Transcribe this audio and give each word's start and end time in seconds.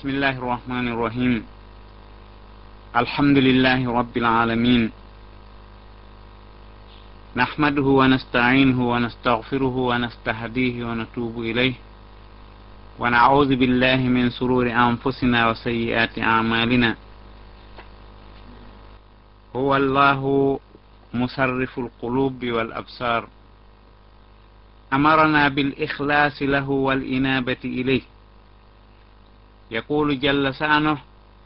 بسم 0.00 0.08
الله 0.08 0.38
الرحمن 0.38 0.88
الرحيم 0.88 1.44
الحمد 2.96 3.38
لله 3.38 3.92
رب 3.92 4.16
العالمين 4.16 4.90
نحمده 7.36 7.82
ونستعينه 7.82 8.90
ونستغفره 8.90 9.76
ونستهديه 9.90 10.84
ونتوب 10.84 11.38
إليه 11.38 11.74
ونعوذ 12.98 13.56
بالله 13.56 13.96
من 13.96 14.30
سرور 14.30 14.70
أنفسنا 14.70 15.50
وسيئات 15.50 16.18
أعمالنا 16.18 16.96
هو 19.56 19.76
الله 19.76 20.22
مصرف 21.14 21.78
القلوب 21.78 22.44
والأبصار 22.44 23.28
أمرنا 24.92 25.48
بالإخلاص 25.48 26.42
له 26.42 26.70
والإنابة 26.70 27.62
إليه 27.64 28.02
yaqulu 29.70 30.14
jalla 30.16 30.52
sa'anoh 30.52 30.98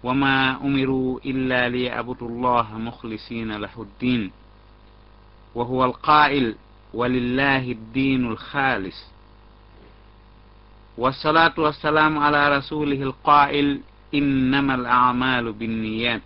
wama 0.02 0.59
umiru 0.62 1.20
illa 1.23 1.69
liyabudu 1.69 2.28
llaha 2.28 2.78
mukhlisina 2.78 3.59
lahu 3.59 3.84
ddin 3.84 4.30
wa 5.55 5.64
huwa 5.64 5.84
alqa'il 5.87 6.55
walillahi 6.95 7.74
ddinu 7.74 8.30
lkhalis 8.33 9.12
والصلاة 10.98 11.55
والسلام 11.59 12.19
على 12.19 12.56
رسوله 12.59 13.02
القائل 13.02 13.80
إنما 14.14 14.75
الأعمال 14.75 15.52
بالنيات 15.52 16.23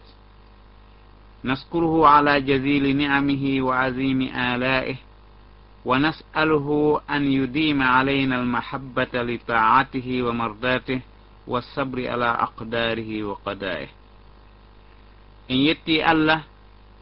نشكره 1.45 2.07
على 2.09 2.41
جزيل 2.41 2.97
نعمه 2.97 3.57
وعظيم 3.60 4.23
آلائه 4.23 4.97
ونسأله 5.85 7.01
أن 7.10 7.33
يديم 7.33 7.83
علينا 7.83 8.41
المحبة 8.43 9.09
لطاعته 9.15 10.23
ومرضاته 10.23 11.01
والصبر 11.48 12.08
على 12.08 12.26
أقداره 12.26 13.23
وقدائه 13.23 13.88
en 15.52 15.58
yetti 15.68 16.00
allah 16.12 16.44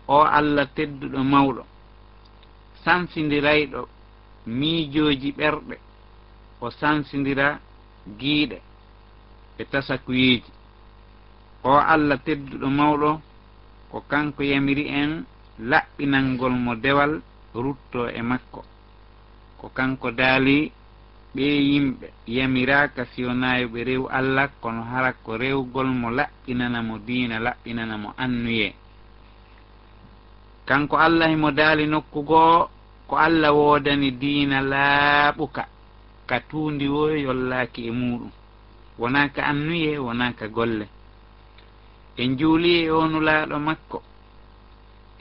o 0.07 0.23
allah 0.25 0.65
tedduɗo 0.75 1.19
mawɗo 1.23 1.63
sansidirayɗo 2.83 3.81
miijoji 4.59 5.29
ɓerɗe 5.37 5.75
o 6.61 6.67
sansidira 6.79 7.47
giiɗe 8.19 8.57
e 9.59 9.63
tasakuyeji 9.71 10.51
o 11.63 11.71
allah 11.93 12.17
tedduɗo 12.25 12.67
mawɗo 12.79 13.09
ko 13.91 13.97
kanko 14.11 14.41
yamiri 14.51 14.85
en 15.01 15.11
laɓɓinalngol 15.71 16.53
mo 16.65 16.73
dewal 16.83 17.13
rutto 17.53 18.01
e 18.09 18.21
makko 18.29 18.61
ko 19.59 19.65
kanko 19.77 20.07
daali 20.19 20.71
ɓe 21.34 21.42
yimɓe. 21.70 22.06
Yamiraka 22.36 23.02
siyonayoɓe 23.12 23.78
rew 23.88 24.02
allah 24.18 24.48
kono 24.62 24.82
hara 24.90 25.12
ko 25.24 25.30
rewgol 25.42 25.86
mo 26.00 26.08
laɓɓinanamo 26.18 26.94
diina 27.06 27.36
laɓɓinanamo 27.46 28.08
annuye. 28.24 28.68
Kanko 30.68 30.96
allah 31.06 31.28
himo 31.32 31.50
daali 31.50 31.84
nokku 31.86 32.20
goo 32.30 32.68
ko 33.08 33.14
allah 33.16 33.52
woodani 33.58 34.10
diina 34.22 34.58
laaɓuka 34.72 35.62
ka 36.28 36.36
tuundi 36.48 36.86
wo 36.94 37.02
yollaaki 37.26 37.80
e 37.88 37.90
muɗum 37.90 38.30
wonaa 39.00 39.28
ka 39.34 39.42
annuye 39.50 39.98
wonaa 39.98 40.32
ka 40.38 40.46
golle. 40.48 40.86
En 42.16 42.36
juuli 42.38 42.70
e 42.86 42.90
onulaaɗo 42.90 43.56
makko. 43.58 43.98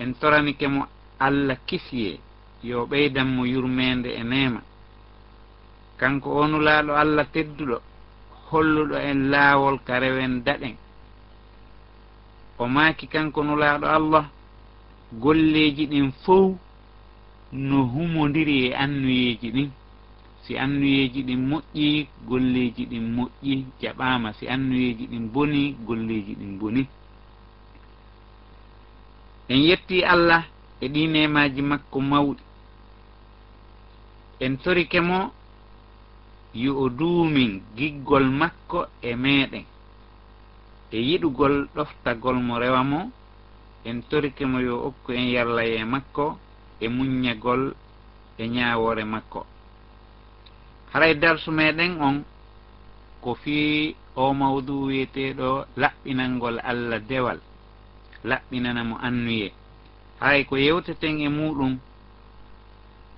En 0.02 0.14
toranike 0.20 0.68
mo 0.68 0.82
allah 1.20 1.58
kisiye 1.68 2.20
yo 2.64 2.86
ɓeydanmo 2.90 3.42
yurmeende 3.54 4.10
e 4.16 4.24
neema. 4.24 4.62
kanko 6.00 6.30
onulaaɗo 6.42 6.92
allah 7.02 7.26
tedduɗo 7.34 7.78
holluɗo 8.50 8.96
en 9.10 9.20
laawol 9.32 9.78
ka 9.86 9.94
rewen 10.00 10.44
daɗen. 10.46 10.76
O 12.62 12.68
maaki 12.76 13.06
kanko 13.14 13.40
nulaaɗo 13.44 13.86
allah 13.98 14.26
golleeji 15.24 15.84
ɗin 15.92 16.12
fow 16.24 16.58
no 17.52 17.78
humondiri 17.94 18.56
e 18.68 18.74
annuyeeji 18.84 19.48
ɗin. 19.56 19.70
Si 20.44 20.52
annuyeeji 20.64 21.20
ɗin 21.28 21.42
moƴƴi 21.50 22.08
golleeji 22.30 22.84
ɗin 22.92 23.06
moƴƴi 23.16 23.54
jaɓaama. 23.82 24.30
Si 24.38 24.46
annuyeeji 24.54 25.06
ɗin 25.12 25.26
boni 25.34 25.62
golleeji 25.88 26.34
ɗin 26.40 26.58
boni. 26.60 26.84
En 29.50 29.60
yetti 29.68 29.98
allah 30.14 30.44
e 30.82 30.88
ɗi 30.94 31.02
nemaaji 31.08 31.62
makko 31.62 32.00
mawɗi. 32.02 32.44
En 34.40 34.58
torike 34.58 35.00
mo 35.02 35.32
yo 36.54 36.78
o 36.78 36.90
duumin 36.90 37.62
giggol 37.76 38.26
makko 38.30 38.86
e 39.02 39.16
meeɗen. 39.16 39.66
E 40.92 40.98
yiɗugol 41.08 41.56
ɗoftagol 41.76 42.38
mo 42.48 42.60
rewa 42.60 42.84
mo 42.84 43.12
en 43.86 44.02
torike 44.10 44.46
mo 44.46 44.60
yo 44.60 44.76
okku 44.88 45.12
en 45.12 45.28
yallaye 45.36 45.86
makko 45.86 46.38
e 46.80 46.88
muññagol 46.96 47.74
e 48.38 48.48
ñaawore 48.48 49.04
makko. 49.06 49.46
Haray 50.94 51.14
darsu 51.16 51.52
meɗen 51.52 52.02
on 52.02 52.24
ko 53.22 53.34
fii 53.42 53.96
o 54.16 54.34
mawdu 54.34 54.74
wiyeteɗo 54.88 55.66
laɓɓinalngol 55.82 56.60
allah 56.64 57.00
dewal 57.10 57.40
laɓɓinana 58.24 58.84
mo 58.84 58.96
annuye. 59.08 59.52
Haray 60.20 60.46
ko 60.46 60.56
yewteten 60.58 61.20
e 61.20 61.30
muɗum 61.30 61.74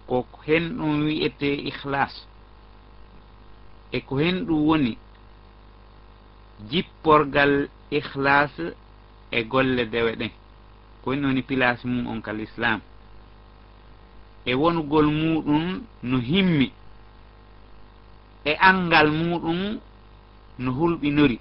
ko 0.07 0.25
hen 0.47 0.77
ɗum 0.77 1.03
wi'ete 1.05 1.49
ihlas 1.69 2.13
e 3.95 4.01
ko 4.07 4.13
hen 4.21 4.37
ɗum 4.47 4.61
woni 4.67 4.93
jipporgal 6.69 7.53
ihlas 7.97 8.53
e 9.31 9.39
golle 9.51 9.83
dewe 9.93 10.11
ɗen. 10.19 10.31
Ko 11.01 11.07
hen 11.11 11.25
woni 11.25 11.41
place 11.49 11.83
mum 11.91 12.07
on 12.11 12.19
kal 12.25 12.39
islam 12.47 12.79
e 14.45 14.51
wonugol 14.61 15.07
muɗum 15.21 15.65
no 16.09 16.17
himmi. 16.29 16.67
E 18.45 18.51
angal 18.69 19.07
muɗum 19.11 19.61
no 20.63 20.69
hulɓinori. 20.77 21.37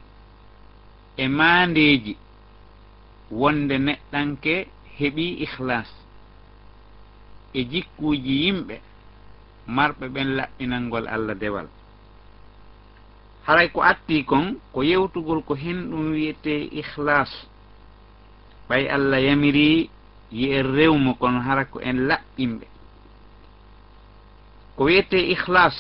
E 1.17 1.25
mandeji 1.39 2.13
wonde 3.41 3.75
neɗɗanke 3.87 4.55
heeɓi 4.99 5.25
ihlas 5.45 5.91
e 7.53 7.61
jikkuji 7.71 8.33
yimɓe 8.45 8.75
marɓe 9.77 10.05
ɓen 10.15 10.29
laɓɓinalngol 10.39 11.07
allah 11.15 11.35
dewal. 11.43 11.69
haray 13.47 13.69
ko 13.73 13.81
atti 13.83 14.25
kon 14.25 14.57
ko 14.73 14.83
yewtugol 14.83 15.41
ko 15.45 15.55
hen 15.55 15.91
ɗum 15.91 16.13
wiyete 16.13 16.55
ihlas 16.81 17.31
ɓay 18.69 18.89
allah 18.89 19.21
yamiri 19.21 19.91
yi 20.33 20.47
en 20.57 20.67
rewmo 20.77 21.15
kono 21.21 21.41
hara 21.41 21.65
ko 21.65 21.79
en 21.81 21.99
laɓɓinɓe. 22.09 22.67
Ko 24.77 24.85
wiyete 24.85 25.19
ihlas 25.35 25.77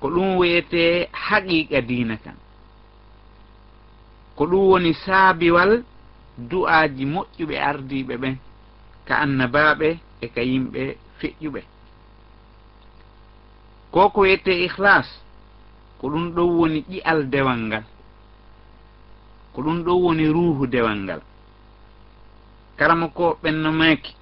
ko 0.00 0.06
ɗum 0.14 0.36
wiyete 0.38 1.08
haqiqa 1.12 1.80
dina 1.88 2.16
kan. 2.16 2.36
Ko 4.36 4.46
ɗum 4.46 4.62
woni 4.70 4.92
saabiwal 4.94 5.82
du'aji 6.50 7.04
moƴƴuɓe 7.14 7.56
ardiɓe 7.70 8.14
ɓen 8.22 8.36
ka 9.06 9.14
annabaɓe 9.24 9.88
e 10.20 10.26
ka 10.34 10.40
yimɓe 10.42 10.82
feƴƴuɓe. 11.18 11.60
ko 13.92 14.10
ko 14.10 14.20
wiyete 14.20 14.52
ihlas 14.66 15.08
ko 15.98 16.08
ɗum 16.08 16.32
ɗon 16.34 16.50
woni 16.58 16.84
ƴi'al 16.90 17.30
dewal 17.30 17.58
ngal. 17.68 17.84
Ko 19.52 19.62
ɗum 19.62 19.82
ɗon 19.84 20.02
woni 20.02 20.24
ruuhu 20.28 20.66
dewal 20.66 20.98
ngal. 21.04 21.20
Karama 22.76 23.08
ko 23.08 23.38
ɓenno 23.42 23.70
ɓennomaki 23.70 24.12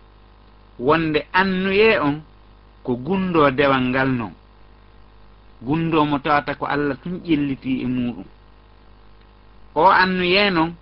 wonde 0.78 1.26
annuye 1.32 1.98
on 2.00 2.22
ko 2.84 2.94
gundo 2.96 3.50
dewal 3.50 3.82
ngal 3.90 4.08
noon 4.08 4.34
gundo 5.62 6.04
mo 6.04 6.18
tawata 6.18 6.54
ko 6.54 6.66
allah 6.66 6.96
tun 7.02 7.18
ƴelliti 7.26 7.82
e 7.82 7.86
muɗum 7.86 8.24
o 9.74 9.82
annuye 9.90 10.50
noon 10.50 10.74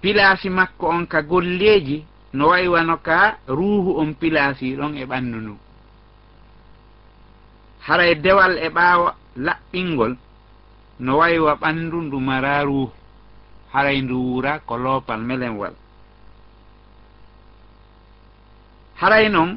pilasi 0.00 0.48
makko 0.50 0.86
on 0.88 1.06
ka 1.06 1.22
golleji 1.22 2.04
no 2.34 2.48
waywano 2.48 2.96
ka 2.98 3.38
ruuhu 3.48 3.98
on 4.00 4.14
pilasi 4.14 4.76
ɗon 4.76 4.96
e 4.98 5.04
ɓandu 5.06 5.38
ndu. 5.40 5.54
haray 7.86 8.10
e 8.12 8.14
dewal 8.24 8.54
e 8.58 8.68
ɓaawa 8.76 9.10
laɓɓingol 9.46 10.12
no 11.04 11.12
waywa 11.20 11.52
ɓanndu 11.60 11.96
ndu 12.06 12.18
mararu 12.28 12.80
haray 13.72 13.96
e 13.98 14.02
ndu 14.02 14.16
wura 14.28 14.52
ko 14.66 14.74
loopal 14.84 15.20
melenwal. 15.28 15.74
Haray 19.00 19.24
e 19.26 19.28
noon 19.28 19.50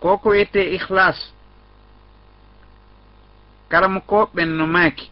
ko 0.00 0.18
ko 0.22 0.28
wiyete 0.30 0.62
ihlas 0.76 1.18
karamu 3.70 4.00
koɓɓen 4.10 4.50
no 4.58 4.66
maaki 4.74 5.06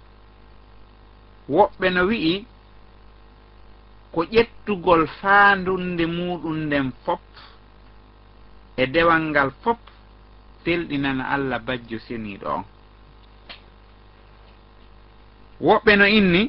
woɓɓe 1.55 1.87
no 1.94 2.02
wi'i 2.11 2.34
ko 4.12 4.20
ƴettugol 4.32 5.02
faandunde 5.20 6.05
muɗum 6.17 6.56
nden 6.67 6.87
fop 7.05 7.20
e 8.76 8.87
dewal 8.94 9.23
ngal 9.31 9.50
fop 9.62 9.79
telɗinana 10.64 11.25
allah 11.35 11.59
bajjo 11.67 11.99
seniiɗo 12.06 12.47
on. 12.56 12.64
Woɓɓe 15.61 15.93
no 15.97 16.06
inni 16.06 16.43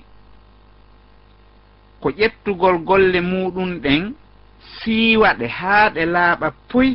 ko 2.01 2.09
ƴettugol 2.09 2.77
golle 2.87 3.19
muɗum 3.21 3.79
ɗen 3.83 4.13
siiwa 4.77 5.29
ɗe 5.39 5.47
haa 5.47 5.89
ɗe 5.95 6.03
laaɓa 6.05 6.47
puy 6.69 6.89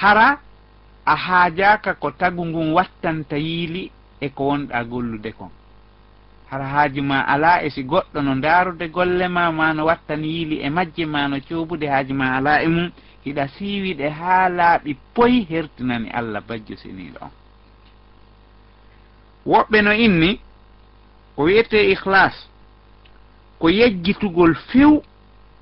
hara 0.00 0.38
a 1.04 1.14
haajaka 1.16 1.94
ko 1.94 2.10
tagu 2.10 2.42
ngun 2.46 2.72
wattanta 2.76 3.36
yiili 3.36 3.90
e 4.20 4.28
ko 4.28 4.42
wonɗa 4.50 4.84
gollude 4.84 5.32
kon. 5.38 5.50
Hara 6.50 6.64
haaji 6.64 7.00
ma 7.00 7.20
ala 7.32 7.62
e 7.64 7.70
si 7.70 7.82
goɗɗo 7.82 8.18
no 8.22 8.34
ndaarude 8.34 8.88
golle 8.88 9.28
ma 9.28 9.50
ma 9.52 9.72
no 9.74 9.84
wattan 9.84 10.22
yiili 10.24 10.56
e 10.60 10.68
majje 10.70 11.04
ma 11.06 11.28
no 11.28 11.36
coobude 11.48 11.86
haaji 11.92 12.12
ma 12.12 12.36
ala 12.36 12.62
e 12.62 12.68
mum 12.68 12.90
hiɗa 13.28 13.44
siiwiɗe 13.54 14.08
haa 14.18 14.48
laaɓi 14.48 14.96
poyi 15.14 15.44
hertinani 15.50 16.08
allah 16.10 16.42
bajjo 16.48 16.74
bajjusiniiɗo 16.74 17.18
on 17.22 17.32
woɓɓe 19.46 19.78
no 19.82 19.92
inni 19.92 20.40
ko 21.36 21.42
wiyete 21.44 21.78
ihlas 21.92 22.34
ko 23.58 23.68
yejjitugol 23.70 24.54
few 24.70 25.02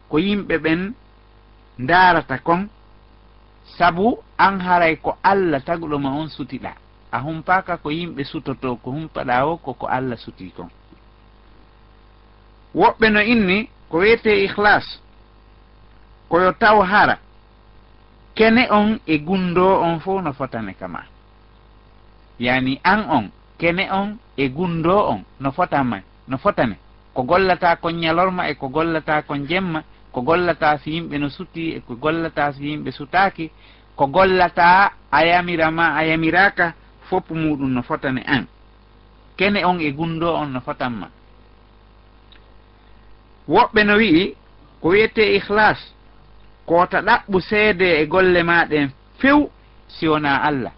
ko 0.08 0.18
yimɓe 0.18 0.58
ɓen 0.64 0.94
ndaarata 1.78 2.38
kon 2.38 2.68
sabu 3.78 4.18
an 4.38 4.60
haray 4.60 4.96
ko 4.96 5.16
allah 5.22 5.60
taguɗoma 5.64 6.10
on 6.10 6.28
sutiɗa. 6.28 6.72
A 7.12 7.18
humpaka 7.20 7.76
ko 7.76 7.90
yimɓe 7.90 8.24
sutoto 8.24 8.76
ko 8.76 8.90
humpaɗa 8.90 9.46
o 9.46 9.56
koko 9.56 9.86
allah 9.86 10.18
suti 10.18 10.50
kon. 10.56 10.68
Woɓɓe 12.74 13.10
no 13.10 13.20
inni 13.20 13.68
ko 13.90 13.98
wiyete 13.98 14.44
ihlas 14.44 14.84
koyo 16.28 16.52
taw 16.52 16.80
hara. 16.82 17.18
kene 18.36 18.68
on 18.70 19.00
e 19.06 19.18
gundo 19.18 19.80
on 19.80 19.98
fof 20.00 20.22
no 20.22 20.32
fotane 20.32 20.74
kama. 20.74 21.02
Yani 22.38 22.80
an 22.84 23.00
on 23.10 23.30
kene 23.58 23.88
on 23.90 24.18
e 24.36 24.48
gundo 24.48 24.96
on 25.08 25.24
no 25.40 25.50
fotama 25.52 26.00
no 26.28 26.36
fotane. 26.38 26.76
Ko 27.14 27.22
gollata 27.22 27.76
kon 27.76 27.92
ñalorma 27.96 28.48
e 28.50 28.54
ko 28.54 28.68
gollata 28.68 29.22
kon 29.22 29.46
jemma 29.48 29.82
ko 30.12 30.20
gollata 30.22 30.78
so 30.78 30.90
yimɓe 30.90 31.18
no 31.18 31.28
suti 31.30 31.70
e 31.76 31.80
ko 31.80 31.94
gollata 31.96 32.52
so 32.52 32.60
yimɓe 32.62 32.90
sutaki 32.92 33.50
ko 33.96 34.06
gollata 34.06 34.92
a 35.10 35.24
yamirama 35.24 35.94
a 35.96 36.04
yamiraka 36.04 36.74
foppu 37.08 37.34
muɗum 37.34 37.72
no 37.72 37.82
fotane 37.82 38.22
an. 38.26 38.46
Kene 39.36 39.64
on 39.64 39.80
e 39.80 39.90
gundo 39.92 40.34
on 40.34 40.52
no 40.52 40.60
fotanma. 40.60 41.08
Woɓɓe 43.48 43.84
no 43.84 43.96
wi'i 43.96 44.34
ko 44.82 44.88
wiyete 44.88 45.24
ihlas 45.36 45.78
kota 46.66 47.00
ɗaɓɓu 47.02 47.40
seede 47.40 47.86
e 48.02 48.06
golle 48.06 48.42
maɗen 48.42 48.90
few 49.18 49.50
si 49.88 50.08
wona 50.08 50.42
allah. 50.42 50.72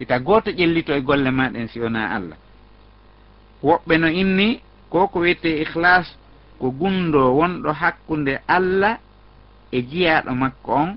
Ita 0.00 0.18
goto 0.18 0.50
ƴellito 0.50 0.92
e 0.92 1.00
golle 1.00 1.30
maɗen 1.30 1.68
si 1.68 1.80
wona 1.80 2.10
allah. 2.16 2.38
Woɓɓe 3.62 3.98
no 3.98 4.08
inni 4.08 4.60
ko 4.90 5.08
ko 5.08 5.18
wiyete 5.20 5.50
ihlas 5.62 6.06
ko 6.58 6.70
gundo 6.70 7.20
wonɗo 7.38 7.72
hakkunde 7.72 8.40
allah 8.48 8.98
e 9.72 9.82
jiyaɗo 9.82 10.32
makko 10.34 10.72
on 10.72 10.96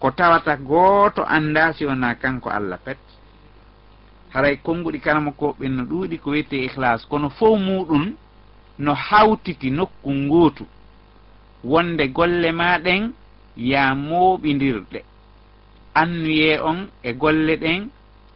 ko 0.00 0.10
tawata 0.10 0.56
gooto 0.56 1.22
annda 1.24 1.72
si 1.72 1.86
wona 1.86 2.14
kanko 2.14 2.50
allah 2.50 2.78
pet. 2.84 2.98
Haray 4.34 4.56
konnguɗi 4.56 5.00
kala 5.00 5.20
makko 5.20 5.56
ɓen 5.58 5.76
no 5.76 5.82
ɗuuɗi 5.84 6.18
ko 6.18 6.30
wiyete 6.30 6.56
ihlas 6.66 7.06
kono 7.06 7.28
fof 7.30 7.58
muɗum 7.60 8.14
no 8.78 8.94
hawtiti 8.94 9.70
nokku 9.70 10.10
ngootu 10.10 10.66
wonde 11.64 12.08
golle 12.12 12.52
maɗen 12.52 13.12
ya 13.56 13.94
mooɓidirɗe 13.94 15.00
annuye 15.94 16.58
on 16.60 16.88
e 17.02 17.12
golle 17.12 17.56
ɗen 17.56 17.88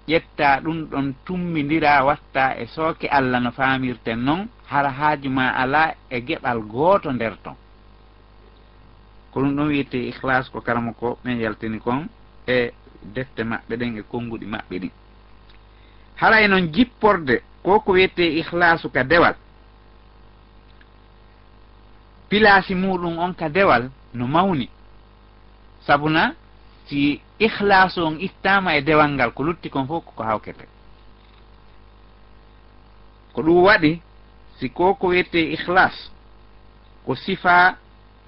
ƴetta 0.08 0.61
ɗum 0.64 0.78
ɗon 0.90 1.14
tummidira 1.25 2.05
watta 2.05 2.55
e 2.58 2.67
sooke 2.67 3.06
allah 3.08 3.40
no 3.40 3.50
famirten 3.50 4.17
noon 4.25 4.49
hara 4.70 4.90
haaju 4.90 5.31
ma 5.31 5.49
ala 5.50 5.94
e 6.11 6.20
geɓal 6.20 6.58
gooto 6.62 7.12
nder 7.12 7.37
ton. 7.43 7.56
Ko 9.32 9.40
ɗum 9.40 9.56
ɗon 9.56 9.69
wiyete 9.69 9.94
ihlas 10.08 10.49
ko 10.50 10.61
karama 10.61 10.93
ko 10.93 11.19
ɓen 11.25 11.40
yaltini 11.40 11.78
kon 11.81 12.06
e 12.46 12.73
defte 13.14 13.40
maɓɓe 13.44 13.76
ɗen 13.76 13.99
e 13.99 14.02
konnguɗi 14.02 14.46
maɓɓe 14.46 14.78
ɗin 14.78 14.90
hara 16.17 16.40
e 16.43 16.49
noon 16.49 16.73
jipporde 16.73 17.43
ko 17.62 17.81
ko 17.81 17.93
wiyete 17.93 18.25
ihlasu 18.40 18.88
ka 18.90 19.02
dewal 19.05 19.34
pilasi 22.28 22.75
muɗum 22.75 23.19
on 23.19 23.34
ka 23.34 23.49
dewal 23.49 23.90
no 24.14 24.26
mawni. 24.26 24.69
Sabuna 25.87 26.34
si 26.87 27.20
ihlasu 27.38 28.00
on 28.02 28.19
ittama 28.20 28.76
e 28.76 28.82
dewal 28.82 29.11
ngal 29.11 29.32
ko 29.32 29.43
lutti 29.43 29.70
kon 29.70 29.87
fof 29.87 30.05
koko 30.05 30.23
hawkete. 30.23 30.67
Ko 33.32 33.43
ɗum 33.43 33.62
waɗi 33.64 34.00
si 34.58 34.70
ko 34.70 34.94
ko 34.94 35.08
wiyete 35.08 35.38
ihlas 35.52 36.11
ko 37.05 37.14
sifa 37.14 37.76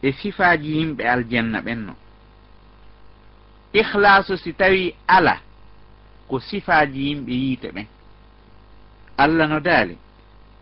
e 0.02 0.12
sifaji 0.12 0.70
yimɓe 0.78 1.02
aljanna 1.08 1.60
ɓenno. 1.60 1.94
Ihlasu 3.72 4.36
si 4.36 4.52
tawi 4.54 4.94
ala 5.06 5.40
ko 6.28 6.40
sifaji 6.40 7.00
yimɓe 7.08 7.32
yiite 7.32 7.68
ɓen. 7.72 7.86
Allah 9.18 9.48
no 9.48 9.60
daali 9.60 9.98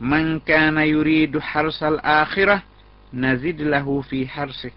man 0.00 0.40
kana 0.40 0.86
yuridu 0.86 1.40
harsa 1.40 1.86
al 1.88 2.00
akhira 2.02 2.62
nazid 3.16 3.60
lahu 3.60 4.02
fi 4.02 4.24
نزد 4.24 4.26
له 4.26 4.26
في 4.26 4.28
حرسه 4.28 4.70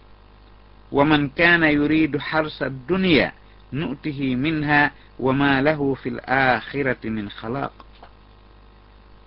ومن 0.92 1.30
كان 1.30 1.64
يريد 1.64 2.18
حرس 2.18 2.64
الدنيا 2.64 3.32
نؤته 3.74 4.36
منها 4.36 4.92
وما 5.20 5.62
له 5.62 5.94
في 5.94 6.10
الآخرة 6.10 7.10
من 7.10 7.30
خلاق 7.30 7.74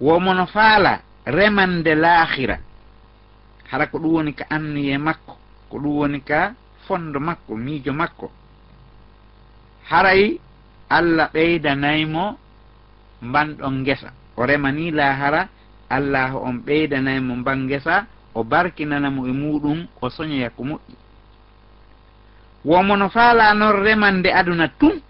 ومن 0.00 0.44
فعل 0.44 0.98
رمن 1.28 1.86
الآخرة 1.86 2.58
hara 3.72 3.86
ko 3.88 3.96
ɗum 3.98 4.12
woni 4.12 4.32
ka 4.36 4.44
anniye 4.52 4.98
makko 4.98 5.32
ko 5.70 5.76
ɗum 5.80 5.96
woni 5.96 6.20
ka 6.20 6.52
fondo 6.86 7.16
makko 7.20 7.56
miijo 7.56 7.92
makko. 7.92 8.28
Haray 9.88 10.36
allah 10.90 11.30
ɓeydanaymo 11.32 12.36
mbanɗon 13.22 13.74
ngesa. 13.80 14.12
O 14.36 14.44
remani 14.44 14.90
lahara 14.92 15.48
allah 15.88 16.36
on 16.36 16.60
ɓeydanaymo 16.66 17.32
mban 17.40 17.64
ngesa 17.64 18.04
o 18.34 18.44
barkinanamo 18.44 19.26
e 19.26 19.32
muɗum 19.32 19.86
o 20.00 20.10
soñoya 20.10 20.50
ko 20.50 20.62
moƴƴi. 20.64 20.94
Womono 22.64 23.08
faala 23.10 23.54
noon 23.54 23.82
remande 23.82 24.30
aduna 24.32 24.68
tun 24.68 25.00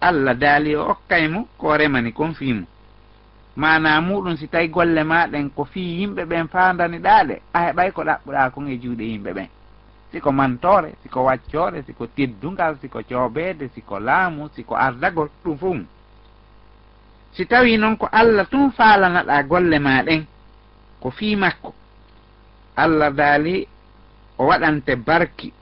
allah 0.00 0.34
daali 0.34 0.74
o 0.76 0.82
okkaymo 0.90 1.48
ko 1.58 1.76
remani 1.76 2.12
kon 2.12 2.34
fiimo. 2.34 2.66
Mana 3.56 4.00
muɗum 4.00 4.36
si 4.36 4.48
tawi 4.48 4.68
golle 4.68 5.04
maɗen 5.04 5.50
ko 5.50 5.64
fii 5.64 6.00
yimɓe 6.00 6.24
ɓen 6.24 6.48
fandani 6.48 6.98
ɗaɗe 6.98 7.40
a 7.52 7.58
heɓay 7.66 7.92
ko 7.92 8.02
ɗaɓɓuɗa 8.04 8.50
kon 8.50 8.68
e 8.68 8.78
juuɗe 8.82 9.04
yimɓe 9.04 9.32
ɓen. 9.32 9.48
Siko 10.12 10.32
mantore 10.32 10.94
siko 11.02 11.24
waccore 11.24 11.82
siko 11.86 12.06
teddugal 12.06 12.76
siko 12.80 13.02
coobede 13.08 13.68
siko 13.74 13.98
laamu 14.00 14.48
siko 14.54 14.74
ardagol 14.76 15.28
ɗum 15.44 15.58
fum 15.58 15.86
si 17.32 17.44
tawi 17.46 17.76
noon 17.76 17.96
ko 17.96 18.08
allah 18.12 18.46
tum 18.48 18.70
falanaɗa 18.72 19.42
golle 19.42 19.78
maɗen 19.78 20.24
ko 21.00 21.10
fii 21.10 21.36
makko. 21.36 21.74
Allah 22.76 23.10
daali 23.10 23.66
o 24.38 24.44
waɗante 24.46 24.96
barki 24.96 25.52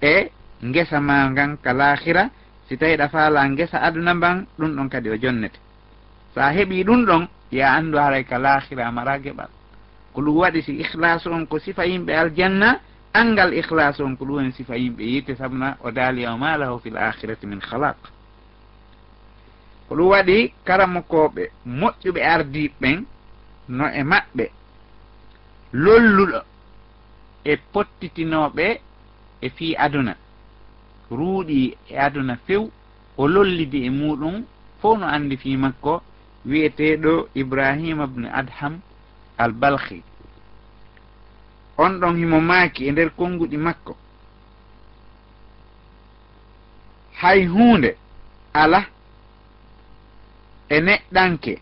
e 0.00 0.30
ngesa 0.62 1.00
ma 1.00 1.28
ngan 1.30 1.56
ka 1.62 1.72
lahira 1.72 2.30
si 2.68 2.76
tawi 2.76 2.96
ɗa 2.96 3.08
faala 3.08 3.48
ngesa 3.48 3.78
aduna 3.82 4.14
mban 4.14 4.46
ɗum 4.58 4.76
ɗon 4.76 4.88
kadi 4.88 5.10
o 5.10 5.16
jonnete. 5.16 5.58
So 6.34 6.40
a 6.40 6.50
heɓi 6.52 6.84
ɗum 6.84 7.04
ɗon 7.06 7.28
ya 7.50 7.72
anndu 7.74 7.98
haray 7.98 8.24
ka 8.24 8.38
lahira 8.38 8.90
mara 8.92 9.18
geɓal. 9.18 9.48
Ko 10.12 10.20
ɗum 10.22 10.36
waɗi 10.36 10.62
si 10.62 10.72
ihlasu 10.80 11.30
on 11.30 11.46
ko 11.46 11.58
sifa 11.58 11.86
yimɓe 11.86 12.12
aljanna 12.14 12.80
angal 13.14 13.52
ihlasu 13.54 14.04
on 14.04 14.16
ko 14.16 14.24
ɗum 14.24 14.34
woni 14.36 14.52
sifa 14.52 14.76
yimɓe 14.76 15.02
yitte 15.04 15.34
sabuna 15.36 15.76
o 15.84 15.90
daali 15.90 16.26
o 16.26 16.36
malahu 16.36 16.78
fi 16.80 16.90
l 16.90 16.96
akhirati 16.98 17.46
min 17.46 17.60
halaq 17.60 17.96
ko 19.88 19.94
ɗum 19.96 20.08
waɗi 20.08 20.52
karamokoɓe 20.64 21.42
moƴƴuɓe 21.66 22.20
ardiɓe 22.22 22.74
ɓen 22.80 23.04
no 23.68 23.84
e 23.88 24.02
maɓɓe 24.10 24.44
lolluɗo 25.72 26.40
e 27.44 27.52
pottitinoɓe 27.72 28.66
e 29.40 29.48
fii 29.56 29.74
aduna. 29.84 30.14
Ruuɗi 31.10 31.76
e 31.90 31.94
aduna 32.06 32.36
few 32.46 32.70
o 33.16 33.28
lollidi 33.28 33.78
e 33.86 33.90
muɗum 33.90 34.36
fof 34.80 34.98
no 34.98 35.06
andi 35.06 35.36
fii 35.36 35.56
makko 35.56 36.02
wiyeteɗo 36.46 37.28
ibrahima 37.40 38.06
bne 38.06 38.28
adham 38.40 38.80
al 39.38 39.52
balhi 39.52 40.02
on 41.78 41.92
ɗon 42.00 42.16
himo 42.16 42.40
maaki 42.40 42.86
e 42.88 42.92
nder 42.92 43.10
konnguɗi 43.18 43.56
makko. 43.56 43.96
Hay 47.20 47.46
hunde 47.46 47.96
ala 48.54 48.80
e 50.68 50.80
neɗɗanke 50.80 51.52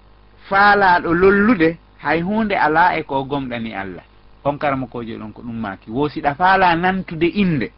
faalaɗo 0.49 1.11
lollude 1.21 1.77
hay 2.03 2.21
hunde 2.23 2.55
ala 2.57 2.97
e 2.99 3.03
ko 3.03 3.25
gomɗani 3.25 3.75
allah. 3.75 4.05
On 4.45 4.59
karama 4.59 4.87
kojo 4.87 5.19
ɗon 5.19 5.33
ko 5.33 5.43
ɗum 5.43 5.61
maki 5.61 5.91
wosiɗa 5.91 6.35
faala 6.35 6.75
nantude 6.77 7.27
inde 7.27 7.73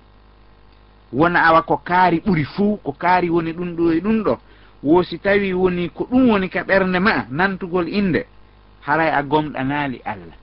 wona 1.13 1.41
awa 1.47 1.63
ko 1.63 1.77
kaari 1.77 2.21
ɓuri 2.21 2.45
fuu 2.45 2.77
ko 2.77 2.93
kaari 2.93 3.31
woni 3.31 3.53
ɗum 3.53 3.77
ɗo 3.77 3.93
e 3.93 4.01
ɗum 4.01 4.23
ɗo. 4.23 4.39
Wo 4.83 5.03
si 5.03 5.19
tawi 5.19 5.53
woni 5.53 5.89
ko 5.91 6.05
ɗum 6.11 6.31
woni 6.31 6.49
ka 6.49 6.63
ɓernde 6.63 6.99
ma 7.01 7.27
nantugol 7.31 7.89
inde 7.89 8.27
haray 8.87 9.11
a 9.11 9.23
gomɗanaali 9.23 10.01
allah. 10.05 10.37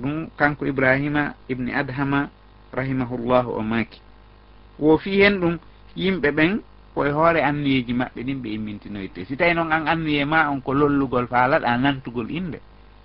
Ɗum 0.00 0.28
kanko 0.36 0.66
ibrahima 0.66 1.34
ibni 1.48 1.72
adhama 1.72 2.28
rahimahullahu 2.72 3.50
o 3.58 3.62
maki 3.62 4.00
wo 4.78 4.96
fi 4.98 5.20
hen 5.20 5.40
ɗum 5.40 5.58
yimɓe 5.96 6.30
ɓen 6.30 6.60
koye 7.00 7.12
hoore 7.12 7.40
annuyeji 7.48 7.92
maɓɓe 8.00 8.20
ɗin 8.26 8.42
ɓe 8.42 8.48
immintinoyte. 8.56 9.24
Si 9.24 9.36
tawi 9.36 9.54
noon 9.54 9.72
an 9.72 9.88
annuye 9.88 10.24
ma 10.24 10.50
on 10.50 10.60
ko 10.60 10.74
lollugol 10.74 11.26
faalaɗa 11.32 11.78
nantugol 11.78 12.30
inde 12.30 12.58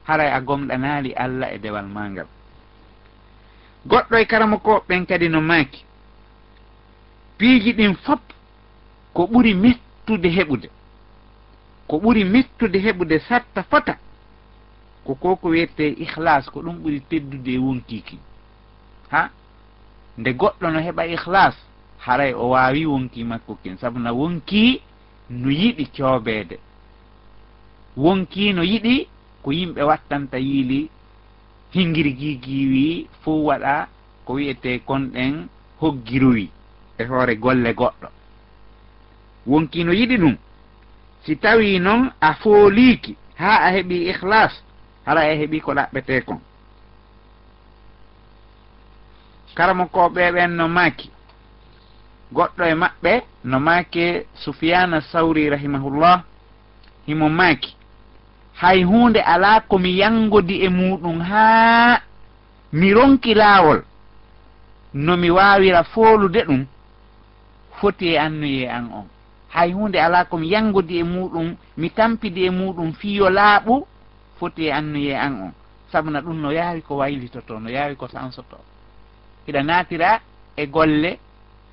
haray 0.07 0.31
a 0.31 0.41
gomɗanaali 0.41 1.13
allah 1.15 1.53
e 1.55 1.57
dewal 1.63 1.87
ma 1.87 2.09
ngal 2.09 2.27
goɗɗo 3.87 4.15
e 4.17 4.25
karama 4.25 4.57
ko 4.57 4.83
ɓen 4.87 5.05
kadi 5.05 5.29
no 5.29 5.39
maaki 5.41 5.85
piiji 7.37 7.71
ɗin 7.73 7.95
fop 7.95 8.19
ko 9.13 9.27
ɓuri 9.31 9.53
mettude 9.53 10.29
heɓude 10.37 10.69
ko 11.87 11.95
ɓuri 11.97 12.23
mettude 12.25 12.75
heɓude 12.85 13.19
satta 13.19 13.63
fota 13.63 13.95
ko 15.05 15.15
ko 15.15 15.35
ko 15.37 15.47
wiyete 15.49 15.87
ihlas 16.03 16.49
ko 16.49 16.59
ɗum 16.61 16.77
ɓuri 16.83 16.99
teddude 17.09 17.47
e 17.53 17.57
wonkiki 17.57 18.19
ha? 19.11 19.29
Nde 20.17 20.33
goɗɗo 20.33 20.71
no 20.71 20.79
heɓa 20.79 21.05
ihlas 21.07 21.55
haray 22.05 22.33
o 22.33 22.49
wawi 22.49 22.85
wonki 22.85 23.23
makko 23.23 23.57
kin 23.63 23.77
saabu 23.77 23.99
no 23.99 24.13
wonki 24.13 24.81
no 25.29 25.49
yiɗi 25.49 25.85
coobeede. 25.97 26.57
Wonki 27.97 28.53
no 28.53 28.61
yiɗi 28.63 29.07
ko 29.43 29.49
yimɓe 29.51 29.81
wattanta 29.89 30.37
yiili 30.37 30.89
hingirgi 31.73 32.31
giiwi 32.43 33.07
fuu 33.21 33.45
waɗa 33.47 33.87
ko 34.25 34.33
wiyete 34.33 34.79
konɗen 34.87 35.47
hoggiruyi 35.81 36.49
e 36.99 37.03
hoore 37.09 37.35
golle 37.43 37.73
goɗɗo. 37.73 38.07
Wonki 39.47 39.83
no 39.83 39.91
yiɗi 39.93 40.17
ɗum 40.17 40.35
si 41.25 41.35
tawi 41.37 41.79
noon 41.79 42.11
a 42.21 42.33
fooliki 42.41 43.17
ha 43.39 43.51
a 43.65 43.71
heeɓi 43.73 43.97
ihlas 44.11 44.53
hara 45.05 45.21
a 45.21 45.35
heeɓi 45.39 45.61
ko 45.61 45.71
ɗaɓɓete 45.73 46.21
kon. 46.25 46.39
Karamo 49.55 49.85
ko 49.87 50.09
ɓeeɓen 50.09 50.51
no 50.55 50.67
maaki. 50.67 51.14
goɗɗo 52.35 52.63
e 52.71 52.75
maɓɓe 52.81 53.13
no 53.43 53.59
maake 53.59 54.25
sufiyana 54.43 55.01
sawri 55.01 55.49
rahimahullah 55.49 56.23
himo 57.07 57.29
maaki. 57.29 57.75
Hay 58.61 58.83
hunde 58.83 59.19
ala 59.21 59.61
komi 59.69 59.97
yangodi 59.99 60.55
e 60.65 60.69
muɗum 60.69 61.19
haa 61.19 62.01
mi 62.73 62.93
ronki 62.93 63.33
laawol 63.33 63.83
nomi 64.93 65.29
waawira 65.29 65.83
foolude 65.83 66.41
ɗum 66.47 66.65
foti 67.79 68.05
e 68.13 68.17
annuye 68.17 68.67
an 68.69 68.85
on. 68.93 69.07
Hay 69.49 69.71
hunde 69.73 69.95
ala 69.99 70.25
komi 70.25 70.47
yangodi 70.49 70.99
e 70.99 71.03
muɗum 71.03 71.55
mi 71.77 71.89
tampidi 71.89 72.45
e 72.45 72.49
muɗum 72.49 72.93
fiyo 72.93 73.29
laaɓu 73.29 73.87
foti 74.39 74.65
e 74.65 74.71
annuye 74.71 75.15
an 75.15 75.33
on. 75.41 75.53
Sabuna 75.91 76.21
ɗum 76.21 76.41
no 76.41 76.51
yaawi 76.51 76.81
ko 76.81 76.97
waylitoto 76.97 77.59
no 77.59 77.69
yaawi 77.69 77.95
ko 77.95 78.07
sansoto 78.07 78.57
hiɗa 79.47 79.63
naatira 79.63 80.19
e 80.57 80.65
golle 80.67 81.19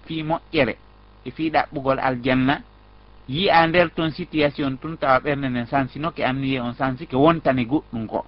fi 0.06 0.22
moƴƴere 0.22 0.76
e 1.24 1.30
fi 1.30 1.50
ɗaɓɓugol 1.50 1.98
aljanna 1.98 2.62
yiya 3.28 3.66
nder 3.66 3.90
toon 3.94 4.10
situation 4.10 4.76
tun 4.78 4.96
tawa 4.96 5.18
ɓernde 5.20 5.48
nden 5.48 5.66
sansinoke 5.66 6.24
anniye 6.24 6.60
on 6.60 6.74
sansike 6.74 7.16
wontani 7.16 7.64
goɗɗum 7.64 8.06
ko. 8.06 8.26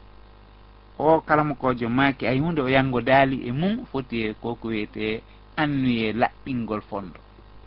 O 0.99 1.21
kala 1.21 1.43
kojo 1.55 1.89
maaki 1.89 2.27
ay 2.27 2.39
hunde 2.39 2.61
o 2.63 2.69
yango 2.69 3.01
daali 3.01 3.49
e 3.49 3.53
mum 3.53 3.85
foti 3.91 4.23
e 4.27 4.35
koko 4.43 4.69
wiyete 4.69 5.23
annuye 5.57 6.13
laɓɓingol 6.13 6.81
fondo. 6.83 7.19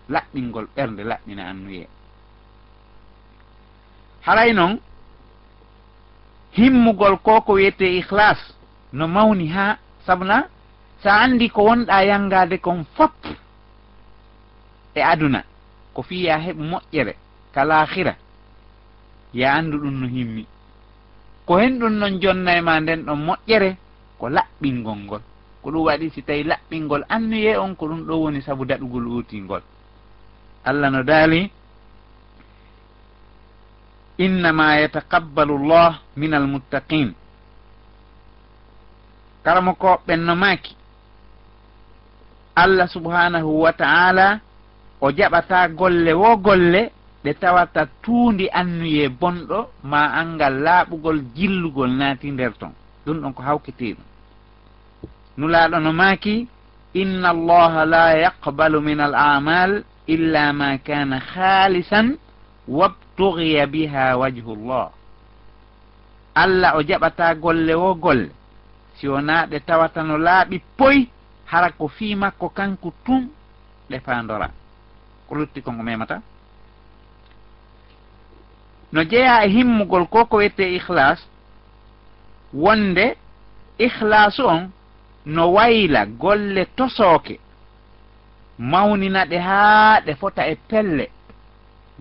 Laɓɓingol 0.09 0.67
ɓernde 0.75 1.03
laɓɓina 1.03 1.43
annuye. 1.51 1.87
Haray 4.21 4.53
noon 4.53 4.79
himmugol 6.51 7.17
koko 7.17 7.53
wiyete 7.53 7.97
ihlas 7.97 8.39
no 8.93 9.07
mawni 9.07 9.47
ha 9.47 9.77
sabuna 10.05 10.47
sa 11.03 11.21
andi 11.23 11.49
ko 11.49 11.61
wonɗa 11.63 12.03
yangade 12.05 12.57
kon 12.59 12.85
fop 12.95 13.13
e 14.97 15.01
aduna 15.03 15.43
ko 15.93 16.01
fi 16.07 16.23
ya 16.25 16.35
heɓ 16.45 16.57
moƴƴere 16.71 17.13
kala 17.53 17.85
hira 17.93 18.15
ya 19.33 19.53
anndu 19.53 19.77
ɗum 19.77 19.95
no 20.01 20.07
himmi. 20.07 20.43
Ko 21.45 21.57
hen 21.57 21.79
ɗum 21.79 21.93
noon 21.99 22.19
jonna 22.21 22.51
e 22.57 22.61
ma 22.61 22.79
nden 22.81 23.05
ɗon 23.05 23.19
moƴƴere 23.27 23.69
ko 24.19 24.25
laɓɓingol 24.29 24.97
ngol. 25.05 25.21
Ko 25.61 25.71
ɗum 25.71 25.83
waɗi 25.85 26.09
si 26.13 26.21
tawi 26.23 26.43
laɓɓingol 26.43 27.03
annuye 27.09 27.57
on 27.57 27.75
ko 27.75 27.87
ɗum 27.87 28.01
ɗo 28.07 28.13
woni 28.23 28.41
saabu 28.41 28.65
daɗugol 28.65 29.07
wutingol 29.07 29.61
allah 30.67 30.89
no 30.91 31.03
daali 31.03 31.51
innama 34.19 34.75
yataqabbalu 34.83 35.55
llah 35.67 35.99
min 36.19 36.33
almuttaqin 36.33 37.13
karamo 39.43 39.71
mo 39.71 39.79
ko 39.79 40.01
ɓennomaki 40.07 40.75
allah 42.55 42.87
subhanahu 42.91 43.61
wa 43.63 43.71
taala 43.73 44.39
o 45.01 45.11
jaɓata 45.17 45.67
golle 45.79 46.11
wo 46.13 46.37
golle 46.37 46.81
ɓe 47.23 47.31
tawata 47.41 47.81
tuundi 48.03 48.45
annuye 48.59 49.09
bonɗo 49.09 49.59
ma 49.83 49.99
angal 50.19 50.53
laaɓugol 50.65 51.17
jillugol 51.35 51.91
naati 51.99 52.31
nder 52.31 52.53
ton. 52.59 52.71
Ɗum 53.05 53.17
ɗon 53.21 53.33
ko 53.33 53.41
hawkitii 53.43 53.93
ɗum 53.97 54.05
nulaaɗo 55.37 55.77
no 55.79 55.91
maaki 55.93 56.47
inna 56.93 57.29
allaha 57.29 57.85
la 57.85 58.03
yaqbalu 58.25 58.81
min 58.81 58.99
al 58.99 59.15
amal 59.15 59.83
illa 60.07 60.53
ma 60.53 60.77
kana 60.77 61.19
halisan 61.33 62.17
wabtugiya 62.67 63.67
biha 63.67 64.17
wajhu 64.17 64.55
llah 64.67 64.89
allah 66.35 66.71
o 66.77 66.81
jaɓata 66.81 67.35
golle 67.35 67.73
wo 67.75 67.93
golle 67.95 68.29
si 68.97 69.07
wona 69.07 69.45
ɗe 69.45 69.59
tawata 69.67 70.03
no 70.03 70.17
laaɓi 70.17 70.57
poy 70.77 71.07
hara 71.45 71.69
ko 71.71 71.87
fii 71.87 72.15
makko 72.15 72.49
kanko 72.49 72.93
tun 73.05 73.29
ɗe 73.89 73.99
fandora 74.05 74.49
ko 75.27 75.35
lutti 75.35 75.61
konko 75.61 75.83
memata. 75.83 76.21
No 78.91 79.03
jeeya 79.03 79.43
e 79.45 79.49
himmugol 79.49 80.07
ko 80.07 80.25
ko 80.25 80.37
wiyete 80.37 80.75
ihlas 80.75 81.19
wonde 82.53 83.17
ihlasu 83.79 84.45
on 84.47 84.71
no 85.25 85.51
wayla 85.53 86.05
golle 86.05 86.65
tosooke 86.75 87.39
mawnina 88.57 89.25
ɗe 89.25 89.37
haa 89.39 90.01
ɗe 90.05 90.15
fota 90.15 90.47
e 90.47 90.55
pelle 90.69 91.05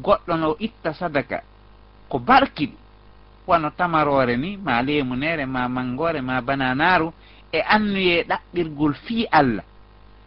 goɗɗo 0.04 0.37
no 0.37 0.56
itta 0.59 0.95
sadaka 0.95 1.42
ko 2.09 2.18
barkiɗi 2.18 2.76
wano 3.47 3.71
tamarore 3.71 4.37
ni 4.37 4.56
ma 4.56 4.83
lemunere 4.83 5.47
ma 5.47 5.68
mangore 5.68 6.21
ma 6.21 6.40
bananaru 6.40 7.12
e 7.52 7.61
annuye 7.75 8.23
ɗaɓɓirgol 8.28 8.95
fii 8.95 9.26
allah. 9.30 9.64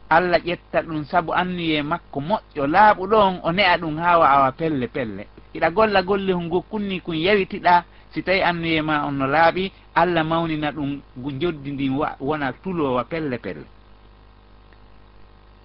allah 0.10 0.40
ƴetta 0.46 0.82
ɗum 0.82 1.06
sabu 1.06 1.34
anniye 1.34 1.84
makko 1.84 2.20
moƴƴo 2.20 2.68
laaɓuɗo 2.68 3.16
on 3.28 3.40
o 3.44 3.52
ne'a 3.52 3.78
ɗum 3.78 3.98
haa 3.98 4.18
wawa 4.18 4.52
pelle 4.52 4.88
pelle. 4.88 5.28
Iɗa 5.54 5.70
golla 5.72 6.02
golle 6.04 6.32
hungo 6.34 6.62
kunni 6.62 7.00
kum 7.02 7.16
yawitiɗa 7.16 7.84
si 8.12 8.24
tawi 8.24 8.42
anniye 8.42 8.82
ma 8.82 9.06
on 9.06 9.12
no 9.18 9.28
laaɓi 9.28 9.72
allah 9.96 10.24
mawnina 10.24 10.72
ɗum 10.72 11.00
joddi 11.40 11.72
ndin 11.72 11.94
wona 12.20 12.54
tulowa 12.54 13.04
pelle 13.04 13.38
pelle. 13.38 13.66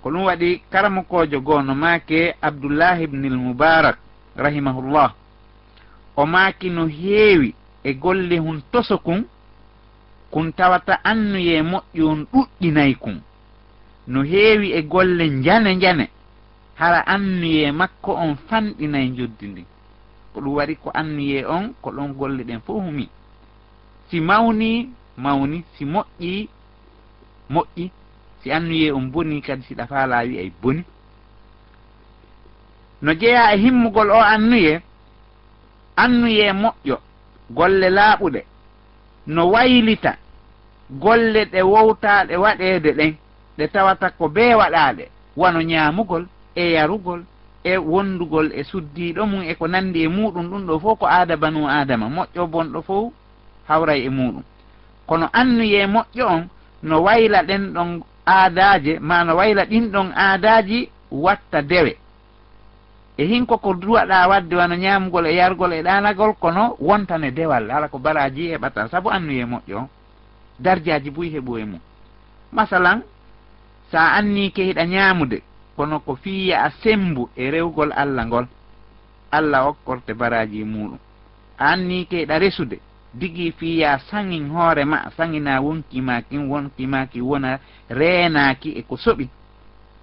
Ko 0.03 0.11
ɗum 0.11 0.25
waɗi 0.25 0.63
karamokojo 0.71 1.41
goo 1.41 1.63
no 1.63 1.75
maake 1.75 2.35
abdoullahi 2.43 3.05
ibnil 3.05 3.37
moubarak 3.37 3.99
rahimahullah. 4.37 5.15
O 6.17 6.27
maaki 6.27 6.71
no 6.71 6.87
heewi 6.87 7.55
e 7.83 7.95
golle 7.95 8.39
hun 8.39 8.61
toso 8.73 8.99
kun 8.99 9.25
kun 10.31 10.53
tawata 10.53 11.01
annuye 11.05 11.63
moƴƴi 11.63 12.03
on 12.03 12.27
ɗuɗɗinayi 12.33 12.95
kun. 12.97 13.21
no 14.07 14.23
heewi 14.23 14.69
e 14.73 14.83
golle 14.83 15.29
njane 15.29 15.75
njane 15.77 16.09
hara 16.75 17.07
annuye 17.07 17.73
makko 17.73 18.13
on 18.15 18.37
fanɗinayi 18.49 19.09
joddi 19.17 19.47
ndin 19.49 19.67
ko 20.35 20.41
ɗum 20.41 20.55
waɗi 20.57 20.75
ko 20.83 20.89
annuye 21.01 21.39
on 21.47 21.75
ko 21.83 21.89
ɗon 21.97 22.13
golle 22.19 22.43
ɗen 22.45 22.61
fof 22.67 22.83
humi. 22.85 23.09
Si 24.11 24.21
mawni 24.21 24.91
mawni 25.17 25.59
si 25.79 25.85
moƴƴi 25.85 26.49
moƴƴi. 27.51 27.91
Si 28.43 28.51
annuye 28.53 28.93
on 28.93 29.11
boni 29.13 29.41
kadi 29.43 29.63
siɗa 29.63 29.87
faa 29.87 30.19
ay 30.19 30.53
boni. 30.63 30.83
No 33.03 33.13
jeeya 33.15 33.55
e 33.55 33.59
himmugol 33.63 34.11
o 34.11 34.21
annuye 34.21 34.83
annuye 35.97 36.53
moƴƴo 36.53 36.97
golle 37.51 37.89
laaɓuɗe. 37.91 38.41
No 39.27 39.43
waylita 39.53 40.17
golle 40.91 41.45
ɗe 41.53 41.61
wowtaɗe 41.63 42.37
waɗeede 42.37 42.91
ɗen. 42.99 43.15
ɗe 43.59 43.69
tawata 43.69 44.11
ko 44.11 44.29
bee 44.29 44.55
waɗaɗe. 44.55 45.05
Wano 45.37 45.61
ñaamugol 45.63 46.27
e 46.55 46.73
yarugol 46.73 47.23
e 47.65 47.77
wondugol 47.79 48.53
e 48.53 48.63
suddiɗo 48.65 49.27
mum 49.27 49.43
e 49.43 49.55
ko 49.55 49.67
nandi 49.67 50.03
e 50.05 50.09
muɗum 50.09 50.47
ɗum 50.51 50.63
ɗo 50.67 50.79
fof 50.79 50.99
ko 50.99 51.07
aada 51.07 51.37
banu 51.37 51.67
adama 51.69 52.07
moƴƴo 52.09 52.47
bonɗo 52.53 52.83
fof 52.83 53.13
hawray 53.69 54.05
e 54.05 54.09
muɗum. 54.11 54.43
Kono 55.07 55.29
annuye 55.33 55.87
moƴƴo 55.87 56.25
on 56.35 56.49
no 56.83 57.03
wayla 57.03 57.43
ɗen 57.43 57.73
ɗon 57.75 58.01
aadaje 58.27 58.99
ma 59.01 59.25
no 59.25 59.35
wayla 59.37 59.65
ɗin 59.65 59.91
ɗon 59.93 60.13
aadaji 60.17 60.89
watta 61.11 61.63
dewe. 61.63 61.97
E 63.17 63.25
hinko 63.27 63.59
ko 63.59 63.75
duwaɗa 63.75 64.29
wadde 64.29 64.55
wano 64.57 64.75
ñamugol 64.77 65.27
e 65.27 65.35
yargol 65.35 65.73
e 65.73 65.83
ɗanagol 65.83 66.35
kono 66.41 66.77
wontane 66.81 67.31
dewal. 67.31 67.71
Ala 67.71 67.89
ko 67.89 67.99
baraji 67.99 68.51
heɓata. 68.53 68.89
Saabu 68.89 69.09
annuye 69.11 69.45
moƴƴo 69.45 69.77
on. 69.77 69.89
Darjaji 70.59 71.11
buy 71.11 71.29
heɓu 71.31 71.59
e 71.59 71.65
mum. 71.65 71.81
Masalan 72.53 73.03
sa 73.95 74.19
anni 74.19 74.51
ke 74.51 74.63
hiɗa 74.67 74.85
ñaamude 74.91 75.39
kono 75.77 76.01
ko 76.03 76.13
fiya 76.23 76.57
a 76.67 76.71
sembu 76.83 77.31
e 77.37 77.51
rewgol 77.51 77.93
allah 77.95 78.27
ngol 78.27 78.47
allah 79.31 79.61
okkorte 79.71 80.13
baraji 80.19 80.65
muɗum. 80.65 80.99
A 81.59 81.65
anni 81.73 82.07
ke 82.11 82.17
hiɗa 82.27 82.39
resude 82.43 82.77
digi 83.15 83.53
fiya 83.59 83.99
saŋin 84.11 84.51
hoorema 84.51 84.99
saŋina 85.17 85.61
wonkimakin 85.63 86.43
wonkimaki 86.51 87.21
wona 87.23 87.59
reenaki 87.89 88.71
e 88.79 88.83
ko 88.83 88.97
soɓi. 88.97 89.29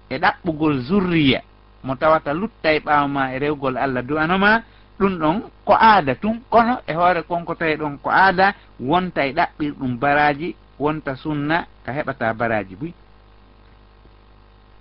E 0.08 0.16
ɗaɓɓugol 0.18 0.74
zurriya 0.88 1.40
mo 1.84 1.94
tawata 1.96 2.32
lutta 2.32 2.72
e 2.72 2.78
ɓaawo 2.80 3.08
ma 3.08 3.34
e 3.34 3.38
rewgol 3.38 3.76
allah. 3.76 4.02
Du'anoma 4.02 4.62
ɗum 4.98 5.12
ɗon 5.20 5.36
ko 5.66 5.72
aada 5.76 6.14
tun 6.14 6.40
kono 6.48 6.80
e 6.88 6.92
hoore 6.94 7.22
konko 7.28 7.54
tawi 7.54 7.76
ɗon 7.76 7.98
ko 8.02 8.08
aada 8.10 8.54
wonta 8.80 9.20
e 9.26 9.32
ɗaɓɓir 9.32 9.72
ɗum 9.78 9.98
baraji 10.00 10.56
wonta 10.78 11.14
sunna 11.16 11.66
ka 11.84 11.92
heɓata 11.92 12.32
baraji 12.34 12.76
buy. 12.80 12.92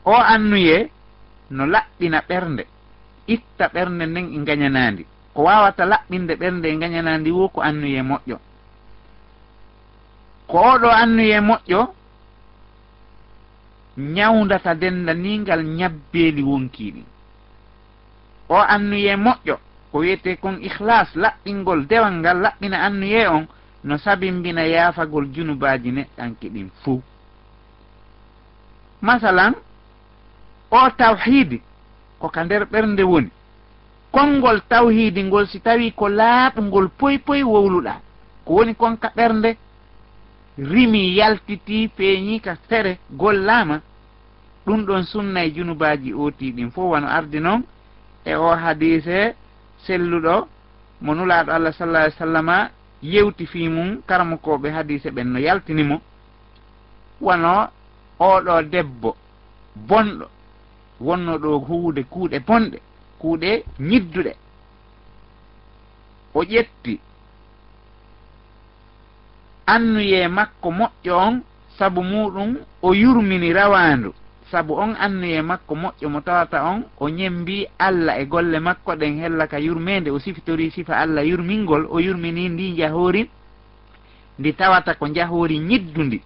o 0.06 0.14
annuye 0.16 0.90
no 1.52 1.66
laɓɓina 1.66 2.22
ɓernde 2.28 2.64
itta 3.28 3.66
ɓernde 3.74 4.06
nden 4.06 4.28
e 4.34 4.38
gañanandi 4.48 5.04
ko 5.34 5.40
wawata 5.44 5.84
laɓɓinde 5.86 6.34
ɓernde 6.42 6.66
e 6.70 6.78
gañanandi 6.82 7.30
wo 7.32 7.46
ko 7.50 7.60
annuye 7.62 8.02
moƴƴo. 8.10 8.38
Ko 10.48 10.58
oɗo 10.74 10.90
annuye 11.02 11.40
moƴƴo 11.50 11.82
ñawdata 13.98 14.72
dendanigal 14.76 15.62
ñabbeeli 15.64 16.42
wonkiɗi 16.44 17.04
o 18.50 18.56
annuye 18.76 19.16
moƴƴo 19.16 19.56
ko 19.92 19.98
wiyete 20.00 20.38
kon 20.42 20.58
ihlas 20.62 21.10
laɓɓingol 21.16 21.88
dewal 21.88 22.14
ngal 22.20 22.38
laɓɓina 22.42 22.78
annuye 22.88 23.28
on 23.28 23.48
no 23.84 23.98
sabimbina 23.98 24.64
yaafagol 24.68 25.26
junubaji 25.34 25.92
neɗɗanke 25.92 26.50
ɗin 26.50 26.70
fuu. 26.84 27.02
Masalan 29.02 29.54
o 30.72 30.90
tawhidi 30.98 31.62
koka 32.20 32.44
nder 32.44 32.64
ɓernde 32.66 33.04
woni. 33.04 33.30
Konngol 34.12 34.62
tawhidi 34.70 35.24
ngol 35.24 35.48
si 35.48 35.60
tawi 35.60 35.92
ko 35.92 36.08
laaɓngol 36.10 36.90
poy 37.00 37.18
poy 37.18 37.44
wowluɗa 37.44 37.94
ko 38.46 38.54
woni 38.54 38.74
konka 38.76 39.08
ɓernde 39.16 39.58
rimi 40.58 41.16
yaltiti 41.16 41.90
feeñi 41.96 42.40
ka 42.42 42.56
fere 42.68 42.98
gollama 43.12 43.82
ɗum 44.66 44.86
ɗon 44.86 45.04
sunna 45.04 45.44
e 45.46 45.52
junubaji 45.56 46.14
oti 46.14 46.52
ɗin 46.52 46.72
fof 46.72 46.92
wano 46.92 47.08
ardi 47.08 47.40
noon 47.40 47.64
e 48.26 48.36
o 48.36 48.50
hadise 48.56 49.36
selluɗo 49.86 50.48
mo 51.02 51.14
nulaɗo 51.16 51.52
allah 51.52 51.74
sallah 51.74 52.02
alih 52.04 52.16
sallama 52.18 52.70
yewti 53.02 53.46
fi 53.46 53.68
mum 53.70 54.02
karmakoɓe 54.08 54.70
hadise 54.70 55.10
ɓen 55.12 55.28
no 55.34 55.40
yaltinimo. 55.40 56.02
Wano 57.22 57.70
oɗo 58.20 58.62
debbo 58.64 59.16
bonɗo 59.76 60.26
wonno 61.02 61.38
ɗo 61.38 61.52
huwde 61.68 62.02
kuuɗe 62.12 62.38
bonɗe 62.48 62.78
kuuɗe 63.20 63.64
ñidduɗe. 63.80 64.34
O 66.34 66.44
ƴetti. 66.44 67.00
Annuye 69.68 70.28
makko 70.28 70.70
moƴƴo 70.72 71.14
on 71.28 71.42
sabu 71.78 72.02
muɗum 72.04 72.58
o 72.82 72.94
yurmini 72.94 73.54
rawandu 73.54 74.14
sabu 74.52 74.74
on 74.74 74.96
annuye 75.00 75.42
makko 75.42 75.76
moƴƴo 75.76 76.10
mo 76.10 76.22
tawata 76.22 76.64
on 76.66 76.84
o 77.00 77.10
ñembi 77.10 77.68
allah 77.80 78.20
e 78.20 78.26
golle 78.26 78.60
makko 78.60 78.96
ɗen 78.96 79.20
hella 79.22 79.48
ka 79.48 79.58
yurmede 79.60 80.10
o 80.12 80.20
sifitori 80.20 80.72
sifa 80.72 80.98
allah 80.98 81.24
yurmingol 81.26 81.88
o 81.90 82.00
yurmini 82.00 82.50
ndi 82.50 82.76
jahori 82.76 83.30
ndi 84.40 84.54
tawata 84.54 84.94
ko 84.96 85.08
jahori 85.08 85.60
ñiddundi. 85.60 86.22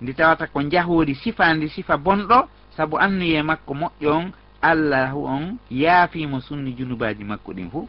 Ndi 0.00 0.14
tawata 0.14 0.46
ko 0.46 0.62
jahori 0.62 1.14
sifandi 1.14 1.68
sifa 1.68 1.96
bonɗo 1.96 2.48
sabu 2.76 2.98
annuye 2.98 3.42
makko 3.42 3.74
moƴƴo 3.74 4.10
on 4.18 4.32
allahu 4.62 5.24
on 5.26 5.58
yaafimo 5.70 6.40
sunni 6.40 6.72
junubaji 6.72 7.24
makko 7.24 7.52
ɗin 7.52 7.70
fuu 7.70 7.88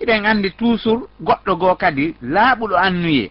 eɗen 0.00 0.26
andi 0.26 0.50
toujours 0.50 1.02
goɗɗo 1.20 1.52
goo 1.60 1.74
kadi 1.74 2.14
laaɓuɗo 2.22 2.76
annuye 2.76 3.30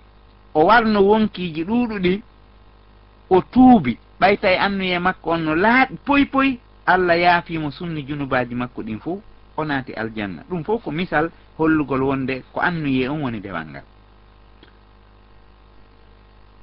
o 0.53 0.65
warno 0.65 0.99
wonkiiji 1.09 1.63
ɗuuɗuɗi 1.63 2.21
o 3.29 3.41
tuubi 3.41 3.97
ɓayta 4.19 4.47
e 4.51 4.57
annuye 4.57 4.99
makko 4.99 5.29
on 5.31 5.41
no 5.45 5.55
laaɓi 5.55 5.95
poy 6.05 6.25
poy 6.25 6.49
allah 6.85 7.17
yaafimo 7.17 7.71
sunni 7.71 8.01
junubaji 8.07 8.55
makko 8.55 8.81
ɗin 8.83 8.99
fuu 8.99 9.21
o 9.57 9.65
naati 9.65 9.93
aljanna. 9.93 10.43
Ɗum 10.49 10.63
fof 10.63 10.83
ko 10.83 10.91
misal 10.91 11.29
hollugol 11.57 12.01
wonde 12.03 12.43
ko 12.53 12.59
annuye 12.61 13.09
on 13.09 13.21
woni 13.21 13.39
dewal 13.39 13.65
ngal. 13.67 13.83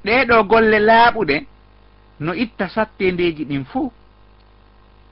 Ɗeɗo 0.05 0.45
golle 0.45 0.79
laaɓuɗe 0.79 1.47
no 2.23 2.33
itta 2.35 2.69
sattendeji 2.69 3.45
ɗin 3.45 3.65
fuu. 3.65 3.93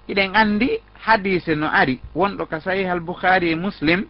Iɗen 0.08 0.30
andi 0.34 0.68
hadise 1.04 1.54
no 1.54 1.66
ari. 1.80 2.00
Wonɗo 2.14 2.46
ka 2.50 2.60
sahih 2.60 2.88
al 2.90 3.00
boukhari 3.00 3.50
e 3.50 3.54
muslim 3.54 4.04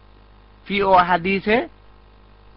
fi 0.65 0.81
o 0.83 0.93
hadise 1.09 1.69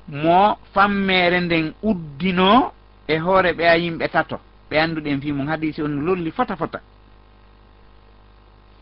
mo 0.09 0.59
fammere 0.74 1.40
nden 1.40 1.72
uddino 1.83 2.72
e 3.09 3.18
hoore 3.18 3.52
ɓeya 3.59 3.76
yimɓe 3.76 4.09
tato. 4.09 4.38
Ɓe 4.70 4.76
annduɗen 4.78 5.20
fi 5.20 5.33
mum 5.33 5.48
hadise 5.48 5.80
on 5.83 6.04
lolli 6.07 6.30
fota 6.30 6.57
fota 6.57 6.80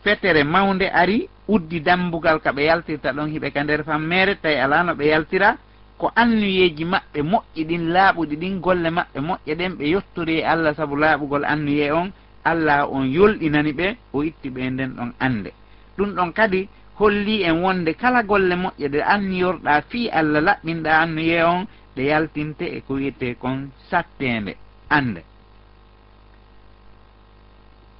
fetere 0.03 0.43
mawde 0.43 0.89
ari 0.91 1.29
uddi 1.47 1.79
dambugal 1.81 2.39
ka 2.39 2.51
ɓe 2.51 2.63
yaltirta 2.65 3.13
ɗon 3.13 3.31
hiɓe 3.31 3.51
ka 3.51 3.63
nder 3.63 3.83
fammere 3.83 4.35
tawi 4.41 4.55
alano 4.55 4.93
ɓe 4.95 5.05
yaltira 5.07 5.57
ko 6.03 6.11
annuyeji 6.15 6.83
maɓɓe 6.93 7.19
moƴƴi 7.31 7.61
ɗin 7.69 7.83
laaɓuɗi 7.95 8.35
ɗin 8.41 8.59
golle 8.63 8.89
maɓɓe 8.97 9.19
moƴƴe 9.27 9.53
ɗen 9.59 9.71
ɓe 9.77 9.85
yettori 9.93 10.33
e 10.39 10.43
allah 10.43 10.75
sabu 10.75 10.95
laaɓugol 10.95 11.45
annuye 11.45 11.91
on 11.91 12.11
allah 12.43 12.79
on 12.91 13.05
yolɗinani 13.15 13.71
ɓe 13.79 13.87
o 14.13 14.23
itti 14.23 14.49
ɓe 14.49 14.61
nden 14.69 14.91
ɗon 14.97 15.11
annde. 15.19 15.51
Ɗum 15.97 16.09
ɗon 16.15 16.31
kadi 16.33 16.67
holli 16.99 17.43
en 17.43 17.55
wonde 17.63 17.93
kala 17.93 18.23
golle 18.23 18.55
moƴƴe 18.55 18.87
ɗe 18.93 18.99
anniyorɗa 19.13 19.81
fii 19.89 20.09
allah 20.09 20.41
laɓɓinɗa 20.47 20.91
annuye 21.03 21.43
on 21.43 21.65
ɗe 21.95 22.01
yaltinte 22.11 22.65
e 22.75 22.81
ko 22.81 22.93
wiyete 22.95 23.35
kon 23.39 23.69
sattende 23.89 24.57
annde. 24.89 25.21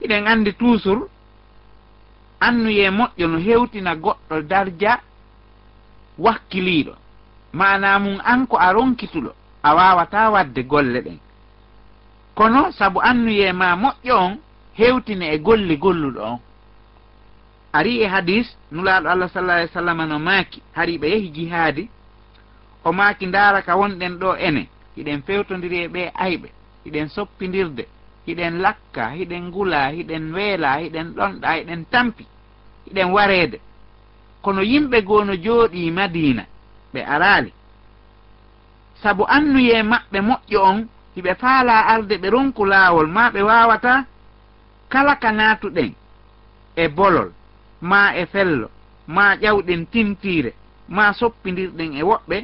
Iɗen 0.03 0.27
andi 0.27 0.51
toujours 0.53 1.07
annuye 2.41 2.89
moƴƴo 2.91 3.27
no 3.27 3.37
hewtina 3.39 3.95
goɗɗo 3.95 4.41
darja 4.41 4.99
wakkiliiɗo. 6.17 6.95
mana 7.53 7.99
mum 7.99 8.19
an 8.25 8.47
ko 8.47 8.57
a 8.57 8.73
ronkituɗo 8.73 9.31
a 9.63 9.75
wawata 9.75 10.29
wadde 10.31 10.63
golle 10.63 11.01
ɗen. 11.01 11.17
Kono 12.35 12.71
saabu 12.71 12.99
annuye 13.01 13.53
ma 13.53 13.75
moƴƴo 13.75 14.13
on 14.25 14.37
hewtine 14.73 15.33
e 15.33 15.37
golli 15.37 15.77
golluɗo 15.77 16.21
on. 16.21 16.39
Ari 17.73 18.01
e 18.01 18.07
hadis 18.07 18.57
nulaɗo 18.71 19.07
allah 19.09 19.29
sallah 19.29 19.55
alih 19.55 19.69
w 19.69 19.73
sallam 19.73 20.09
no 20.09 20.19
maaki 20.19 20.61
hari 20.73 20.97
ɓe 20.97 21.07
yehi 21.09 21.29
jihaadi 21.29 21.89
o 22.83 22.91
maaki 22.91 23.25
ndaara 23.27 23.61
ka 23.61 23.75
wonɗen 23.75 24.17
ɗo 24.19 24.35
ene 24.37 24.67
hiɗen 24.97 25.21
fewtodiri 25.21 25.77
e 25.83 25.87
ɓe 25.87 26.11
ayɓe 26.15 26.49
hiɗen 26.85 27.09
soppidirde 27.09 27.87
hiɗen 28.27 28.61
lakka 28.61 29.09
hiɗen 29.09 29.43
ngula 29.49 29.91
hiɗen 29.91 30.33
weela 30.33 30.79
hiɗen 30.81 31.13
ɗonɗa 31.15 31.49
hiɗen 31.57 31.85
tampi 31.91 32.25
hiɗen 32.87 33.11
wareede. 33.11 33.59
Kono 34.41 34.61
yimɓe 34.61 35.01
goo 35.05 35.23
no 35.23 35.33
jooɗi 35.35 35.91
madina 35.91 36.45
maɓɓe 36.93 37.01
araali 37.13 37.51
sabu 39.01 39.23
annuye 39.36 39.84
maɓɓe 39.91 40.19
moƴƴo 40.27 40.60
on 40.69 40.88
hiɓe 41.15 41.32
faala 41.41 41.75
arde 41.93 42.15
ɓe 42.21 42.27
ronku 42.29 42.65
laawol 42.65 43.08
ma 43.08 43.23
ɓe 43.34 43.41
waawata 43.49 44.06
kala 44.91 45.15
ka 45.21 45.29
naatuɗen 45.32 45.91
e 46.75 46.88
bolol 46.97 47.29
ma 47.82 47.99
e 48.15 48.25
fello 48.25 48.67
ma 49.08 49.36
ƴawɗen 49.41 49.82
tintiire 49.91 50.51
ma 50.95 51.13
soppindirɗen 51.19 51.91
e 51.99 52.03
woɓɓe 52.10 52.38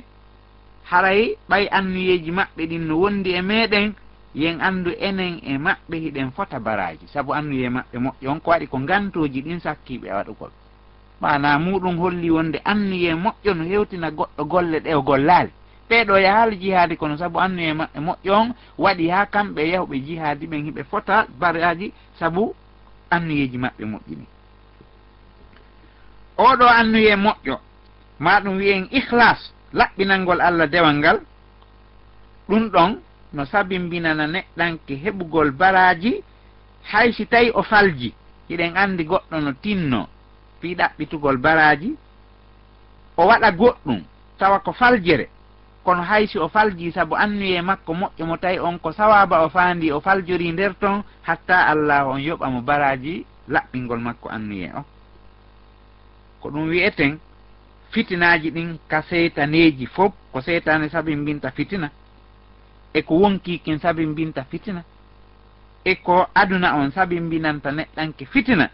haray 0.89 1.21
ɓay 1.49 1.63
annuyeeji 1.77 2.31
maɓɓe 2.31 2.62
ɗin 2.69 2.88
no 2.88 2.95
wondi 3.01 3.29
e 3.33 3.41
meeɗen 3.41 3.93
yen 4.35 4.62
anndu 4.62 4.91
enen 5.07 5.39
e 5.43 5.57
maɓɓe 5.57 5.95
hiɗen 6.03 6.31
fota 6.31 6.59
baraji 6.59 7.05
sabu 7.13 7.31
annuye 7.33 7.69
maɓɓe 7.69 7.97
moƴƴo 8.05 8.27
on 8.31 8.39
ko 8.41 8.51
waɗi 8.51 8.67
ko 8.67 8.77
ngantoji 8.79 9.41
ɗin 9.41 9.59
sakkiɓe 9.59 10.07
e 10.09 10.13
waɗugol. 10.13 10.51
mana 11.21 11.60
muɗum 11.60 11.97
holli 11.97 12.29
wonde 12.32 12.62
annuye 12.65 13.13
moƴƴo 13.15 13.53
no 13.55 13.63
hewtina 13.63 14.12
goɗɗo 14.12 14.43
golle 14.45 14.79
ɗe 14.79 14.95
o 14.95 15.01
gollaali 15.01 15.51
ɓeeɗo 15.89 16.17
yahaali 16.17 16.55
jihaadi 16.62 16.95
kono 16.97 17.17
sabu 17.17 17.39
annuye 17.39 17.73
maɓɓe 17.73 17.99
moƴƴo 17.99 18.32
on 18.41 18.53
waɗi 18.77 19.10
ha 19.10 19.25
kamɓe 19.25 19.62
yahuɓe 19.73 19.95
jihaadi 20.05 20.47
ɓen 20.47 20.65
hiɓe 20.65 20.84
fota 20.84 21.25
baraji 21.39 21.93
sabu 22.19 22.55
annuyeji 23.10 23.58
maɓɓe 23.58 23.84
moƴƴini. 23.86 24.25
Oɗo 26.38 26.65
annuye 26.79 27.15
moƴƴo 27.15 27.60
ma 28.19 28.39
ɗum 28.41 28.58
wiyen 28.58 28.88
ihlas 28.91 29.53
laɓɓinalngol 29.73 30.41
allah 30.41 30.67
dewal 30.67 30.95
ngal. 30.95 31.19
Ɗum 32.47 32.69
ɗon 32.69 32.99
no 33.34 33.45
sabimbinana 33.45 34.27
neɗɗanke 34.27 34.93
heɓugol 35.03 35.51
baraji 35.51 36.23
hay 36.91 37.12
si 37.13 37.25
tawi 37.25 37.51
o 37.53 37.63
falji 37.63 38.13
hiɗen 38.49 38.77
andi 38.77 39.03
goɗɗo 39.03 39.39
no 39.41 39.51
tinno. 39.53 40.08
fii 40.61 40.75
ɗaɓɓitugol 40.75 41.37
baraji 41.37 41.95
o 43.17 43.27
waɗa 43.27 43.51
goɗɗum 43.51 44.01
tawa 44.37 44.59
ko 44.59 44.71
faljere. 44.73 45.29
Kono 45.83 46.01
haysi 46.03 46.37
o 46.39 46.47
falji 46.49 46.91
saabu 46.91 47.15
annuye 47.15 47.61
makko 47.61 47.93
moƴƴo 47.93 48.25
mo 48.25 48.37
tawi 48.37 48.59
on 48.59 48.77
ko 48.79 48.91
sawaba 48.91 49.43
o 49.45 49.49
faandi 49.49 49.91
o 49.91 49.99
faljori 50.01 50.51
nder 50.51 50.73
ton 50.79 51.03
hatta 51.23 51.67
allah 51.67 52.07
on 52.07 52.19
yoɓamo 52.19 52.61
baraji 52.61 53.25
laɓɓingol 53.49 53.99
makko 53.99 54.29
annuye 54.29 54.71
o. 54.75 54.83
Ko 56.41 56.49
ɗum 56.49 56.69
wiyeten 56.69 57.19
fitinaji 57.91 58.51
ɗin 58.51 58.77
ka 58.87 59.01
seytaneji 59.01 59.85
fof 59.87 60.13
ko 60.31 60.41
seytane 60.41 60.89
saabi 60.89 61.15
mbinta 61.15 61.51
fitina 61.51 61.89
e 62.93 63.01
ko 63.01 63.15
wonkikin 63.15 63.79
saabi 63.79 64.05
mbinta 64.05 64.43
fitina 64.43 64.83
e 65.85 65.95
ko 65.95 66.27
aduna 66.35 66.75
on 66.75 66.91
saabi 66.91 67.19
mbinanta 67.19 67.71
neɗɗanke 67.71 68.25
fitina 68.25 68.69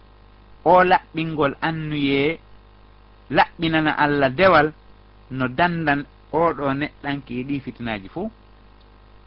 o 0.66 0.84
laɓɓingol 0.84 1.54
annuye 1.68 2.40
laɓɓinana 3.38 3.92
allah 4.04 4.30
dewal 4.40 4.68
no 5.32 5.48
dandan 5.58 6.02
oɗo 6.34 6.74
neɗɗanki 6.74 7.34
e 7.40 7.44
ɗi 7.48 7.60
fitinaji 7.66 8.08
fuu. 8.10 8.32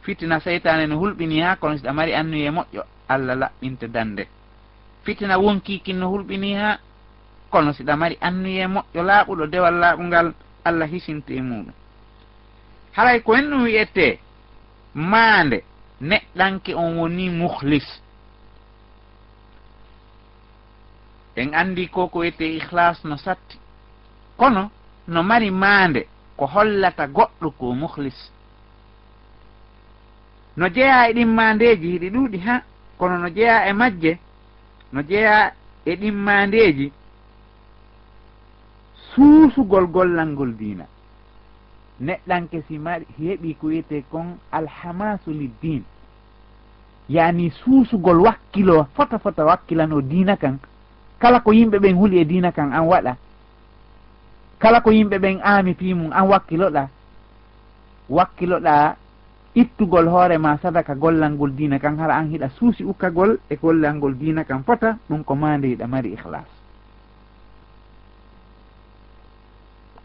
Fitina 0.03 0.41
seytane 0.41 0.87
no 0.89 0.97
hulɓini 1.01 1.41
ha 1.43 1.57
kono 1.57 1.77
siɗa 1.79 1.93
mari 1.93 2.13
annuye 2.15 2.51
moƴƴo 2.51 2.83
allah 3.09 3.35
laɓɓinta 3.43 3.87
dande. 3.89 4.25
Fitina 5.05 5.39
wonkikin 5.39 5.99
no 5.99 6.07
hulɓini 6.13 6.55
ha 6.61 6.79
kono 7.51 7.73
siɗa 7.73 7.97
mari 7.97 8.17
annuye 8.21 8.67
moƴƴo 8.67 9.03
laaɓuɗo 9.09 9.47
dewal 9.47 9.75
laaɓungal 9.83 10.33
allah 10.65 10.87
hisinte 10.93 11.31
e 11.37 11.41
muɗum 11.43 11.73
haray 12.97 13.21
ko 13.23 13.33
hen 13.35 13.51
ɗum 13.51 13.63
wiyete 13.63 14.19
maande 14.95 15.63
neɗɗanke 16.01 16.75
on 16.75 16.97
woni 16.99 17.31
muhlis 17.31 17.87
en 21.41 21.55
andi 21.55 21.89
ko 21.89 22.09
ko 22.09 22.19
wiyete 22.19 22.47
ihlas 22.57 23.05
no 23.05 23.17
satti. 23.17 23.59
Kono 24.37 24.71
no 25.09 25.23
mari 25.23 25.51
maande 25.51 26.07
ko 26.37 26.47
hollata 26.47 27.07
goɗɗo 27.07 27.51
ko 27.59 27.75
muhlis 27.75 28.19
no 30.57 30.67
jeeya 30.75 31.09
e 31.11 31.13
ɗin 31.15 31.27
mandeji 31.39 31.87
hiɗi 31.93 32.09
ɗuuɗi 32.15 32.39
ha 32.47 32.63
kono 32.99 33.19
no 33.19 33.29
jeeya 33.37 33.69
e 33.69 33.73
majje 33.73 34.19
no 34.93 35.03
jeeya 35.03 35.53
e 35.85 35.93
ɗin 36.01 36.15
mandeji 36.15 36.93
suusugol 39.15 39.87
gollal 39.87 40.29
ngol 40.29 40.53
diina. 40.57 40.85
Neɗɗanke 42.01 42.63
si 42.69 42.79
mari 42.79 43.07
heɓi 43.19 43.55
ko 43.55 43.67
wiyete 43.67 44.05
kon 44.11 44.39
alhamasu 44.53 45.31
liddin 45.31 45.83
yani 47.09 47.51
suusugol 47.51 48.21
wakkilo 48.21 48.87
fota 48.95 49.19
fota 49.19 49.45
wakkilano 49.45 50.01
diina 50.01 50.37
kan 50.37 50.59
kala 51.19 51.41
ko 51.41 51.53
yimɓe 51.53 51.79
ɓen 51.79 51.97
huli 51.97 52.19
e 52.21 52.25
dina 52.25 52.53
kan 52.53 52.73
an 52.73 52.87
waɗa. 52.87 53.17
Kala 54.59 54.81
ko 54.81 54.91
yimɓe 54.91 55.19
ɓen 55.19 55.41
aami 55.43 55.75
fimum 55.75 56.13
an 56.13 56.29
wakkiloɗa. 56.29 56.89
Wakkiloɗa 58.09 58.97
ittugol 59.55 60.07
hoorema 60.09 60.59
sadaka 60.63 60.95
gollal 60.95 61.33
ngol 61.33 61.51
dina 61.57 61.79
kan 61.79 61.99
hara 61.99 62.15
an 62.17 62.31
hiɗa 62.31 62.49
suusi 62.59 62.85
ukkagol 62.85 63.39
e 63.51 63.57
gollal 63.57 63.95
ngol 63.97 64.15
dina 64.19 64.45
kan 64.45 64.63
fota 64.65 64.97
ɗum 65.09 65.25
ko 65.25 65.35
mandeyiɗa 65.35 65.87
mari 65.87 66.13
ihlas 66.13 66.47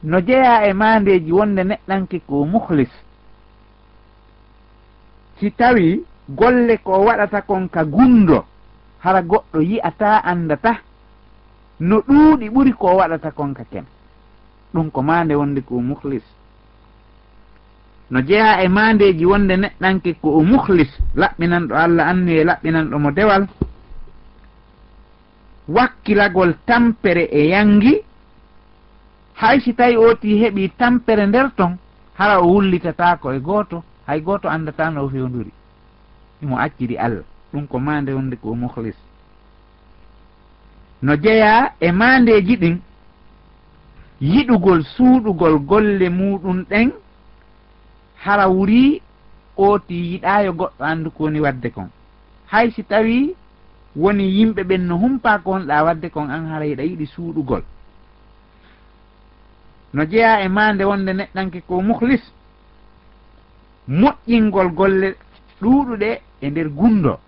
no 0.03 0.19
jeeya 0.21 0.67
e 0.69 0.73
mandeji 0.73 1.31
wonde 1.31 1.63
neɗɗanki 1.63 2.19
ko 2.27 2.45
muhlis 2.45 2.89
si 5.39 5.51
tawi 5.51 6.03
golle 6.29 6.77
ko 6.83 7.03
waɗata 7.05 7.41
kon 7.41 7.67
ka 7.69 7.83
gundo 7.85 8.45
hara 8.99 9.21
goɗɗo 9.21 9.59
yi'ata 9.61 10.23
andata 10.23 10.79
no 11.87 11.95
ɗuuɗi 12.07 12.45
ɓuri 12.53 12.71
ko 12.73 12.87
waɗata 12.99 13.29
konka 13.31 13.63
ken. 13.71 13.85
Ɗum 14.73 14.87
ko 14.91 15.01
mande 15.01 15.33
wonde 15.35 15.61
ko 15.61 15.73
muhlis 15.81 16.23
no 18.11 18.21
jeeya 18.21 18.63
e 18.63 18.67
mandeji 18.67 19.25
wonde 19.25 19.55
neɗɗanke 19.57 20.09
ko 20.21 20.29
o 20.37 20.43
muhlis 20.43 20.91
laɓɓinanɗo 21.15 21.73
allah 21.75 22.07
anni 22.11 22.31
e 22.39 22.43
laɓɓinanɗo 22.43 22.95
mo 22.99 23.11
dewal 23.11 23.47
wakkilagol 25.67 26.53
tampere 26.67 27.23
e 27.31 27.47
yangi 27.53 27.95
hay 29.41 29.59
si 29.61 29.73
tawi 29.73 29.95
oti 29.97 30.39
heɓi 30.41 30.69
tampere 30.77 31.25
nder 31.27 31.51
ton 31.57 31.77
hara 32.17 32.39
o 32.41 32.47
wullitatako 32.53 33.33
e 33.33 33.39
gooto 33.39 33.83
hay 34.07 34.21
gooto 34.21 34.47
andatano 34.49 35.03
o 35.05 35.09
fewduri 35.09 35.51
imo 36.41 36.57
acciri 36.59 36.97
allah. 36.97 37.23
Ɗum 37.53 37.67
ko 37.67 37.79
mande 37.79 38.11
wonde 38.13 38.35
ko 38.35 38.55
muhlis 38.55 38.95
no 41.03 41.15
jeeya 41.17 41.73
e 41.79 41.91
mandeji 41.91 42.55
ɗin 42.57 42.77
yiɗugol 44.21 44.83
suuɗugol 44.95 45.59
golle 45.69 46.09
muɗum 46.09 46.63
ɗen 46.69 46.91
hara 48.23 48.47
wuri 48.47 49.01
ooti 49.57 49.95
yiɗayo 50.11 50.51
goɗɗo 50.59 50.83
andu 50.91 51.11
ko 51.11 51.23
woni 51.23 51.39
wadde 51.39 51.69
kon. 51.75 51.89
Hay 52.51 52.71
si 52.71 52.83
tawi 52.83 53.35
woni 53.95 54.23
yimɓe 54.37 54.63
ɓen 54.63 54.87
no 54.87 54.95
humpa 54.97 55.39
ko 55.43 55.51
honɗa 55.51 55.83
wadde 55.83 56.09
kon 56.09 56.29
an 56.29 56.47
hara 56.47 56.65
yiɗa 56.65 56.83
yiɗi 56.83 57.05
suuɗugol 57.07 57.63
no 59.93 60.05
jeeya 60.05 60.41
e 60.45 60.47
mande 60.47 60.83
wonde 60.85 61.11
neɗɗanke 61.13 61.61
ko 61.67 61.81
muhlis 61.81 62.23
moƴƴingol 63.87 64.69
golle 64.73 65.15
ɗuuɗuɗe 65.61 66.21
e 66.41 66.49
nder 66.49 66.69
gundo. 66.69 67.19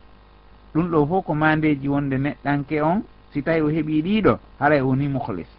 Ɗum 0.73 0.89
ɗo 0.91 1.05
fof 1.07 1.25
ko 1.25 1.33
mandeji 1.33 1.87
wonde 1.87 2.15
neɗɗanke 2.17 2.81
on 2.81 3.03
si 3.35 3.43
tawi 3.43 3.61
o 3.61 3.67
heeɓi 3.67 4.01
ɗiɗo 4.01 4.33
haray 4.59 4.79
woni 4.81 5.07
muhlis 5.11 5.51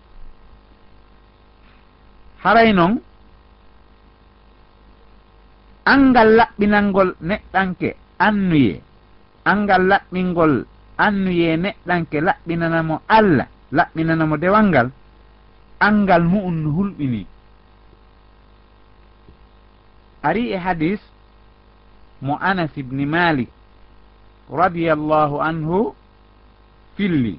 haray 2.42 2.72
noon 2.72 2.94
angal 5.84 6.28
laɓɓinalngol 6.40 7.10
neɗɗanke 7.28 7.88
annuye 8.26 8.80
angal 9.44 9.82
laɓɓingol 9.92 10.54
annuye 11.06 11.56
neɗɗanke 11.64 12.16
laɓɓinanamo 12.26 12.94
allah 13.16 13.46
laɓɓinanamo 13.76 14.34
dewal 14.40 14.66
ngal 14.72 14.88
angal 15.80 16.22
mu'um 16.24 16.54
no 16.62 16.70
hulɓini. 16.76 17.26
Ari 20.22 20.42
e 20.52 20.56
hadis 20.56 21.00
mo 22.24 22.38
anas 22.40 22.72
ibni 22.76 23.04
malik 23.06 23.50
radiallahu 24.50 25.36
anhu 25.44 25.92
filli. 26.96 27.36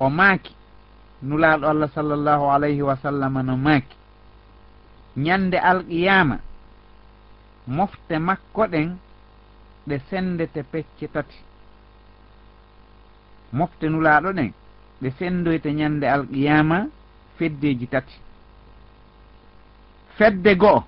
o 0.00 0.08
maaki. 0.10 0.54
Nulaaɗo 1.22 1.66
allah 1.68 1.90
sallllahu 1.94 2.44
alayhi 2.50 2.82
wa 2.82 2.96
sallam 2.96 3.34
no 3.46 3.56
maaki. 3.56 3.96
Ñande 5.16 5.58
alqiyama 5.58 6.38
mofte 7.66 8.18
makko 8.18 8.62
ɗen 8.72 8.96
ɗe 9.88 9.98
sendete 10.10 10.62
pecce 10.72 11.06
tati. 11.12 11.36
Mofte 13.52 13.84
nulaaɗo 13.88 14.32
ɗen 14.32 14.52
ɓe 15.02 15.08
sendoyte 15.18 15.66
ñande 15.72 16.04
alqiyama 16.08 16.86
feddeji 17.36 17.86
tati. 17.86 18.16
Fedde 20.16 20.54
go'o 20.56 20.84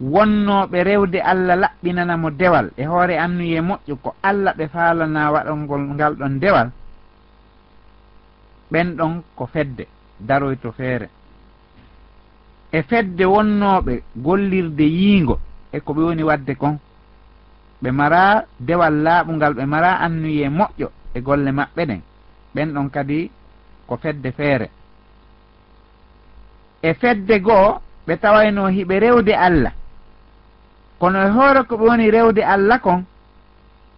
wonnoɓe 0.00 0.78
rewde 0.84 1.18
allah 1.22 1.56
laɓɓinanamo 1.56 2.30
dewal. 2.30 2.70
E 2.76 2.84
hoore 2.84 3.14
annuye 3.18 3.60
moƴƴo 3.60 3.94
ko 4.02 4.14
allah 4.22 4.54
ɓe 4.58 4.66
faalana 4.68 5.30
waɗolngol 5.32 5.82
ngal 5.94 6.14
ɗon 6.16 6.38
dewal 6.40 6.70
ɓen 8.72 8.96
ɗon 8.96 9.22
ko 9.36 9.46
fedde 9.46 9.86
daroyto 10.20 10.72
feere. 10.72 11.08
E 12.72 12.82
fedde 12.82 13.24
wonnoɓe 13.24 14.02
gollirde 14.16 14.82
yiingo 14.98 15.38
e 15.72 15.78
ko 15.80 15.92
ɓe 15.94 16.02
woni 16.02 16.22
wadde 16.22 16.54
kon. 16.56 16.78
Ɓe 17.82 17.90
mara 17.90 18.44
dewal 18.60 18.94
laaɓungal 19.04 19.52
ɓe 19.54 19.64
mara 19.66 19.90
annuye 20.04 20.48
moƴƴo 20.48 20.88
e 21.14 21.20
golle 21.20 21.50
maɓɓe 21.52 21.82
ɗen. 21.86 22.00
Ɓen 22.54 22.72
ɗon 22.74 22.88
kadi 22.90 23.30
ko 23.86 23.96
fedde 23.96 24.30
feere. 24.32 24.68
E 26.82 26.94
fedde 26.94 27.40
goo 27.40 27.80
ɓe 28.06 28.16
tawayno 28.22 28.68
hiɓe 28.68 28.98
rewde 29.00 29.32
allah. 29.46 29.72
Kono 30.98 31.18
e 31.26 31.30
hoore 31.30 31.62
ko 31.68 31.76
ɓe 31.76 31.84
woni 31.88 32.10
rewde 32.10 32.42
allah 32.44 32.78
kon 32.80 33.04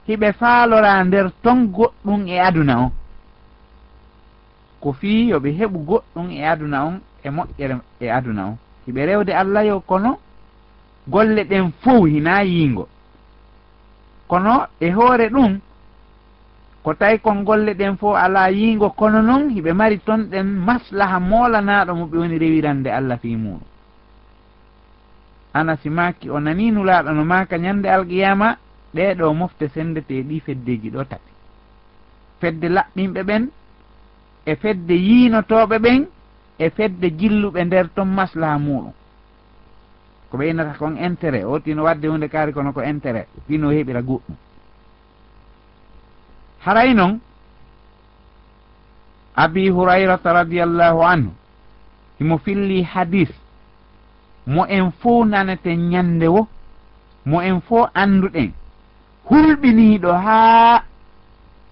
hiɓe 0.08 0.32
faalora 0.32 1.04
nder 1.04 1.26
ton 1.42 1.66
goɗɗum 1.76 2.26
e 2.28 2.38
aduna 2.40 2.74
on 2.84 2.90
ko 4.82 4.92
fii 5.00 5.28
yoɓe 5.30 5.50
heɓu 5.58 5.78
goɗɗum 5.88 6.26
e 6.30 6.40
aduna 6.52 6.78
on 6.88 6.96
e 7.24 7.28
moƴƴere 7.36 7.74
e 8.00 8.06
aduna 8.16 8.42
on. 8.50 8.56
Hiɓe 8.86 9.00
rewde 9.06 9.30
allah 9.40 9.62
yo 9.66 9.80
kono 9.80 10.18
golle 11.08 11.44
ɗen 11.50 11.70
fof 11.82 12.04
hina 12.12 12.42
yiingo. 12.44 12.84
Kono 14.28 14.66
e 14.80 14.90
hoore 14.90 15.28
ɗum 15.30 15.58
ko 16.82 16.94
tawi 16.94 17.18
kon 17.20 17.44
golle 17.44 17.74
ɗen 17.74 17.96
fof 17.96 18.16
ala 18.16 18.50
yiingo 18.50 18.90
kono 18.90 19.22
noon 19.22 19.50
hiɓe 19.54 19.72
mari 19.72 19.98
ton 20.00 20.20
ɗen 20.30 20.46
maslaha 20.66 21.18
moolanaɗo 21.20 21.94
mo 21.94 22.04
ɓe 22.06 22.16
woni 22.18 22.38
rewirande 22.38 22.88
allah 22.90 23.18
fii 23.18 23.36
muɗum. 23.36 23.60
Anasi 25.54 25.90
maaki 25.90 26.30
o 26.30 26.40
nani 26.40 26.70
nulaɗo 26.72 27.10
no 27.12 27.24
maka 27.24 27.56
ñande 27.58 27.86
alqiyama 27.88 28.56
ɗeɗo 28.94 29.34
mofte 29.34 29.68
sendete 29.74 30.22
ɗi 30.28 30.40
feddeji 30.40 30.90
ɗo 30.90 31.04
tati 31.04 31.32
fedde 32.40 32.68
laɓɓinɓe 32.68 33.22
ɓen 33.22 33.48
e 34.46 34.56
fedde 34.56 34.92
yiinotoɓe 34.94 35.76
ɓen 35.78 36.06
e 36.58 36.70
fedde 36.70 37.06
jilluɓe 37.18 37.64
nder 37.64 37.86
ton 37.94 38.06
maslaha 38.08 38.58
muɗum. 38.58 38.92
Ko 40.30 40.36
ɓeynata 40.38 40.74
kon 40.78 40.96
intérêt 40.96 41.44
o 41.44 41.58
tino 41.60 41.82
wadde 41.84 42.06
hunde 42.08 42.28
kaari 42.28 42.52
kono 42.52 42.72
ko 42.72 42.80
intérêt 42.82 43.26
fino 43.46 43.68
heɓira 43.70 44.00
goɗɗum. 44.02 44.36
Haray 46.64 46.94
noon 46.94 47.18
abi 49.36 49.68
hurayrata 49.70 50.32
radiallahu 50.32 51.00
anhu 51.04 51.30
himo 52.18 52.38
filli 52.38 52.82
hadis 52.82 53.28
mo 54.46 54.66
en 54.68 54.90
fo 55.00 55.24
nanaten 55.24 55.88
ñande 55.90 56.28
wo 56.28 56.46
mo 57.26 57.40
en 57.40 57.60
fo 57.60 57.88
annduɗen 57.94 58.52
hulɓiniiɗo 59.30 60.12
haa 60.12 60.82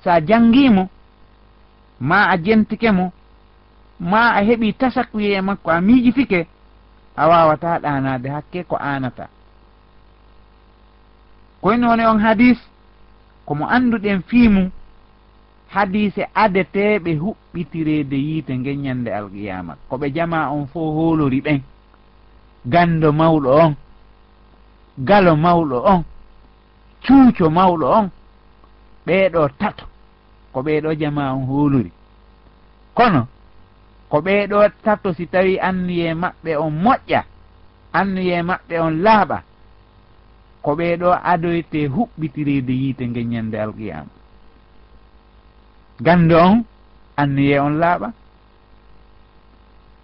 so 0.02 0.10
a 0.10 0.20
janngimo 0.20 0.88
ma 2.00 2.28
a 2.32 2.36
jentike 2.44 2.90
mo 2.92 3.12
ma 4.00 4.22
a 4.38 4.40
heɓi 4.48 4.68
tasakuye 4.80 5.40
makko 5.40 5.70
a 5.70 5.80
miijifike 5.80 6.46
a 7.16 7.28
wawata 7.28 7.78
ɗanade 7.82 8.28
hakke 8.34 8.64
ko 8.68 8.76
anata 8.76 9.28
koyno 11.62 11.88
woni 11.88 12.04
on 12.06 12.18
hadis 12.20 12.58
komo 13.46 13.64
annduɗen 13.66 14.22
fiimu 14.28 14.70
hadise 15.74 16.22
adeteɓe 16.34 17.10
huɓɓitirede 17.22 18.16
yiite 18.26 18.52
geññande 18.64 19.10
alqiyama 19.18 19.72
koɓe 19.88 20.06
jama 20.16 20.38
on 20.50 20.66
fo 20.72 20.80
hoolori 20.96 21.40
ɓen. 21.46 21.60
Gando 22.72 23.08
mawɗo 23.12 23.50
on 23.64 23.72
galo 25.08 25.32
mawɗo 25.44 25.76
on 25.92 26.00
cuuco 27.04 27.46
mawɗo 27.56 27.86
on 27.98 28.06
ɓeeɗo 29.06 29.40
tato. 29.60 29.84
ko 30.52 30.58
ɓeeɗo 30.62 30.90
jama 31.00 31.32
on 31.34 31.44
huuluri. 31.46 31.90
Kono 32.94 33.26
ko 34.10 34.18
ɓeeɗo 34.20 34.58
tato 34.84 35.12
si 35.14 35.26
tawi 35.26 35.58
annuye 35.68 36.14
maɓɓe 36.14 36.50
on 36.64 36.70
moƴƴa 36.84 37.20
annuye 37.92 38.42
maɓɓe 38.42 38.74
on 38.86 38.94
laaɓa 39.04 39.38
ko 40.62 40.70
ɓeeɗo 40.78 41.08
adoyte 41.32 41.80
huɓɓitirede 41.94 42.72
yiite 42.82 43.04
nge 43.08 43.22
ñande 43.32 43.56
alqiyama 43.64 44.10
gande 46.04 46.32
on 46.34 46.64
annuye 47.16 47.56
on 47.60 47.74
laaɓa 47.82 48.08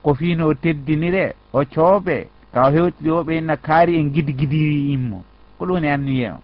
ko 0.02 0.14
fiino 0.14 0.42
o 0.48 0.54
teddinire 0.54 1.34
o 1.52 1.60
coobe 1.74 2.16
taw 2.52 2.68
hewtiri 2.74 3.10
o 3.10 3.20
ɓeyna 3.24 3.54
kaari 3.66 3.92
en 4.00 4.08
gidi 4.14 4.32
gidiri 4.38 4.92
immo 4.94 5.18
ko 5.58 5.64
ɗum 5.66 5.74
woni 5.74 5.88
annuye 5.88 6.28
on. 6.30 6.42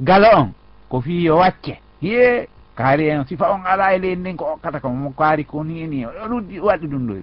Gala 0.00 0.28
on 0.40 0.48
ko 0.92 1.00
fi 1.00 1.24
yo 1.24 1.36
wacce. 1.40 1.80
Hiye 2.00 2.48
kaari 2.76 3.08
en 3.08 3.24
sifa 3.24 3.48
on 3.54 3.64
ala 3.66 3.94
e 3.94 3.98
leydi 3.98 4.20
ndin 4.20 4.36
ko 4.36 4.44
okkata 4.52 4.80
ko 4.80 4.88
mo 4.92 5.10
kaari 5.16 5.44
ko 5.44 5.64
ni 5.64 5.86
ni 5.88 6.04
o 6.06 6.10
ɗuɗɗi 6.28 6.56
waɗi 6.66 6.86
ɗum 6.92 7.04
ɗo. 7.08 7.14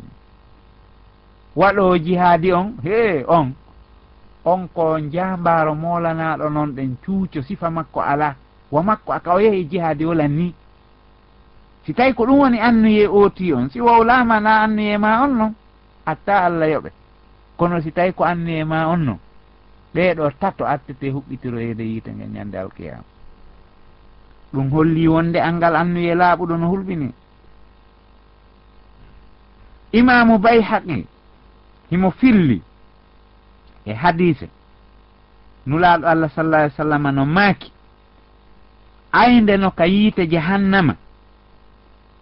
Waɗo 1.56 1.84
jihaadi 2.06 2.50
on 2.54 2.68
he 2.84 3.24
on. 3.28 3.54
On 4.46 4.68
ko 4.74 4.98
jambaro 5.14 5.76
molanaɗo 5.76 6.50
noon 6.50 6.72
ɗen 6.76 6.96
cuuco 7.06 7.42
sifa 7.48 7.70
makko 7.70 8.02
ala 8.02 8.36
wa 8.72 8.82
makko 8.84 9.14
aka 9.14 9.34
o 9.36 9.40
yehi 9.40 9.66
jihaadi 9.70 10.06
wolan 10.06 10.32
ni. 10.38 10.54
Si 11.86 11.94
tawi 11.94 12.14
ko 12.14 12.26
ɗum 12.26 12.40
woni 12.40 12.60
annuye 12.60 13.06
ooti 13.08 13.54
on 13.54 13.70
si 13.70 13.80
wowlama 13.82 14.40
na 14.40 14.64
annuye 14.64 14.98
ma 14.98 15.24
on 15.26 15.34
noon 15.38 15.54
atta 16.06 16.46
allah 16.46 16.68
yoɓe. 16.74 16.90
Kono 17.58 17.82
si 17.82 17.92
tawi 17.92 18.14
ko 18.14 18.24
annuye 18.24 18.64
ma 18.66 18.88
on 18.90 18.98
noon 19.06 19.20
ɗeɗo 19.94 20.32
tato 20.40 20.66
attete 20.66 21.12
huɓɓitiroyede 21.14 21.84
e 21.84 21.90
yiite 21.92 22.10
ngen 22.12 22.34
ñande 22.34 22.58
alkiyama 22.58 23.19
ɗum 24.54 24.70
holli 24.72 25.08
wonde 25.08 25.38
angal 25.42 25.76
annuye 25.76 26.16
laaɓuɗo 26.16 26.58
no 26.58 26.68
hulɓini. 26.70 27.14
Imamu 29.94 30.38
bay 30.40 30.62
haqi 30.62 31.06
himo 31.92 32.12
filli 32.12 32.62
e 33.86 33.94
hadise 33.94 34.48
nulaaɗo 35.66 36.06
allah 36.08 36.30
sallah 36.36 36.60
alih 36.62 36.74
sallam 36.76 37.08
no 37.16 37.26
maaki. 37.26 37.72
Aynde 39.12 39.58
no 39.58 39.72
ka 39.72 39.86
yiite 39.88 40.28
jahannama. 40.30 40.96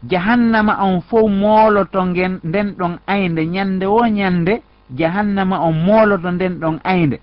Jahannama 0.09 0.77
on 0.83 1.01
fof 1.01 1.29
mooloto 1.29 2.05
ngen 2.05 2.39
nden 2.43 2.75
ɗon 2.77 2.99
aynde. 3.07 3.45
Ñande 3.45 3.85
wo 3.85 4.05
ñande 4.07 4.61
jahannama 4.95 5.59
on 5.59 5.73
mooloto 5.73 6.31
nden 6.31 6.59
ɗon 6.59 6.79
aynde. 6.83 7.19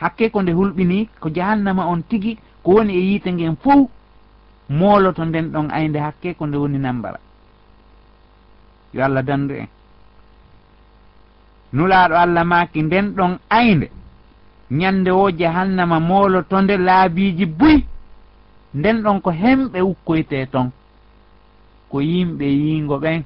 Hakke 0.00 0.30
ko 0.30 0.42
nde 0.42 0.52
hulɓini 0.52 1.08
ko 1.20 1.28
jahannama 1.34 1.86
on 1.86 2.02
tigi 2.08 2.38
ko 2.62 2.72
woni 2.72 2.92
e 2.94 3.00
yiite 3.00 3.32
ngen 3.32 3.56
fof 3.62 3.88
mooloto 4.68 5.24
nden 5.24 5.50
ɗon 5.52 5.68
aynde 5.70 5.98
hakke 5.98 6.34
ko 6.34 6.46
nde 6.46 6.56
woni 6.56 6.78
nambara 6.78 7.18
yo 8.94 9.04
allah 9.04 9.22
dandu 9.24 9.54
en. 9.54 9.68
Nulaaɗo 11.72 12.14
allah 12.16 12.44
maaki 12.44 12.82
nden 12.82 13.06
ɗon 13.16 13.38
aynde 13.50 13.90
ñande 14.70 15.10
wo 15.10 15.30
jahannama 15.30 16.00
mooloto 16.00 16.60
nde 16.62 16.76
laabiiji 16.76 17.46
buy. 17.46 17.76
Nden 18.74 19.02
ɗon 19.02 19.20
ko 19.20 19.30
hemɓe 19.30 19.80
ukkoyte 19.80 20.46
toon 20.52 20.70
ko 21.90 21.96
yimɓe 22.00 22.44
yiingo 22.62 22.96
ɓen 22.98 23.22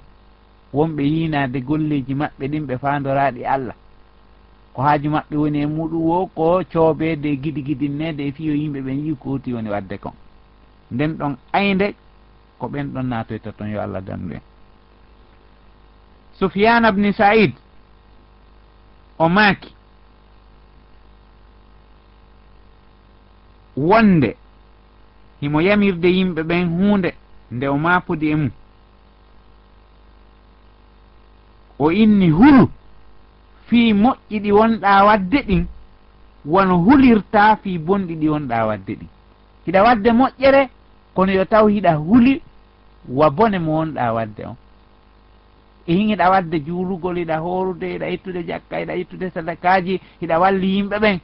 wonɓe 0.75 1.03
yiinaade 1.15 1.59
golleeji 1.69 2.15
maɓɓe 2.21 2.45
ɗin 2.51 2.67
ɓe 2.69 2.75
faandoraɗi 2.83 3.43
allah. 3.55 3.77
Ko 4.75 4.83
haaju 4.83 5.09
maɓɓe 5.11 5.37
woni 5.43 5.59
e 5.63 5.67
muɗum 5.67 6.03
wo 6.09 6.27
ko 6.37 6.63
coobeede 6.73 7.27
e 7.33 7.37
giɗi 7.43 7.61
giɗinneede 7.67 8.23
e 8.29 8.33
fiyo 8.33 8.53
yimɓe 8.55 8.81
ɓen 8.87 8.99
yi 9.07 9.13
kooti 9.23 9.53
woni 9.55 9.71
wadde 9.71 9.97
kon. 9.99 10.13
nden 10.93 11.13
ɗon 11.19 11.37
aynde 11.53 11.95
ko 12.59 12.67
ɓen 12.69 12.87
ɗon 12.95 13.07
naatoyta 13.09 13.53
toon 13.53 13.71
yo 13.71 13.81
allah 13.83 14.01
dandu 14.03 14.35
en 14.35 14.43
sufyana 16.39 16.93
bni 16.93 17.13
said 17.13 17.53
o 19.19 19.29
maaki. 19.29 19.75
Wonde 23.77 24.37
himo 25.41 25.61
yamirde 25.61 26.09
yimɓe 26.17 26.43
ɓen 26.43 26.65
huunde 26.69 27.11
nde 27.55 27.67
o 27.69 27.77
maapudi 27.79 28.27
e 28.31 28.37
mum 28.37 28.51
o 31.79 31.91
inni 32.03 32.29
hulu 32.31 32.65
fii 33.67 33.93
moƴƴi 34.03 34.37
ɗi 34.45 34.51
wonɗa 34.59 35.05
wadde 35.07 35.39
ɗin 35.49 35.65
wono 36.53 36.75
hulirta 36.85 37.57
fii 37.63 37.79
bonɗi 37.87 38.15
ɗi 38.21 38.29
wonɗa 38.33 38.67
wadde 38.69 38.93
ɗin. 38.99 39.09
Hiɗa 39.67 39.81
wadde 39.87 40.11
moƴƴere 40.13 40.63
kono 41.21 41.33
yo 41.33 41.45
taw 41.45 41.67
hiɗa 41.69 41.93
huli 42.01 42.41
wa 43.09 43.31
bone 43.31 43.59
mo 43.59 43.73
wonɗa 43.79 44.13
wadde 44.17 44.43
on 44.47 44.57
e 45.87 45.93
hin 45.95 46.09
hiɗa 46.09 46.31
wadde 46.31 46.57
juulugol 46.67 47.17
hiɗa 47.21 47.37
horude 47.45 47.87
hiɗa 47.93 48.07
ittude 48.09 48.41
jakka 48.49 48.77
hiɗa 48.81 48.95
ittude 48.97 49.31
sadakaji 49.31 50.01
hiɗa 50.21 50.39
walli 50.41 50.67
yimɓe 50.77 50.97
ɓen. 51.05 51.19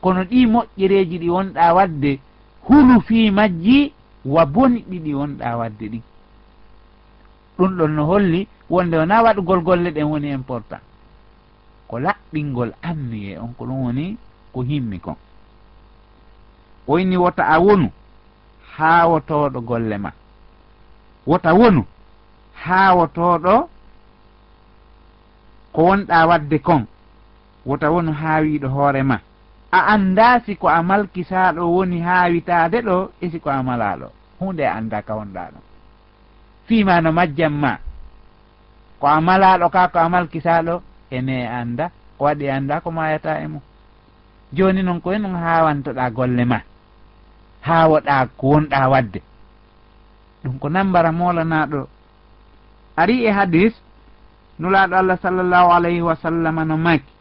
Kono 0.00 0.20
ɗi 0.30 0.46
moƴƴereji 0.52 1.16
ɗi 1.22 1.28
wonɗa 1.28 1.74
wadde 1.76 2.18
hulu 2.68 3.00
fi 3.00 3.30
majji 3.30 3.92
wa 4.24 4.46
boni 4.46 4.80
ɗiɗi 4.90 5.12
wonɗa 5.14 5.56
wadde 5.60 5.84
ɗin 5.92 6.02
ɗum 7.58 7.70
ɗon 7.78 7.92
no 7.96 8.04
holli 8.06 8.48
wonde 8.70 8.96
wona 8.96 9.22
waɗugol 9.22 9.60
golle 9.62 9.90
ɗen 9.90 10.04
woni 10.12 10.30
important. 10.32 10.80
Ko 11.88 11.98
laɓɓingol 11.98 12.72
amniye 12.82 13.38
on 13.38 13.52
ko 13.58 13.64
ɗum 13.66 13.80
woni 13.84 14.16
ko 14.52 14.62
himmi 14.62 14.98
kon. 14.98 15.16
O 16.88 16.98
inni 16.98 17.16
wota 17.16 17.44
a 17.44 17.60
wonu 17.60 17.90
haawotoɗo 18.78 19.60
golle 19.68 19.96
ma. 20.04 20.10
Wota 21.26 21.50
wonu 21.58 21.82
haawotoɗo 22.64 23.54
ko 25.74 25.80
wonɗa 25.88 26.18
wadde 26.30 26.58
kon. 26.66 26.82
Wota 27.66 27.86
wonu 27.94 28.12
haawiɗo 28.20 28.68
hoore 28.74 29.02
ma. 29.10 29.16
A 29.72 29.78
annda 29.94 30.40
siko 30.46 30.66
a 30.68 30.82
malkisaɗo 30.82 31.62
woni 31.74 31.98
haawitade 32.06 32.78
ɗo 32.88 32.96
e 33.20 33.30
siko 33.32 33.48
a 33.50 33.62
malaɗo 33.68 34.06
hunde 34.40 34.62
a 34.66 34.72
annda 34.78 34.98
ka 35.06 35.12
wonɗa 35.18 35.42
ɗo 35.54 35.60
fima 36.66 37.00
no 37.00 37.10
majjam 37.12 37.54
ma. 37.62 37.72
Ko 39.00 39.06
a 39.06 39.20
malaɗo 39.20 39.66
ka 39.74 39.82
ko 39.92 39.98
a 39.98 40.08
malkisaɗo 40.14 40.74
ene 41.16 41.36
annda 41.58 41.84
ko 42.18 42.24
waɗi 42.24 42.46
annda 42.56 42.80
ko 42.80 42.88
mayata 42.90 43.40
e 43.40 43.46
mum. 43.52 43.60
Joni 44.56 44.82
noon 44.82 45.00
koye 45.00 45.18
noon 45.18 45.34
hawantoɗa 45.44 46.10
golle 46.16 46.44
ma. 46.44 46.58
haawaɗa 47.66 48.26
ko 48.38 48.44
wonɗa 48.52 48.88
wadde. 48.92 49.20
Ɗum 50.42 50.58
ko 50.60 50.68
nambara 50.68 51.10
molanaɗo. 51.12 51.80
Ari 52.96 53.24
e 53.26 53.30
hadis 53.38 53.74
nulaɗo 54.58 54.94
allah 54.96 55.18
sallllahu 55.22 55.68
alayhi 55.76 56.02
wa 56.02 56.16
sallam 56.16 56.56
no 56.68 56.76
maki. 56.76 57.12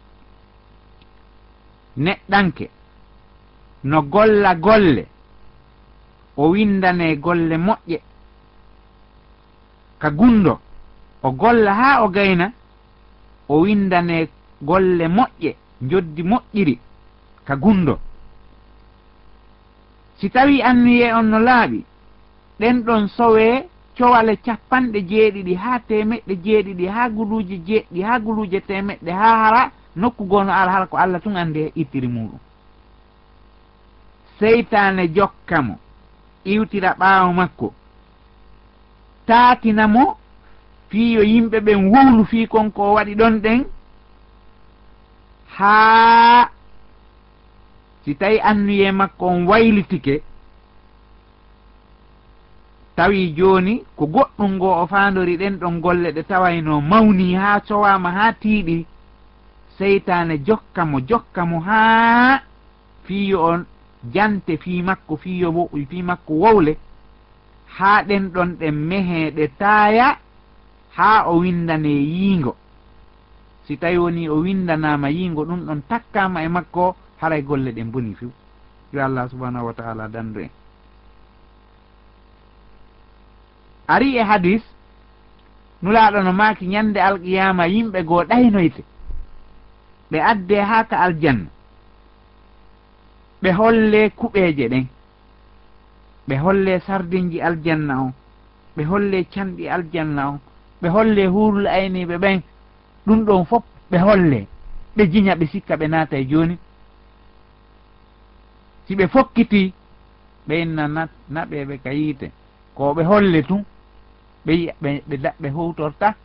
Neɗɗanke 1.98 2.66
no 3.84 4.02
golla 4.02 4.56
golle 4.56 5.04
o 6.38 6.50
windane 6.52 7.16
golle 7.18 7.56
moƴƴe. 7.58 8.00
Ka 10.00 10.10
gundo 10.12 10.60
o 11.24 11.32
golla 11.32 11.72
ha 11.74 12.04
o 12.04 12.10
gayna 12.10 12.52
o 13.50 13.62
windane 13.62 14.30
golle 14.62 15.08
moƴƴe 15.08 15.56
joddi 15.82 16.24
moƴƴiri. 16.24 16.80
Ka 17.46 17.56
gundo. 17.56 18.00
si 20.26 20.30
tawi 20.32 20.62
annuye 20.62 21.14
on 21.14 21.24
no 21.30 21.40
laaɓi 21.40 21.86
ɗen 22.60 22.82
ɗon 22.86 23.08
sowe 23.08 23.70
cowale 23.98 24.36
capanɗe 24.46 25.00
jeeɗiɗi 25.10 25.54
ha 25.56 25.80
temeɗɗe 25.88 26.34
jeeɗiɗi 26.44 26.86
ha 26.88 27.10
guluje 27.10 27.58
jeeɗɗi 27.68 28.02
ha 28.08 28.20
guluje 28.20 28.60
temeɗɗe 28.62 29.12
ha 29.12 29.30
hara 29.42 29.72
nokku 29.96 30.24
goo 30.26 30.44
no 30.44 30.52
ara 30.52 30.72
hara 30.72 30.86
ko 30.88 30.98
allah 30.98 31.22
tun 31.22 31.36
andi 31.38 31.60
e 31.60 31.72
ittiri 31.76 32.08
muɗum 32.08 32.40
seytane 34.40 35.08
jokka 35.16 35.62
mo 35.62 35.76
iwtira 36.46 36.96
ɓaawo 37.00 37.34
makko 37.34 37.74
taatinamo 39.28 40.18
fii 40.90 41.14
yo 41.14 41.22
yimɓe 41.22 41.60
ɓen 41.60 41.86
wuulu 41.92 42.26
fii 42.26 42.48
konko 42.48 42.94
waɗi 42.98 43.14
ɗon 43.16 43.40
ɗen 43.44 43.64
haa 45.58 46.50
si 48.06 48.16
tawi 48.16 48.40
annuye 48.40 48.92
makko 48.92 49.26
on 49.28 49.48
waylitike 49.48 50.22
tawi 52.96 53.34
joni 53.34 53.84
ko 53.98 54.06
goɗɗum 54.06 54.52
ngo 54.56 54.70
o 54.82 54.88
fandori 54.88 55.38
ɗen 55.38 55.58
ɗon 55.60 55.82
golle 55.82 56.12
ɗe 56.12 56.24
tawayno 56.24 56.82
mawni 56.82 57.34
ha 57.36 57.60
cowama 57.68 58.12
ha 58.12 58.34
tiiɗi 58.34 58.86
seytane 59.78 60.38
jokka 60.48 60.86
mo 60.86 61.00
jokka 61.10 61.46
mo 61.46 61.60
ha 61.60 62.42
fiyo 63.06 63.44
on 63.44 63.66
jante 64.14 64.58
fi 64.58 64.82
makko 64.82 65.18
fiyo 65.18 65.70
fi 65.90 66.02
makko 66.04 66.34
wowle 66.34 66.78
ha 67.78 68.04
ɗen 68.04 68.30
ɗon 68.34 68.50
ɗen 68.60 68.76
mehe 68.90 69.32
ɗe 69.32 69.48
taaya 69.58 70.18
ha 70.96 71.28
o 71.28 71.40
windane 71.40 71.90
yiingo. 71.90 72.56
Si 73.68 73.78
tawi 73.78 73.98
woni 73.98 74.30
o 74.30 74.36
windanama 74.40 75.10
yiingo 75.10 75.44
ɗum 75.46 75.66
ɗon 75.66 75.82
takkama 75.90 76.44
e 76.44 76.48
makko 76.48 76.96
haray 77.22 77.42
golle 77.42 77.72
ɗen 77.72 77.92
boni 77.92 78.16
few 78.16 78.32
yo 78.94 79.04
allah 79.06 79.30
subahanahu 79.30 79.66
wa 79.66 79.74
taala 79.74 80.08
dandu 80.08 80.40
en 80.42 80.50
ari 83.88 84.18
e 84.18 84.24
hadis 84.24 84.62
nulaɗo 85.82 86.20
no 86.24 86.32
maaki 86.34 86.66
ñande 86.68 86.98
alqiyama 87.00 87.64
yimɓe 87.68 88.00
goo 88.04 88.24
ɗaynoyte. 88.30 88.84
Ɓe 90.12 90.18
adde 90.32 90.56
haa 90.70 90.84
ka 90.90 90.98
aljanna. 91.06 91.48
Ɓe 93.42 93.50
holle 93.60 94.10
kuɓeeje 94.18 94.66
ɗen. 94.72 94.86
Ɓe 96.28 96.36
holle 96.44 96.80
sardinji 96.88 97.42
aljanna 97.42 97.94
on. 98.02 98.12
Ɓe 98.76 98.84
holle 98.86 99.26
canɗi 99.34 99.70
aljanna 99.70 100.30
on. 100.30 100.40
Ɓe 100.82 100.88
holle 100.90 101.28
huurul 101.28 101.68
ayniɓe 101.68 102.18
ɓen. 102.18 102.42
Ɗum 103.06 103.26
ɗon 103.26 103.46
fof 103.46 103.64
ɓe 103.92 103.98
holle. 104.00 104.48
Ɓe 104.96 105.04
jiña 105.12 105.36
ɓe 105.36 105.46
sikka 105.52 105.76
ɓe 105.78 105.88
naata 105.88 106.18
e 106.18 106.26
jooni. 106.30 106.58
si 108.88 108.96
ɓe 108.96 109.08
fokkiti 109.08 109.74
ɓe 110.48 110.54
inna 110.62 110.84
naɓeɓe 111.30 111.76
ka 111.84 111.92
yiite. 112.00 112.32
Ko 112.76 112.94
ɓe 112.96 113.04
holle 113.04 113.42
tun 113.48 113.64
ɓe 114.46 114.52
yiya 114.60 114.74
ɓe 114.82 114.90
ɓe 115.10 115.16
ɓe 115.42 115.50
hutorta. 115.56 116.16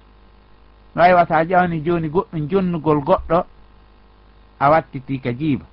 No 0.94 1.03
wawi 1.03 1.14
wata 1.14 1.44
ƴawni 1.44 1.77
jooni 1.85 2.09
goɗɗum 2.09 2.49
jonnugol 2.51 3.01
goɗɗo 3.09 3.38
a 4.61 4.70
wattiti 4.70 5.18
ka 5.20 5.33
jiiba. 5.33 5.64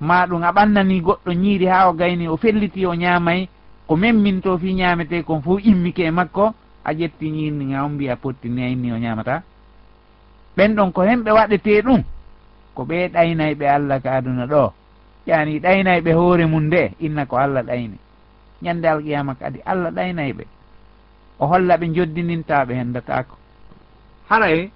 Ma 0.00 0.26
ɗum 0.26 0.42
a 0.42 0.52
ɓannani 0.52 1.00
goɗɗo 1.00 1.30
ñiiri 1.32 1.66
ha 1.66 1.88
o 1.88 1.92
gayni 1.92 2.28
o 2.28 2.36
felliti 2.36 2.86
o 2.86 2.94
ñaamay 2.94 3.48
ko 3.86 3.96
memminto 3.96 4.58
fi 4.58 4.74
ñaamete 4.74 5.22
kon 5.24 5.40
fof 5.42 5.60
immike 5.64 6.00
e 6.04 6.10
makko 6.10 6.54
a 6.84 6.92
ƴetti 6.92 7.30
ñiirni 7.30 7.64
ga 7.72 7.84
o 7.84 7.88
mbiya 7.88 8.16
pottini 8.16 8.62
a 8.62 8.68
inni 8.68 8.92
o 8.92 8.98
ñaamata. 8.98 9.42
Ɓen 10.56 10.74
ɗon 10.74 10.92
ko 10.92 11.02
hen 11.02 11.22
ɓe 11.24 11.30
waɗete 11.30 11.82
ɗum 11.82 12.02
ko 12.74 12.84
ɓe 12.84 13.08
ɗaynayɓe 13.08 13.66
allah 13.68 14.02
ka 14.02 14.10
aduna 14.16 14.46
ɗo. 14.46 14.72
yani 15.28 15.60
ɗaynay 15.64 16.00
ɓe 16.04 16.12
hoore 16.18 16.44
mum 16.46 16.64
nde 16.66 16.82
inna 17.06 17.22
ko 17.26 17.36
allah 17.36 17.62
ɗayni 17.68 17.98
ñande 18.62 18.86
alqiyama 18.88 19.34
kadi 19.40 19.58
allah 19.72 19.90
ɗaynay 19.96 20.32
ɓe 20.38 20.44
o 21.38 21.46
holla 21.46 21.76
ɓe 21.80 21.86
joddinintaɓe 21.94 22.72
hendatako 22.80 23.34
haray 24.30 24.70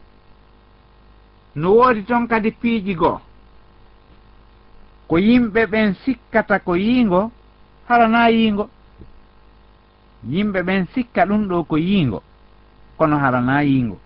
no 1.55 1.69
woodi 1.77 2.03
toon 2.05 2.27
kadi 2.29 2.51
piiji 2.51 2.95
goo? 2.95 3.21
Ko 5.09 5.17
yimɓe 5.19 5.67
ɓen 5.73 5.95
sikkata 6.05 6.59
ko 6.61 6.73
yiingo 6.77 7.31
harana 7.89 8.29
yiingo? 8.31 8.65
Yimɓe 10.33 10.61
ɓen 10.63 10.87
sikka 10.95 11.27
ɗum 11.29 11.43
ɗo 11.49 11.65
ko 11.65 11.77
yiingo 11.77 12.23
kono 12.99 13.17
harana 13.19 13.63
yiingo. 13.63 13.99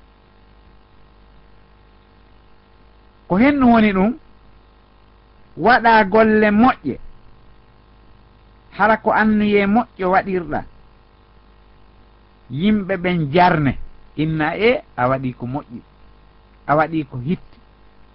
Ko 3.29 3.35
hennu 3.37 3.67
woni 3.73 3.93
ɗum 3.93 4.13
waɗa 5.57 6.05
golle 6.05 6.51
moƴƴe. 6.51 6.99
Hara 8.79 8.97
ko 8.97 9.11
annuye 9.13 9.67
moƴƴo 9.67 10.07
waɗirɗa. 10.11 10.65
Yimɓe 12.51 12.97
ɓen 12.97 13.33
jarne. 13.33 13.79
Inna 14.17 14.57
e 14.57 14.83
a 14.97 15.09
waɗi 15.09 15.33
ko 15.35 15.47
moƴƴi. 15.47 15.81
A 16.67 16.77
waɗi 16.77 17.05
ko 17.11 17.19
hitti. 17.19 17.59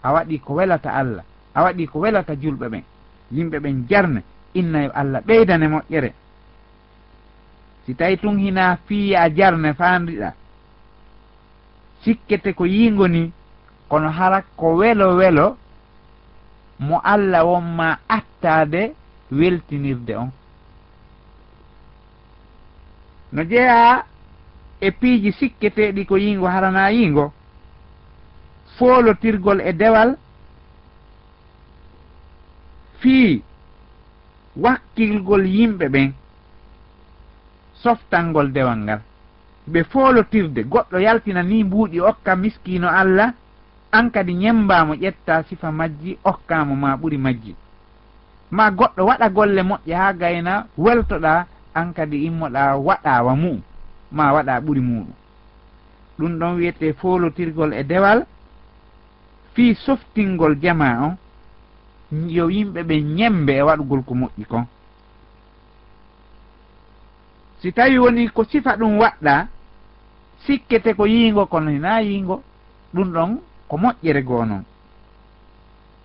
A 0.03 0.13
waɗi 0.13 0.39
ko 0.39 0.53
welata 0.53 0.89
allah. 0.93 1.23
A 1.53 1.63
waɗi 1.63 1.87
ko 1.87 1.99
welata 1.99 2.33
julɓe 2.35 2.67
ɓen. 2.69 2.83
Yimɓe 3.31 3.59
ɓen 3.59 3.85
jarne. 3.89 4.23
Inna 4.53 4.83
yo 4.83 4.91
allah 4.93 5.21
ɓeydane 5.21 5.67
moƴƴere. 5.67 6.13
Si 7.85 7.95
tawi 7.95 8.17
tun 8.17 8.37
hina 8.37 8.77
fiya 8.87 9.29
jarne 9.33 9.73
fandiɗa 9.73 10.33
sikkete 12.03 12.53
ko 12.53 12.65
yingoni 12.65 13.31
kono 13.89 14.09
hara 14.09 14.41
ko 14.57 14.75
welo 14.75 15.15
welo 15.15 15.57
mo 16.81 16.99
allah 17.03 17.45
wonma 17.45 17.99
attade 18.09 18.93
weltinirde 19.31 20.13
on. 20.17 20.31
No 23.31 23.43
jeeya 23.43 24.05
e 24.81 24.91
piiji 24.91 25.31
sikketeɗi 25.31 26.05
ko 26.05 26.17
yingo 26.17 26.47
harana 26.47 26.91
yingo 26.91 27.33
foolotirgol 28.77 29.61
e 29.61 29.73
dewal 29.73 30.17
fii 32.99 33.43
wakkilgol 34.55 35.45
yimɓe 35.45 35.85
ɓen 35.89 36.11
softalngol 37.81 38.51
dewal 38.51 38.77
ngal. 38.77 39.01
Ɓe 39.67 39.83
foolotirde 39.83 40.63
goɗɗo 40.63 40.97
yaltina 40.99 41.43
ni 41.43 41.63
mbuuɗi 41.63 41.99
okka 42.01 42.35
miskino 42.35 42.87
allah 42.89 43.33
an 43.91 44.09
kadi 44.11 44.33
ñembamo 44.33 44.93
ƴetta 44.95 45.43
sifa 45.49 45.71
majji 45.71 46.17
okkamo 46.23 46.75
ma 46.75 46.95
ɓuri 46.95 47.17
majji. 47.17 47.55
Ma 48.51 48.69
goɗɗo 48.71 49.01
waɗa 49.05 49.29
golle 49.29 49.61
moƴƴe 49.63 49.93
ha 49.95 50.13
gayna 50.13 50.67
weltoɗa 50.77 51.45
an 51.73 51.93
kadi 51.93 52.25
immoɗa 52.27 52.75
waɗawa 52.77 53.35
mum 53.35 53.61
ma 54.11 54.33
waɗa 54.33 54.59
ɓuri 54.61 54.81
muɗum 54.81 55.13
ɗum 56.19 56.39
ɗon 56.39 56.55
wiyete 56.57 56.93
folotirgol 56.93 57.73
e 57.73 57.83
dewal 57.83 58.25
fi 59.53 59.75
softingol 59.75 60.55
jama 60.61 60.87
on 62.11 62.29
yo 62.29 62.49
yimɓe 62.49 62.83
ɓe 62.83 62.95
ñembe 63.01 63.49
e 63.55 63.61
waɗugol 63.61 64.03
ko 64.03 64.13
moƴƴi 64.15 64.45
kon. 64.47 64.65
Si 67.61 67.71
tawi 67.73 67.97
woni 67.99 68.29
ko 68.29 68.43
sifa 68.43 68.75
ɗum 68.77 68.97
waɗɗa 68.99 69.47
sikkete 70.45 70.93
ko 70.93 71.05
yiingo 71.07 71.45
kono 71.45 71.69
hina 71.71 72.01
yiingo 72.01 72.43
ɗum 72.93 73.11
ɗon 73.13 73.39
ko 73.71 73.77
moƴƴere 73.77 74.21
goo 74.23 74.45
noon 74.45 74.63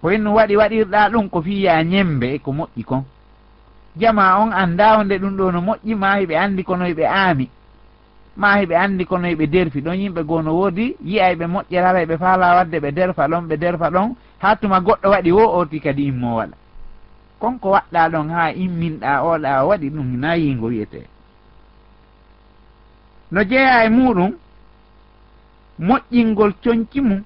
ko 0.01 0.09
henno 0.11 0.31
waɗi 0.35 0.55
waɗirɗa 0.57 1.11
ɗum 1.13 1.29
ko 1.29 1.43
fiya 1.43 1.83
ñembe 1.83 2.27
e 2.35 2.39
ko 2.39 2.53
moƴƴi 2.53 2.83
kon. 2.85 3.05
Jama 3.97 4.39
on 4.39 4.53
annda 4.53 4.99
onde 5.01 5.19
ɗum 5.19 5.37
ɗo 5.37 5.51
no 5.53 5.61
moƴƴi 5.61 5.95
ma 5.97 6.15
hiɓe 6.21 6.35
anndi 6.39 6.63
kono 6.65 6.85
hiɓe 6.87 7.05
aami. 7.07 7.49
Ma 8.37 8.55
hiɓe 8.61 8.75
anndi 8.77 9.05
kono 9.07 9.27
hiɓe 9.29 9.47
derfi. 9.51 9.81
Ɗon 9.81 9.99
yimɓe 9.99 10.23
goo 10.25 10.43
no 10.43 10.53
woodi 10.55 10.97
yiya 11.05 11.35
ɓe 11.35 11.47
moƴƴerara 11.47 12.05
ɓe 12.07 12.17
faala 12.19 12.55
wadde 12.57 12.79
ɓe 12.81 12.91
derfa 12.93 13.27
ɗon 13.29 13.49
ɓe 13.49 13.57
derfa 13.59 13.91
ɗon. 13.91 14.15
Ha 14.39 14.57
tuma 14.57 14.81
goɗɗo 14.81 15.09
waɗi 15.11 15.33
wo 15.33 15.45
oti 15.59 15.81
kadi 15.81 16.07
immo 16.07 16.37
waɗa. 16.37 16.55
Konko 17.41 17.69
waɗɗa 17.71 18.09
ɗon 18.13 18.29
ha 18.31 18.53
imminɗa 18.53 19.23
oɗa 19.25 19.65
waɗi 19.67 19.91
ɗum 19.91 20.17
na 20.21 20.35
yingo 20.37 20.67
wiyete 20.67 21.03
no 23.31 23.41
jeeya 23.45 23.85
e 23.85 23.89
muɗum 23.91 24.33
moƴƴingol 25.81 26.53
coñci 26.63 27.01
mum 27.01 27.23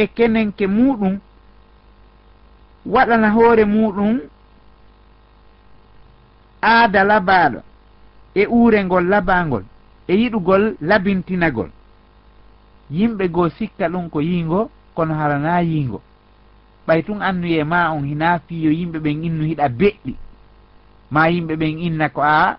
e 0.00 0.06
kenenke 0.16 0.66
muɗum 0.76 1.14
waɗana 2.94 3.28
hoore 3.36 3.64
muɗum 3.74 4.14
aada 6.62 7.00
labaɗo 7.10 7.60
e 8.34 8.42
uurengol 8.56 9.04
labangol 9.12 9.64
e 10.08 10.14
yiɗugol 10.20 10.64
labintinagol. 10.88 11.70
Yimɓe 12.90 13.24
goo 13.34 13.48
sikka 13.56 13.88
ɗum 13.92 14.10
ko 14.12 14.18
yiingo 14.28 14.70
kono 14.94 15.14
harana 15.20 15.60
yiingo. 15.62 15.98
Ɓay 16.86 17.00
tun 17.06 17.20
annuye 17.22 17.64
ma 17.64 17.90
on 17.90 18.04
hina 18.10 18.38
fiyo 18.46 18.70
yimɓe 18.70 18.98
ɓen 19.04 19.24
innu 19.26 19.44
hiɗa 19.50 19.66
beɗɗi. 19.78 20.14
Ma 21.10 21.28
yimɓe 21.32 21.54
ɓen 21.60 21.78
inna 21.86 22.08
ko 22.08 22.20
a 22.22 22.58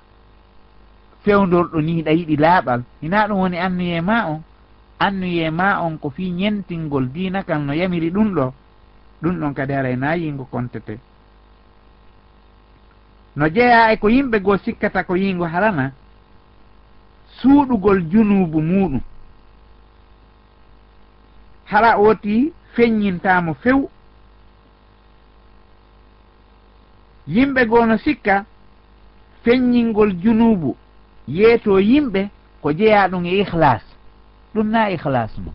fewdorɗo 1.24 1.78
ni 1.82 1.92
hiɗa 1.98 2.12
yiɗi 2.12 2.36
laaɓal. 2.44 2.82
Hina 3.02 3.28
ɗum 3.28 3.40
woni 3.40 3.58
annuye 3.58 4.02
ma 4.02 4.26
on 4.32 4.42
annuye 5.00 5.50
ma 5.52 5.82
on 5.82 5.98
ko 5.98 6.10
fi 6.10 6.32
ñentingol 6.32 7.10
dinakal 7.14 7.62
no 7.66 7.74
yamiri 7.74 8.10
ɗum 8.12 8.34
ɗo 8.36 8.54
ɗum 9.22 9.40
ɗon 9.40 9.54
kadi 9.54 9.74
haray 9.74 9.96
na 9.96 10.16
yingo 10.16 10.46
kontete. 10.46 11.00
No 13.36 13.48
jeeya 13.50 13.92
e 13.94 13.98
ko 13.98 14.08
yimɓe 14.10 14.40
goo 14.42 14.58
sikkata 14.58 15.04
ko 15.04 15.16
yingo 15.16 15.46
harana 15.46 15.92
suuɗugol 17.40 18.00
junubu 18.12 18.62
muɗum 18.62 19.02
hara 21.66 21.98
oti 22.00 22.54
feññintamo 22.76 23.54
few. 23.54 23.90
Yimɓe 27.28 27.66
goo 27.68 27.86
no 27.86 27.98
sikka 27.98 28.46
feññingol 29.44 30.12
junubu 30.24 30.76
yeeto 31.28 31.80
yimɓe 31.80 32.30
ko 32.62 32.72
jeeya 32.74 33.08
ɗum 33.12 33.26
e 33.26 33.40
ihlas 33.42 33.84
ɗum 34.58 34.70
na 34.72 34.90
ihlas 34.92 35.32
mo. 35.44 35.52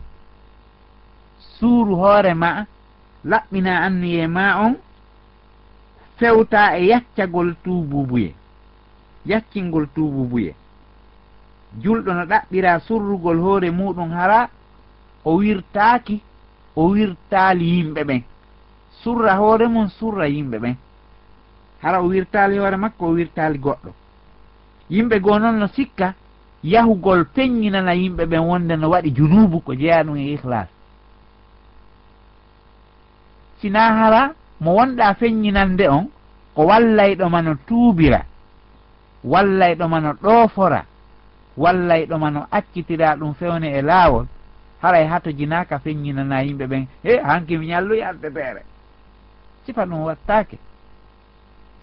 Suuru 1.59 1.95
hoore 1.95 2.33
ma 2.33 2.65
laɓɓina 3.25 3.71
anniye 3.85 4.27
ma 4.27 4.45
on 4.65 4.73
fewta 6.17 6.77
e 6.79 6.85
yaccagol 6.91 7.49
tububuye 7.63 8.33
yaccingol 9.25 9.85
tububuye 9.95 10.51
julɗo 11.81 12.11
no 12.13 12.23
ɗaɓɓira 12.31 12.79
surrugol 12.87 13.39
hoore 13.45 13.69
muɗum 13.71 14.11
hara 14.11 14.49
o 15.25 15.31
wirtaaki 15.39 16.21
o 16.75 16.83
wirtaali 16.93 17.65
yimɓe 17.75 18.01
ɓen. 18.03 18.21
Surra 19.01 19.35
hoore 19.35 19.67
mum 19.67 19.89
surra 19.89 20.27
yimɓe 20.27 20.57
ɓen. 20.63 20.75
Hara 21.81 22.01
o 22.03 22.07
wirtaali 22.07 22.57
hoore 22.57 22.77
makko 22.77 23.05
o 23.07 23.13
wirtaali 23.17 23.57
goɗɗo. 23.59 23.91
Yimɓe 24.89 25.19
goo 25.19 25.39
noon 25.39 25.59
no 25.59 25.67
sikka 25.67 26.13
yahugol 26.63 27.25
peññinana 27.25 27.93
yimɓe 27.93 28.25
ɓen 28.25 28.39
wonde 28.49 28.75
no 28.77 28.89
waɗi 28.89 29.09
junubu 29.15 29.59
ko 29.61 29.73
jeeya 29.75 30.03
ɗum 30.03 30.15
e 30.17 30.33
ihlas 30.33 30.67
sina 33.59 33.79
hara 33.97 34.33
mo 34.59 34.71
wonɗa 34.75 35.13
feññinande 35.15 35.87
on 35.89 36.07
ko 36.55 36.61
wallayɗoma 36.65 37.41
no 37.41 37.55
tuubira 37.67 38.25
wallayɗoma 39.23 39.99
no 40.01 40.11
ɗoofora 40.13 40.85
wallayɗoma 41.57 42.31
no 42.31 42.47
accitira 42.51 43.15
ɗum 43.15 43.33
fewne 43.33 43.67
e 43.77 43.81
laawol 43.81 44.25
haray 44.81 45.05
hato 45.07 45.31
jinaka 45.31 45.79
feññinana 45.79 46.43
yimɓe 46.43 46.65
ɓen 46.67 46.87
e 47.03 47.17
hanki 47.23 47.57
mi 47.57 47.67
ñalluy 47.67 48.01
anteteere 48.03 48.63
sifa 49.65 49.85
ɗum 49.85 50.03
wattake 50.03 50.57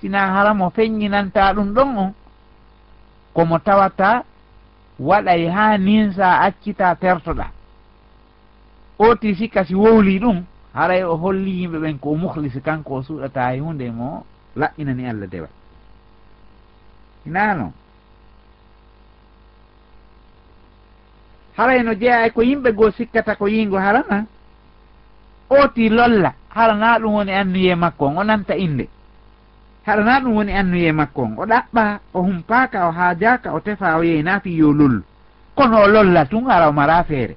sina 0.00 0.32
hara 0.34 0.54
mo 0.54 0.70
feññinanta 0.70 1.52
ɗum 1.54 1.74
ɗon 1.74 1.98
on 1.98 2.12
komo 3.34 3.58
tawata 3.58 4.24
waɗay 5.00 5.48
ha 5.48 5.76
nin 5.78 6.12
sa 6.12 6.40
accita 6.46 6.94
pertoɗa. 6.94 7.46
Oti 8.98 9.34
sikka 9.34 9.64
si 9.64 9.74
wowli 9.74 10.18
ɗum 10.20 10.44
haray 10.74 11.02
o 11.04 11.16
holli 11.16 11.50
yimɓe 11.60 11.78
ɓen 11.78 11.98
ko 11.98 12.14
muhlisi 12.16 12.60
kanko 12.60 12.94
o 12.94 13.02
suuɗata 13.02 13.54
e 13.56 13.60
hunde 13.60 13.90
mo 13.90 14.24
laɓɓinani 14.56 15.08
allah 15.08 15.28
dewal 15.28 15.50
hinano 17.24 17.72
haray 21.56 21.82
no 21.82 21.94
jeeya 21.94 22.26
e 22.26 22.30
ko 22.30 22.42
yimɓe 22.42 22.72
goo 22.72 22.90
sikkata 22.90 23.34
ko 23.36 23.46
yingo 23.48 23.78
harana 23.78 24.26
oti 25.50 25.88
lolla 25.88 26.34
harana 26.54 26.98
ɗum 26.98 27.14
woni 27.14 27.32
annuye 27.32 27.74
makko 27.74 28.06
on 28.06 28.18
o 28.18 28.22
nanta 28.24 28.54
inde 28.56 28.88
haɗana 29.86 30.20
ɗum 30.20 30.34
woni 30.36 30.52
annuye 30.52 30.92
makko 30.92 31.22
on 31.22 31.34
o 31.38 31.44
ɗaɓɓa 31.46 31.84
o 32.14 32.20
humpaka 32.22 32.88
o 32.88 32.90
haajaka 32.92 33.52
o 33.54 33.60
tefa 33.60 33.96
o 33.98 34.02
yeyna 34.02 34.40
yo 34.44 34.72
lollu 34.72 35.02
kono 35.56 35.76
o 35.84 35.88
lolla 35.88 36.24
tun 36.26 36.48
ara 36.50 36.68
o 36.68 36.72
mara 36.72 37.04
feere. 37.04 37.36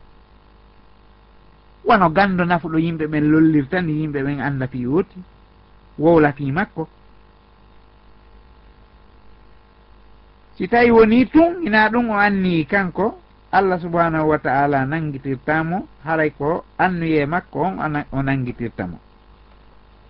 Wono 1.86 2.10
gando 2.10 2.44
nafuɗo 2.46 2.78
yimɓe 2.78 3.06
ɓen 3.08 3.24
lollirtani 3.32 3.92
yimɓe 4.00 4.20
ɓen 4.24 4.40
anda 4.42 4.68
fi 4.68 4.86
woti 4.88 5.20
wowla 6.00 6.32
fi 6.34 6.52
makko. 6.52 6.88
Si 10.56 10.68
tawi 10.68 10.92
woni 10.92 11.26
tun 11.28 11.66
ina 11.66 11.90
ɗum 11.90 12.10
o 12.10 12.14
anni 12.18 12.66
kanko 12.66 13.20
allah 13.52 13.78
subhanahu 13.82 14.30
wa 14.34 14.40
taala 14.40 14.86
nangitirtamo 14.86 15.88
haray 16.06 16.30
ko 16.34 16.66
annuye 16.78 17.26
makko 17.26 17.62
on 17.62 18.02
o 18.12 18.22
nangitirtamo 18.22 18.98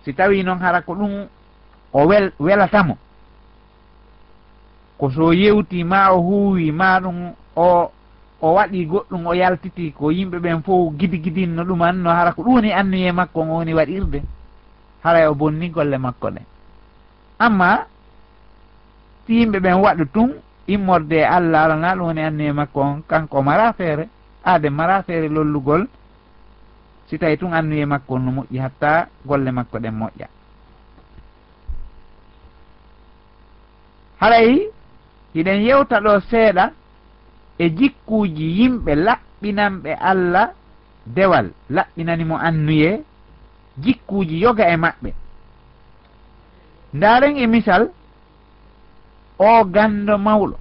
si 0.04 0.12
tawi 0.16 0.42
noon 0.42 0.58
hara 0.64 0.80
ko 0.80 0.94
ɗum 0.96 1.28
o 1.94 2.06
wel 2.06 2.32
welatamo. 2.40 2.98
Ko 4.98 5.10
so 5.10 5.32
yewti 5.32 5.84
ma 5.84 6.10
o 6.12 6.18
huuwi 6.20 6.72
ma 6.72 7.00
ɗum 7.00 7.32
o 7.56 7.90
o 8.40 8.54
waɗi 8.54 8.86
goɗɗum 8.86 9.26
o 9.26 9.32
yaltiti 9.34 9.92
ko 9.92 10.10
yimɓe 10.10 10.38
ɓen 10.38 10.62
fof 10.62 10.92
gidi 10.98 11.18
gidinno 11.22 11.62
ɗum 11.64 11.82
anno 11.82 12.10
hara 12.10 12.32
ko 12.32 12.42
ɗum 12.42 12.54
woni 12.54 12.72
annuye 12.72 13.12
makko 13.12 13.40
o 13.40 13.44
woni 13.44 13.72
waɗirde 13.74 14.22
haray 15.04 15.22
e 15.24 15.26
o 15.28 15.34
bonni 15.34 15.68
golle 15.70 15.96
makko 15.98 16.28
ɗe. 16.30 16.40
Amma 17.38 17.86
si 19.26 19.32
yimɓe 19.40 19.58
ɓen 19.60 19.80
waɗu 19.82 20.04
tun 20.12 20.30
immorde 20.66 21.12
e 21.16 21.24
allah 21.24 21.62
alana 21.64 21.94
ɗum 21.94 22.06
woni 22.06 22.20
annuye 22.22 22.52
makko 22.52 22.80
on 22.80 23.02
kanko 23.08 23.42
mara 23.42 23.72
feere 23.72 24.08
aade 24.44 24.68
mara 24.70 25.02
feere 25.02 25.28
lollugol 25.28 25.86
si 27.06 27.18
tawi 27.18 27.36
tun 27.38 27.52
annuye 27.54 27.86
makko 27.86 28.14
on 28.14 28.20
no 28.24 28.30
moƴƴi 28.32 28.58
hatta 28.60 29.08
golle 29.24 29.50
makko 29.52 29.78
ɗen 29.78 29.94
moƴƴa. 29.94 30.26
haray 34.24 34.50
hiɗen 35.34 35.60
yewta 35.68 35.96
ɗo 36.04 36.12
seeɗa 36.30 36.64
e 37.58 37.70
jikkuuji 37.78 38.46
yimɓe 38.58 38.92
laɓɓinanɓe 39.06 39.90
allah 40.10 40.46
dewal 41.16 41.46
laɓɓinanimo 41.76 42.36
annuye 42.46 42.90
jikkuuji 43.82 44.36
yoga 44.44 44.64
e 44.72 44.76
maɓɓe. 44.84 45.10
Ndaren 46.96 47.36
e 47.36 47.46
misal 47.46 47.82
o 49.38 49.64
gando 49.74 50.14
mawɗo 50.26 50.56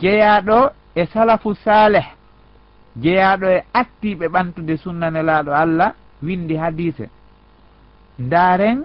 jeyaɗo 0.00 0.58
e 0.94 1.02
salafu 1.12 1.54
saleh 1.64 2.06
jeyaɗo 3.02 3.46
e 3.56 3.64
attiɓe 3.80 4.26
ɓantude 4.34 4.74
sunnanelaɗo 4.82 5.50
allah 5.62 5.90
windi 6.22 6.54
hadise 6.56 7.06
ndaren 8.18 8.78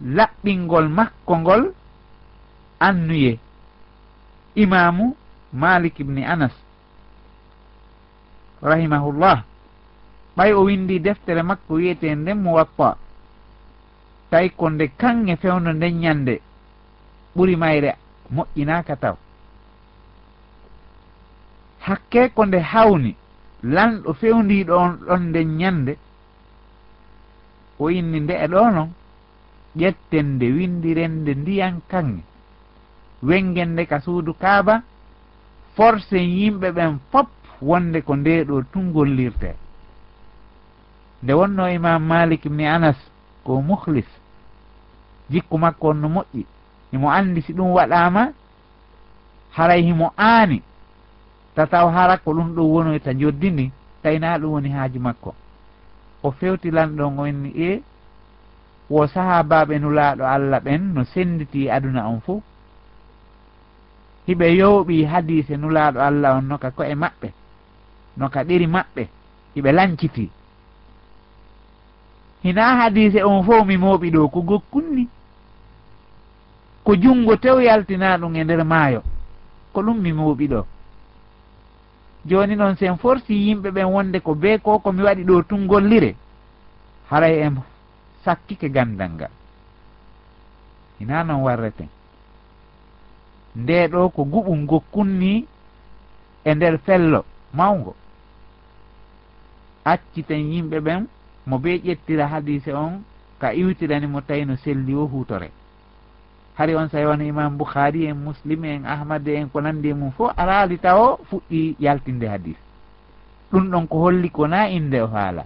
laɓɓingol 0.00 0.88
makko 0.88 1.36
ngol 1.38 1.72
annuye. 2.80 3.38
Imamu 4.54 5.16
malik 5.52 5.98
ibni 6.00 6.24
anas 6.24 6.52
rahimahullah 8.62 9.42
ɓay 10.36 10.52
o 10.52 10.64
windi 10.64 10.98
deftere 11.00 11.42
makko 11.42 11.74
wiyete 11.74 12.14
nden 12.14 12.38
mo 12.42 12.52
wappa 12.58 12.96
tawi 14.30 14.50
ko 14.50 14.70
nde 14.70 14.88
kange 15.00 15.36
fewno 15.36 15.72
nden 15.72 16.00
ñande 16.00 16.40
ɓuri 17.36 17.56
mayre 17.56 17.96
moƴƴinaka 18.34 18.96
taw. 18.96 19.16
Hakke 21.80 22.28
ko 22.34 22.44
nde 22.46 22.58
hawni 22.58 23.12
lanɗo 23.62 24.12
fewndiɗo 24.20 24.74
on 24.84 24.92
ɗon 25.06 25.22
nden 25.28 25.48
ñande. 25.60 25.96
O 27.78 27.90
inni 27.90 28.20
nde 28.20 28.34
e 28.34 28.46
ɗo 28.48 28.70
non 28.70 28.90
ƴetten 29.80 30.26
nde 30.36 30.46
windirende 30.56 31.32
ndiyan 31.34 31.76
kanŋe 31.90 32.22
wengende 33.22 33.82
ka 33.90 34.00
suudu 34.00 34.32
kaaba 34.42 34.74
forcen 35.76 36.26
yimɓe 36.38 36.68
ɓen 36.76 36.98
fop 37.10 37.28
wonde 37.68 37.98
ko 38.06 38.12
nde 38.16 38.44
ɗo 38.48 38.56
tungollirte 38.72 39.50
nde 41.22 41.32
wonno 41.38 41.64
imam 41.76 42.02
malik 42.10 42.44
ibni 42.48 42.66
anas 42.66 42.98
ko 43.44 43.60
muhlis 43.68 44.10
jikku 45.30 45.58
makko 45.58 45.88
on 45.88 46.00
no 46.00 46.08
moƴƴi 46.08 46.42
himo 46.92 47.08
andi 47.10 47.42
si 47.42 47.52
ɗum 47.52 47.70
waɗama 47.76 48.32
haray 49.56 49.82
himo 49.82 50.12
aani. 50.18 50.62
Tataw 51.54 51.88
hara 51.90 52.16
ko 52.18 52.32
ɗum 52.34 52.54
ɗo 52.54 52.62
ɗum 52.62 52.72
wonoyta 52.72 53.14
joddini 53.14 53.72
tawina 54.02 54.38
ɗum 54.38 54.50
woni 54.52 54.68
haaji 54.68 54.98
makko. 54.98 55.34
O 56.22 56.30
fewtilan 56.30 56.96
ɗon 56.96 57.18
onni 57.18 57.50
e 57.56 57.72
eh, 57.72 57.82
wo 58.90 59.06
sahabaɓe 59.06 59.78
nulaɗo 59.78 60.24
allah 60.24 60.60
ɓen 60.60 60.94
no 60.94 61.04
senditi 61.04 61.70
aduna 61.70 62.08
on 62.08 62.20
fo 62.20 62.42
hiɓe 64.28 64.46
yowɓi 64.58 65.04
hadise 65.04 65.56
nulaɗo 65.56 65.98
allah 66.00 66.36
on 66.38 66.42
noka 66.48 66.70
ko 66.70 66.82
e 66.84 66.94
maɓɓe 66.94 67.28
noka 68.16 68.44
ɗiri 68.44 68.66
maɓɓe 68.66 69.02
hiɓe 69.54 69.72
lanciti. 69.72 70.30
Hina 72.42 72.76
hadise 72.76 73.22
on 73.24 73.42
fo 73.44 73.64
mi 73.64 73.76
mooɓi 73.76 74.10
ɗo 74.10 74.28
ko 74.28 74.40
gokkunni. 74.42 75.08
Ko 76.84 76.94
junngo 76.96 77.36
tew 77.36 77.58
yaltina 77.60 78.18
ɗum 78.18 78.36
e 78.36 78.44
nder 78.44 78.64
maayo 78.64 79.02
ko 79.72 79.82
ɗum 79.82 79.98
mi 80.00 80.12
mooɓi 80.12 80.46
ɗo. 80.48 80.66
Joni 82.26 82.56
noon 82.56 82.76
sen 82.76 82.96
forsi 82.98 83.34
yimɓe 83.34 83.70
ɓen 83.70 83.84
wonde 83.94 84.20
ko 84.20 84.34
bee 84.34 84.58
ko 84.58 84.78
komi 84.78 85.02
waɗi 85.02 85.24
ɗo 85.24 85.42
tun 85.42 85.66
gollire 85.66 86.14
haray 87.10 87.42
en 87.42 87.54
sakkike 88.26 88.68
gandal 88.76 89.10
ngal 89.16 89.32
hina 90.98 91.18
noon 91.24 91.42
warreten 91.46 91.88
nde 93.60 93.76
ɗo 93.92 94.00
ko 94.14 94.22
guɓum 94.32 94.60
gokkunni 94.70 95.32
e 96.44 96.50
nder 96.54 96.74
fello 96.86 97.20
mawgo 97.58 97.92
acciten 99.92 100.42
yimɓe 100.52 100.78
ɓen 100.86 101.02
mo 101.48 101.56
be 101.62 101.70
ƴettira 101.86 102.26
hadise 102.32 102.72
on 102.84 102.92
ka 103.40 103.48
iwtirani 103.60 104.06
mo 104.06 104.20
tawi 104.20 104.44
no 104.44 104.56
selli 104.56 104.94
o 104.94 105.06
hutore 105.12 105.48
hari 106.56 106.74
on 106.74 106.88
sa 106.88 107.04
wona 107.04 107.24
imam 107.24 107.56
boukhari 107.58 108.06
en 108.06 108.14
muslim 108.16 108.64
en 108.64 108.84
ahmad 108.86 109.28
en 109.28 109.48
ko 109.52 109.60
nandi 109.60 109.88
e 109.90 109.94
mum 109.94 110.10
fof 110.16 110.32
araali 110.36 110.78
taw 110.78 111.18
fuɗɗi 111.28 111.76
yaltinde 111.78 112.26
hadis. 112.28 112.56
Ɗum 113.52 113.70
ɗon 113.70 113.86
ko 113.88 113.96
holli 113.98 114.30
kona 114.30 114.68
inde 114.70 115.00
o 115.02 115.06
haala. 115.06 115.44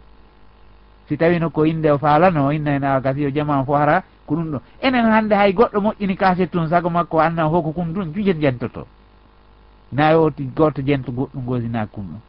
si 1.10 1.16
tawino 1.18 1.50
ko 1.50 1.66
inde 1.66 1.90
o 1.90 1.98
faalano 1.98 2.52
inna 2.54 2.70
en 2.78 2.84
awa 2.84 3.00
kasi 3.02 3.22
yo 3.22 3.30
jaman 3.34 3.66
fo 3.66 3.74
hara 3.74 4.02
ko 4.26 4.34
ɗum 4.36 4.50
ɗo. 4.52 4.58
Enen 4.80 5.04
hannde 5.10 5.34
hay 5.34 5.52
goɗɗo 5.52 5.80
moƴƴini 5.80 6.16
kaset 6.16 6.50
tun 6.50 6.68
sago 6.68 6.88
makko 6.88 7.18
anna 7.18 7.50
fo 7.50 7.62
ko 7.62 7.72
kum 7.72 7.92
ɗum 7.92 8.14
jujet 8.14 8.38
jentoto. 8.38 8.86
Nayi 9.92 10.14
o 10.14 10.30
goto 10.54 10.82
jento 10.82 11.10
goɗɗum 11.10 11.44
gosina 11.44 11.86
kum 11.86 12.04
ɗum. 12.06 12.20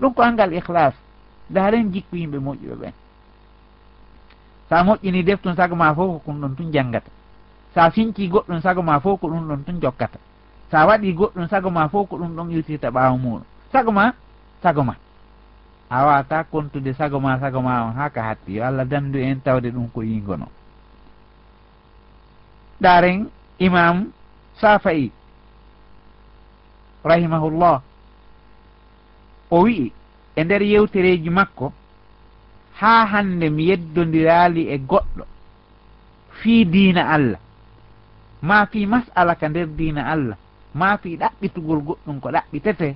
Ɗum 0.00 0.14
ko 0.14 0.22
angal 0.22 0.52
ihlas 0.52 0.94
daren 1.50 1.90
jikku 1.92 2.16
yimɓe 2.16 2.38
moƴƴuɓe 2.38 2.76
ɓen. 2.78 2.92
Sa 4.68 4.84
moƴƴini 4.84 5.24
def 5.24 5.42
tun 5.42 5.56
sago 5.56 5.74
ma 5.74 5.92
fof 5.94 6.06
ko 6.12 6.18
kum 6.24 6.40
ɗon 6.40 6.54
tun 6.54 6.70
janggata 6.72 7.10
sa 7.74 7.90
finci 7.90 8.28
goɗɗum 8.28 8.60
sago 8.62 8.82
ma 8.82 9.00
fof 9.00 9.20
ko 9.20 9.28
ɗum 9.28 9.48
ɗon 9.48 9.64
tun 9.64 9.80
jokkata 9.80 10.18
sa 10.70 10.86
waɗi 10.86 11.12
goɗɗum 11.12 11.48
sago 11.48 11.70
ma 11.70 11.88
fof 11.88 12.08
ko 12.08 12.16
ɗum 12.16 12.36
ɗon 12.36 12.50
irtirta 12.50 12.90
ɓaawa 12.90 13.16
muɗum 13.18 13.42
sago 13.72 13.92
ma 13.92 14.12
sago 14.62 14.82
ma 14.84 14.94
a 15.90 16.04
wawata 16.04 16.44
kontude 16.44 16.94
sago 16.94 17.20
ma 17.20 17.38
sago 17.40 17.62
ma 17.62 17.84
on 17.84 17.94
ha 17.94 18.10
ka 18.10 18.22
hatti. 18.22 18.54
Yo 18.56 18.64
allah 18.64 18.84
dandu 18.84 19.18
en 19.18 19.40
tawde 19.40 19.70
ɗum 19.70 19.88
ko 19.92 20.02
yingono 20.02 20.46
ɗaren 22.80 23.26
imam 23.58 24.12
safayi 24.60 25.10
rahimahullah 27.04 27.80
o 29.50 29.62
wi'i 29.64 29.92
e 30.36 30.44
nder 30.44 30.62
yewtereji 30.62 31.30
makko 31.30 31.72
ha 32.80 33.06
hande 33.06 33.50
mi 33.50 33.64
yeddodiraali 33.70 34.68
e 34.68 34.78
goɗɗo 34.78 35.24
fii 36.38 36.64
diina 36.64 37.02
allah. 37.10 37.40
Ma 38.42 38.66
fii 38.66 38.86
mas'ala 38.86 39.34
ka 39.34 39.48
nder 39.48 39.66
diina 39.66 40.06
allah. 40.06 40.36
Ma 40.74 40.96
fii 40.98 41.16
ɗaɓɓitugol 41.16 41.80
goɗɗum 41.82 42.20
ko 42.20 42.28
ɗaɓɓitete. 42.30 42.94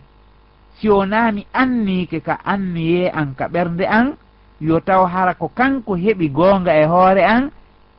siwonani 0.81 1.47
annike 1.53 2.21
ka 2.21 2.39
anniye 2.45 3.11
an 3.11 3.35
ka 3.35 3.49
ɓernde 3.49 3.85
an 3.89 4.17
yo 4.61 4.81
taw 4.81 5.05
hara 5.07 5.35
ko 5.35 5.49
kanko 5.49 5.95
heɓi 5.97 6.29
goonga 6.31 6.73
e 6.75 6.85
hoore 6.87 7.25
an 7.25 7.51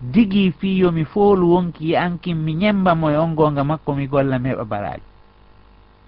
digi 0.01 0.51
fi 0.59 0.79
yomi 0.79 1.05
foolu 1.05 1.45
wonki 1.53 1.95
an 1.95 2.19
kin 2.19 2.35
mi 2.37 2.53
ñembamo 2.55 3.09
e 3.11 3.17
on 3.17 3.35
goonga 3.35 3.63
makko 3.63 3.93
mi 3.95 4.07
golla 4.07 4.39
mi 4.39 4.49
heɓa 4.49 4.65
baraji 4.65 5.03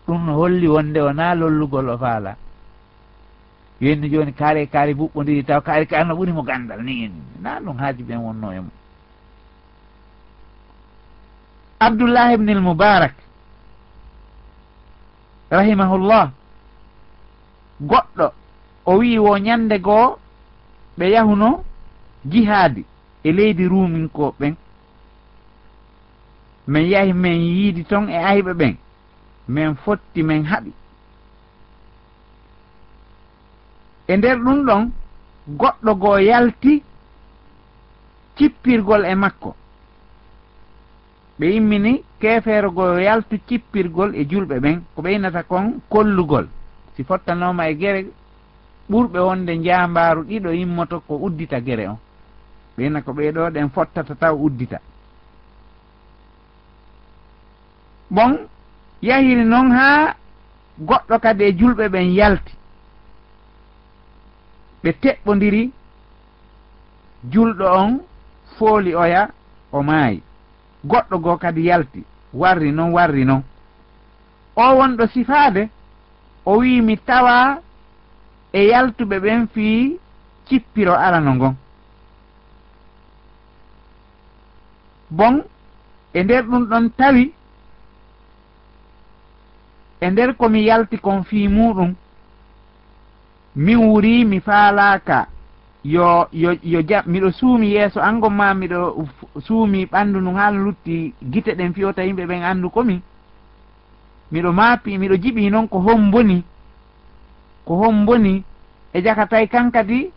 ɗum 0.07 0.25
no 0.25 0.33
holli 0.35 0.67
wonde 0.67 0.99
o 1.01 1.11
na 1.13 1.33
lollugol 1.35 1.89
o 1.89 1.97
faala. 1.97 2.35
Yenni 3.81 4.09
joni 4.09 4.31
kaari 4.33 4.67
kaari 4.67 4.93
buɓɓodiri 4.93 5.43
taw 5.45 5.61
kaari 5.61 5.85
kaari 5.87 6.07
no 6.07 6.15
ɓurimo 6.15 6.43
gandal 6.45 6.81
ni 6.83 7.11
na 7.41 7.59
ɗum 7.59 7.77
haaji 7.77 8.03
ɓen 8.03 8.17
wonno 8.25 8.51
e 8.53 8.59
mum. 8.59 8.69
Abdoullah 11.79 12.33
ibnil 12.33 12.61
moubarak 12.61 13.13
rahimahullah 15.51 16.31
goɗɗo 17.81 18.31
o 18.85 18.97
wi 18.97 19.17
wo 19.19 19.37
ñande 19.37 19.79
goo 19.79 20.17
ɓe 20.97 21.05
yahuno 21.11 21.63
jihaadi 22.31 22.85
e 23.23 23.31
leydi 23.31 23.67
ruuminko 23.67 24.35
ɓen. 24.39 24.55
Min 26.67 26.85
yahi 26.89 27.13
min 27.13 27.41
yiidi 27.41 27.83
toon 27.85 28.09
e 28.09 28.17
ayɓe 28.17 28.53
ɓen 28.53 28.75
min 29.47 29.75
fotti 29.75 30.23
min 30.23 30.43
haɓi. 30.45 30.71
E 34.07 34.17
nder 34.17 34.37
ɗum 34.37 34.65
ɗon 34.65 34.91
goɗɗo 35.59 35.91
goo 36.01 36.17
yalti 36.17 36.83
cippirgol 38.35 39.05
e 39.05 39.15
makko. 39.15 39.55
Ɓe 41.39 41.45
yimmini 41.53 42.03
keefeerogoo 42.19 42.97
yaltu 42.99 43.37
cippirgol 43.47 44.15
e 44.15 44.25
julɓe 44.29 44.59
ɓen 44.59 44.81
ko 44.95 45.01
ɓeynata 45.01 45.43
kon 45.43 45.81
kollugol. 45.89 46.47
si 46.95 47.03
fottanoma 47.03 47.67
e 47.69 47.75
gere 47.77 48.01
ɓurɓe 48.89 49.19
wonde 49.19 49.53
jambaaru 49.65 50.21
ɗiɗo 50.23 50.49
immoto 50.63 50.99
ko 51.07 51.13
uddita 51.25 51.59
gere 51.61 51.87
on 51.89 51.97
ɓeyna 52.77 53.01
ko 53.01 53.11
ɓeeɗo 53.13 53.49
ɗen 53.53 53.69
fottata 53.69 54.15
taw 54.15 54.35
uddita. 54.45 54.79
Bon 58.09 58.37
yahiri 59.01 59.43
noon 59.45 59.71
haa 59.71 60.15
goɗɗo 60.79 61.19
kadi 61.19 61.43
e 61.43 61.51
julɓe 61.59 61.85
ɓen 61.89 62.13
yalti. 62.13 62.53
Ɓe 64.83 64.91
teɓɓodiri 65.01 65.71
julɗo 67.31 67.65
on 67.81 67.99
fooli 68.57 68.93
oya 68.95 69.29
o 69.71 69.81
maayi. 69.83 70.21
Goɗɗo 70.85 71.17
goo 71.23 71.37
kadi 71.37 71.61
yalti 71.65 72.03
warri 72.33 72.71
noon 72.71 72.91
warri 72.93 73.25
noon 73.25 73.43
o 74.55 74.61
wonɗo 74.77 75.07
sifaade 75.07 75.69
o 76.45 76.57
wi 76.57 76.81
mi 76.81 76.97
tawa 76.97 77.61
e 78.53 78.67
yaltuɓe 78.67 79.19
ɓen 79.19 79.47
fii 79.53 79.99
cippiro 80.47 80.93
arano 80.93 81.33
ngon. 81.35 81.55
Bon 85.09 85.43
e 86.13 86.23
nder 86.23 86.43
ɗum 86.43 86.63
ɗon 86.69 86.89
tawi 86.97 87.33
e 90.01 90.09
nder 90.09 90.35
komi 90.37 90.65
yalti 90.65 90.97
kon 90.97 91.23
fii 91.23 91.47
muɗum 91.47 91.93
min 93.55 93.77
wuri 93.77 94.25
mi 94.25 94.39
faalaaka 94.39 95.27
yo 95.83 96.27
yo 96.33 96.51
yo 96.63 96.81
ja 96.89 97.03
miɗo 97.05 97.31
suumi 97.31 97.67
yeeso 97.75 97.99
angon 98.01 98.33
ma 98.33 98.53
miɗo 98.53 99.05
suumi 99.45 99.85
ɓanndu 99.85 100.19
ndu 100.21 100.31
haa 100.35 100.51
lutti 100.51 101.13
gite 101.31 101.55
ɗen 101.55 101.73
fiyota 101.73 102.03
yimɓe 102.03 102.25
ɓen 102.25 102.43
anndu 102.43 102.69
komin 102.69 103.01
miɗo 104.35 104.51
maapi 104.51 104.97
miɗo 104.97 105.15
jiɓi 105.23 105.49
noon 105.49 105.67
ko 105.67 105.79
hon 105.79 106.11
boni 106.11 106.43
ko 107.65 107.73
hon 107.75 108.05
boni 108.05 108.43
e 108.93 109.01
jakatay 109.01 109.47
kan 109.47 109.71
kadi 109.71 110.11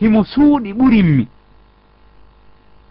himo 0.00 0.24
suuɗi 0.24 0.72
ɓurinmi 0.72 1.26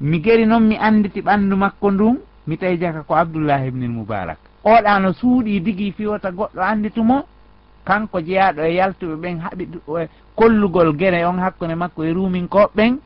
mi. 0.02 0.22
Geri 0.22 0.46
noon 0.46 0.68
mi 0.68 0.78
annditi 0.78 1.22
ɓanndu 1.22 1.56
makko 1.58 1.92
ndun 1.92 2.18
mi 2.48 2.58
tawi 2.58 2.78
jaka 2.78 3.02
ko 3.04 3.16
abdoullahi 3.16 3.68
ibnil 3.68 3.90
moubarak 3.90 4.38
oɗa 4.64 5.00
no 5.00 5.14
suuɗi 5.14 5.62
digi 5.62 5.92
fiwota 5.92 6.32
goɗɗo 6.32 6.62
annditumo 6.62 7.24
kanko 7.86 8.22
jeyaɗo 8.22 8.62
e 8.62 8.74
yaltuɓe 8.76 9.16
ɓen 9.22 9.40
haɓi 9.40 9.64
e 10.02 10.08
kollugol 10.36 10.96
gere 10.96 11.26
on 11.26 11.40
hakkunde 11.40 11.76
makko 11.76 12.04
e 12.04 12.14
ruuminkoɓɓen 12.14 12.98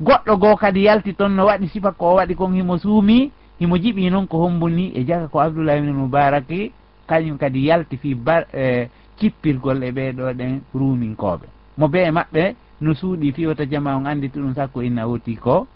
goɗɗo 0.00 0.36
goo 0.40 0.56
kadi 0.56 0.82
yalti 0.84 1.14
toon 1.14 1.36
no 1.36 1.46
waɗi 1.46 1.68
sifa 1.68 1.92
ko 1.92 2.06
o 2.12 2.14
waɗi 2.16 2.34
kon 2.34 2.52
himo 2.54 2.78
suumi 2.78 3.30
himo 3.62 3.76
jiɓi 3.78 4.10
noon 4.10 4.26
ko 4.26 4.38
hombuni 4.42 4.90
e 4.94 5.04
jaga 5.06 5.28
ko 5.28 5.38
abdoulahi 5.40 5.78
ibne 5.78 5.92
moubaraki 5.92 6.72
kañum 7.06 7.38
kadi 7.38 7.66
yalti 7.68 7.96
fi 7.96 8.14
bar 8.14 8.46
e 8.52 8.88
cippirgol 9.18 9.82
e 9.84 9.90
ɓeɗo 9.92 10.24
ɗen 10.38 10.60
ruuminkoɓe. 10.74 11.46
Mo 11.78 11.86
be 11.88 11.98
e 12.02 12.10
maɓɓe 12.10 12.54
no 12.80 12.94
suuɗi 12.94 13.32
fiwata 13.32 13.64
jama 13.70 13.94
on 13.96 14.06
anditi 14.06 14.38
ɗum 14.40 14.54
sakko 14.54 14.82
inna 14.82 15.06
woti 15.06 15.36
ko 15.36 15.66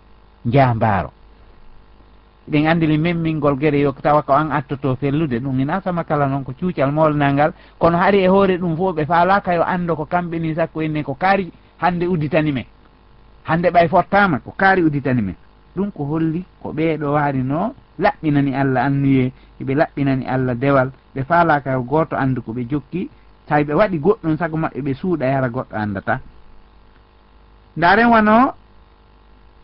njambaaro 0.45 1.11
ɗen 2.51 2.67
andili 2.67 2.99
memmingol 2.99 3.55
guere 3.57 3.79
yo 3.81 3.93
tawa 3.93 4.23
ko 4.23 4.33
an 4.33 4.51
attoto 4.51 4.97
fellude 4.97 5.39
ɗum 5.39 5.61
ina 5.61 5.81
sama 5.81 6.03
kala 6.05 6.27
noon 6.27 6.43
ko 6.45 6.53
cuucal 6.59 6.91
molnal 6.91 7.33
ngal 7.35 7.53
kono 7.79 7.99
hari 7.99 8.19
e 8.25 8.27
hoore 8.29 8.59
ɗum 8.59 8.77
fof 8.77 8.97
ɓe 8.97 9.07
faalaka 9.07 9.55
yo 9.55 9.63
ando 9.63 9.95
ko 9.97 10.05
kamɓe 10.07 10.39
ni 10.41 10.55
sakko 10.55 10.83
inne 10.83 11.03
ko 11.05 11.15
kaari 11.15 11.53
hande 11.79 12.05
udditani 12.07 12.53
men 12.53 12.65
hande 13.45 13.69
ɓay 13.71 13.89
fottama 13.89 14.39
ko 14.41 14.51
kaari 14.59 14.83
udditani 14.83 15.23
men 15.23 15.35
ɗum 15.77 15.91
ko 15.93 16.05
holli 16.05 16.45
ko 16.63 16.73
ɓeeɗo 16.73 17.07
waari 17.13 17.43
no 17.43 17.75
laɓɓinani 17.99 18.53
allah 18.55 18.85
annuye 18.87 19.33
eɓe 19.61 19.73
laɓɓinani 19.75 20.25
allah 20.27 20.55
dewal. 20.55 20.91
Ɓe 21.15 21.23
faalaka 21.25 21.79
goto 21.79 22.17
andu 22.17 22.43
ko 22.43 22.53
ɓe 22.53 22.63
jokki 22.71 23.11
tawi 23.47 23.65
ɓe 23.65 23.75
waɗi 23.75 23.99
goɗɗum 23.99 24.37
sago 24.39 24.57
maɓɓe 24.57 24.81
ɓe 24.83 24.93
suuɗa 24.95 25.27
yara 25.27 25.49
goɗɗo 25.49 25.77
andata 25.77 26.21
ndaren 27.77 28.09
wano 28.11 28.55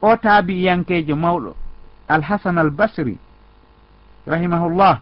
o 0.03 0.17
taabi 0.17 0.63
yankejo 0.65 1.17
mawɗo 1.17 1.55
alhasan 2.09 2.59
al 2.59 2.71
basri 2.71 3.19
rahimahullah 4.27 5.01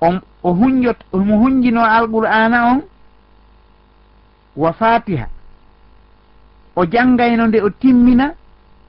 on 0.00 0.20
o 0.42 0.50
hunjot 0.54 0.98
omo 1.12 1.34
hunjino 1.42 1.80
alqur'ana 1.82 2.58
on 2.72 2.80
wa 4.56 4.72
fatiha 4.72 5.26
o 6.76 6.84
janngayno 6.86 7.46
nde 7.46 7.58
o 7.62 7.70
timmina 7.70 8.34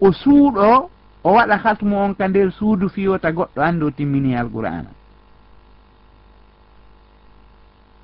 o 0.02 0.12
suuɗo 0.12 0.90
o 1.24 1.30
waɗa 1.34 1.58
hatmu 1.64 1.96
on 1.98 2.14
ka 2.16 2.28
nder 2.28 2.52
suudu 2.52 2.90
fiyota 2.90 3.32
goɗɗo 3.32 3.62
anndi 3.62 3.84
o 3.86 3.92
timmini 3.92 4.36
alqur'ana. 4.36 4.90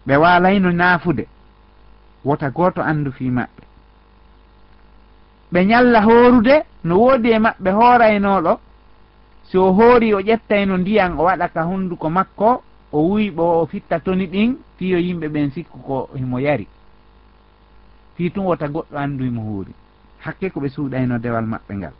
Ɓe 0.07 0.15
walayno 0.17 0.71
naafude 0.71 1.27
wota 2.25 2.49
gooto 2.49 2.81
anndu 2.81 3.11
fi 3.11 3.29
maɓɓe. 3.29 3.63
Ɓe 5.51 5.59
ñalla 5.65 5.99
hoorude 6.01 6.55
no 6.83 6.95
woodi 6.99 7.29
e 7.31 7.39
maɓɓe 7.39 7.69
hooraynoɗo 7.71 8.59
si 9.47 9.57
o 9.57 9.71
hoori 9.73 10.13
o 10.13 10.19
ƴettayno 10.19 10.77
ndiyan 10.77 11.13
o 11.19 11.23
waɗa 11.23 11.47
ka 11.53 11.61
hunnduko 11.63 12.09
makko 12.09 12.63
o 12.91 12.97
wuyɓo 13.09 13.43
o 13.61 13.65
fitta 13.65 13.99
toni 13.99 14.25
ɗin 14.27 14.57
fiyo 14.77 14.97
yimɓe 14.97 15.27
ɓen 15.27 15.51
sikku 15.51 15.77
ko 15.87 16.09
himo 16.15 16.39
yari. 16.39 16.67
Fii 18.15 18.29
tun 18.31 18.45
wota 18.45 18.67
goɗɗo 18.67 18.97
anndu 18.97 19.23
himo 19.23 19.41
huuri. 19.41 19.73
hakke 20.25 20.49
ko 20.49 20.59
ɓe 20.59 20.69
suuɗayno 20.69 21.19
dewal 21.19 21.45
maɓɓe 21.45 21.73
ngal. 21.75 21.93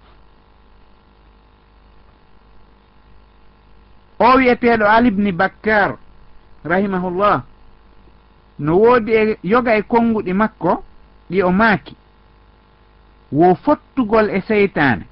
O 4.20 4.38
wiyeteɗo 4.38 4.86
alibni 4.86 5.32
bakkar 5.32 5.98
rahimahullah 6.64 7.44
no 8.60 8.72
woodi 8.78 9.12
e 9.12 9.38
yoga 9.44 9.76
e 9.76 9.82
konnguɗi 9.82 10.34
makko 10.34 10.84
ɗi 11.30 11.44
o 11.44 11.52
maaki. 11.52 11.96
Wo 13.32 13.56
fottugol 13.56 14.30
e 14.30 14.42
seytane 14.48 15.06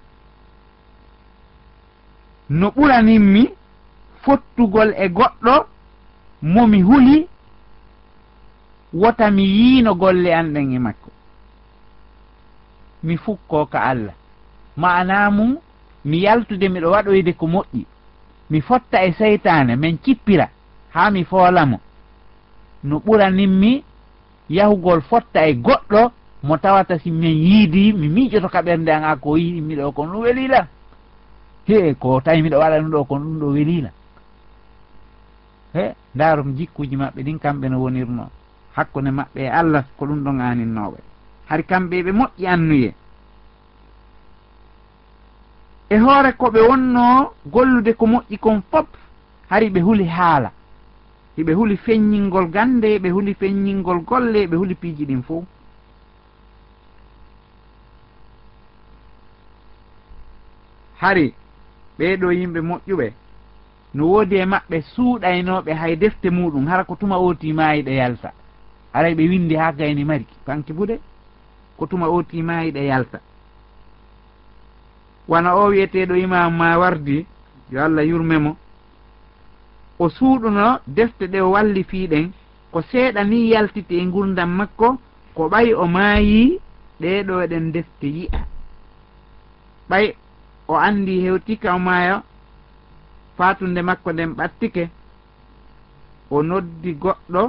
no 2.49 2.67
ɓuraninmi 2.75 3.43
fottugol 4.23 4.93
e 4.97 5.07
goɗɗo 5.09 5.55
momi 6.41 6.81
huli 6.81 7.27
wota 8.93 9.31
mi 9.31 9.43
yiino 9.43 9.95
golle 9.95 10.29
anɗen 10.33 10.73
e 10.73 10.79
makko. 10.79 11.10
mi 13.03 13.17
fukko 13.17 13.65
ka 13.65 13.79
allah. 13.83 14.13
Ma'ana 14.77 15.31
mum 15.31 15.57
mi 16.05 16.17
yaltude 16.21 16.69
miɗo 16.69 16.91
waɗoyde 16.91 17.33
ko 17.33 17.47
moƴƴi. 17.47 17.85
Mi 18.49 18.61
fotta 18.61 19.03
e 19.05 19.13
seytane 19.13 19.75
min 19.75 19.97
cippira 20.03 20.49
haa 20.93 21.09
mi 21.11 21.23
foolamo 21.23 21.79
no 22.83 22.97
ɓuraninmi 22.99 23.83
yahugol 24.49 25.01
fotta 25.01 25.47
e 25.47 25.53
goɗɗo 25.53 26.11
mo 26.43 26.57
tawata 26.57 26.99
si 26.99 27.11
min 27.11 27.31
yiidi 27.37 27.93
mi 27.93 28.07
miƴoto 28.09 28.49
ka 28.49 28.61
ɓernde 28.61 28.89
an 28.91 29.03
a 29.03 29.15
ko 29.15 29.35
yiɗi 29.37 29.61
miɗo 29.61 29.91
kon 29.91 30.07
ɗum 30.11 30.21
welila. 30.21 30.67
He 31.67 31.93
ko 31.95 32.21
tawi 32.21 32.41
miɗo 32.41 32.57
waɗa 32.59 32.79
ɗum 32.79 32.91
ɗo 32.91 33.03
kon 33.05 33.19
ɗum 33.19 33.39
ɗo 33.39 33.47
welila. 33.53 33.89
He 35.73 35.93
ndaarom 36.15 36.55
jikkuji 36.57 36.95
maɓɓe 36.97 37.23
ɗin 37.23 37.39
kamɓe 37.39 37.69
no 37.69 37.79
wonirno. 37.79 38.29
Hakkunde 38.75 39.11
maɓɓe 39.11 39.39
e 39.41 39.47
allah 39.49 39.83
ko 39.97 40.05
ɗum 40.05 40.23
ɗon 40.23 40.39
aninnoɓe 40.41 40.97
hay 41.51 41.63
kamɓe 41.63 42.03
ɓe 42.03 42.11
moƴƴi 42.11 42.47
annuye. 42.47 42.93
E 45.89 45.97
hoore 45.97 46.31
ko 46.37 46.45
ɓe 46.49 46.59
wonno 46.69 47.33
gollude 47.45 47.93
ko 47.93 48.05
moƴƴi 48.05 48.37
kon 48.39 48.61
fof 48.71 48.87
hari 49.49 49.69
ɓe 49.69 49.81
huli 49.81 50.05
haala. 50.07 50.51
Hiɓe 51.37 51.53
huli 51.53 51.77
feññingol 51.77 52.47
gande 52.49 52.99
ɓe 52.99 53.09
huli 53.11 53.33
feññingol 53.33 53.99
golle 54.05 54.47
ɓe 54.47 54.55
huli 54.55 54.75
piiji 54.75 55.05
ɗin 55.05 55.23
fof 55.23 55.43
hari 61.01 61.33
ɓeeɗo 61.99 62.31
yimɓe 62.31 62.59
moƴƴuɓe. 62.61 63.13
No 63.93 64.05
woodi 64.07 64.35
e 64.35 64.45
maɓɓe 64.45 64.81
suuɗaynoɓe 64.95 65.71
hay 65.73 65.95
defte 65.97 66.29
muɗum 66.29 66.65
hara 66.67 66.83
ko 66.85 66.95
tuma 66.95 67.17
ooti 67.17 67.51
maayi 67.53 67.83
ɗe 67.83 67.91
yalta. 67.95 68.31
Aray 68.93 69.15
ɓe 69.15 69.27
windi 69.29 69.55
ha 69.55 69.71
gayni 69.73 70.05
mari 70.05 70.25
panke 70.45 70.71
bude. 70.73 70.99
ko 71.81 71.87
tuma 71.89 72.05
o 72.13 72.21
timayi 72.21 72.71
ɗe 72.71 72.81
yalta. 72.85 73.19
Wona 75.27 75.55
o 75.55 75.63
wiyeteɗo 75.73 76.13
imam 76.15 76.53
ma 76.57 76.77
wardi 76.77 77.25
yo 77.71 77.81
allah 77.83 78.05
yurmemo 78.05 78.55
o 79.99 80.09
suuɗuno 80.09 80.79
defte 80.85 81.25
ɗe 81.27 81.41
o 81.41 81.49
walli 81.51 81.83
fiiɗen 81.83 82.31
ko 82.71 82.81
seeɗa 82.81 83.23
ni 83.23 83.49
yaltiti 83.49 83.95
e 83.97 84.05
gurdam 84.13 84.49
makko 84.59 84.97
ko 85.35 85.49
ɓay 85.49 85.73
o 85.73 85.85
maayi 85.87 86.59
ɗeɗo 87.01 87.33
eɗen 87.43 87.71
defte 87.71 88.07
yi'a. 88.07 88.39
Ɓay 89.89 90.05
o 90.67 90.75
anndi 90.75 91.21
hewtika 91.25 91.73
o 91.75 91.79
maayo 91.79 92.21
fatunde 93.37 93.81
makko 93.81 94.11
nden 94.13 94.31
ɓattike 94.37 94.83
o 96.29 96.43
noddi 96.43 96.91
goɗɗo 96.93 97.43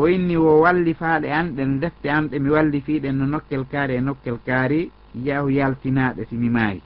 o 0.00 0.06
inni 0.08 0.36
wo 0.36 0.60
wallifaaɗe 0.64 1.28
an 1.38 1.46
ɗen 1.56 1.80
defte 1.80 2.06
an 2.10 2.28
ɗe 2.30 2.38
mi 2.38 2.50
wallifiiɗen 2.50 3.16
no 3.18 3.26
nokkel 3.26 3.64
kaari 3.72 3.94
e 3.96 4.00
nokkel 4.00 4.38
kaari 4.46 4.90
yahu 5.26 5.48
yaltinaɗe 5.58 6.22
si 6.28 6.36
mi 6.36 6.48
maari 6.56 6.80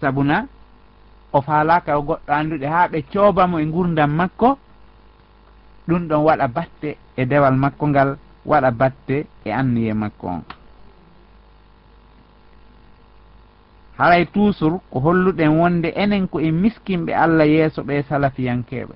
sabuna 0.00 0.46
o 1.32 1.40
faalaka 1.40 1.98
o 1.98 2.02
goɗɗo 2.08 2.32
annduɗe 2.38 2.66
haa 2.74 2.88
ɓe 2.92 2.98
coobamo 3.12 3.56
e 3.58 3.64
ngurdam 3.66 4.10
makko 4.20 4.58
ɗum 5.88 6.02
ɗon 6.08 6.22
waɗa 6.26 6.48
batte 6.56 6.90
e 7.16 7.24
dewal 7.30 7.56
makko 7.56 7.84
ngal 7.88 8.10
waɗa 8.50 8.70
batte 8.70 9.16
e 9.44 9.50
anniye 9.60 9.94
makko 9.94 10.26
on. 10.28 10.42
Haray 13.98 14.26
toujours 14.26 14.80
ko 14.90 15.00
holluɗen 15.00 15.48
wonde 15.60 15.88
enen 15.96 16.28
ko 16.28 16.40
e 16.40 16.50
miskinɓe 16.52 17.12
allah 17.14 17.46
yeeso 17.48 17.82
ɓe 17.82 18.02
salafiyankeɓe 18.08 18.94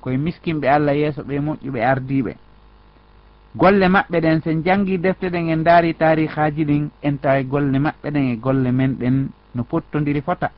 koye 0.00 0.16
miskinɓe 0.16 0.66
allah 0.68 0.94
yeeso 0.96 1.22
ɓe 1.22 1.34
moƴƴuɓe 1.46 1.80
ardiɓe 1.92 2.32
golle 3.60 3.86
maɓɓe 3.88 4.20
ɗen 4.20 4.40
sen 4.44 4.62
jangi 4.64 4.98
defte 4.98 5.26
ɗen 5.30 5.48
en 5.50 5.62
daari 5.64 5.94
tarihaji 5.94 6.64
ɗin 6.64 6.84
en 7.02 7.18
tawi 7.18 7.44
golle 7.44 7.78
maɓɓe 7.78 8.10
ɗen 8.14 8.26
e 8.32 8.36
golle 8.36 8.70
men 8.72 8.92
ɗen 9.00 9.28
no 9.54 9.62
pottodiri 9.64 10.20
fota. 10.20 10.50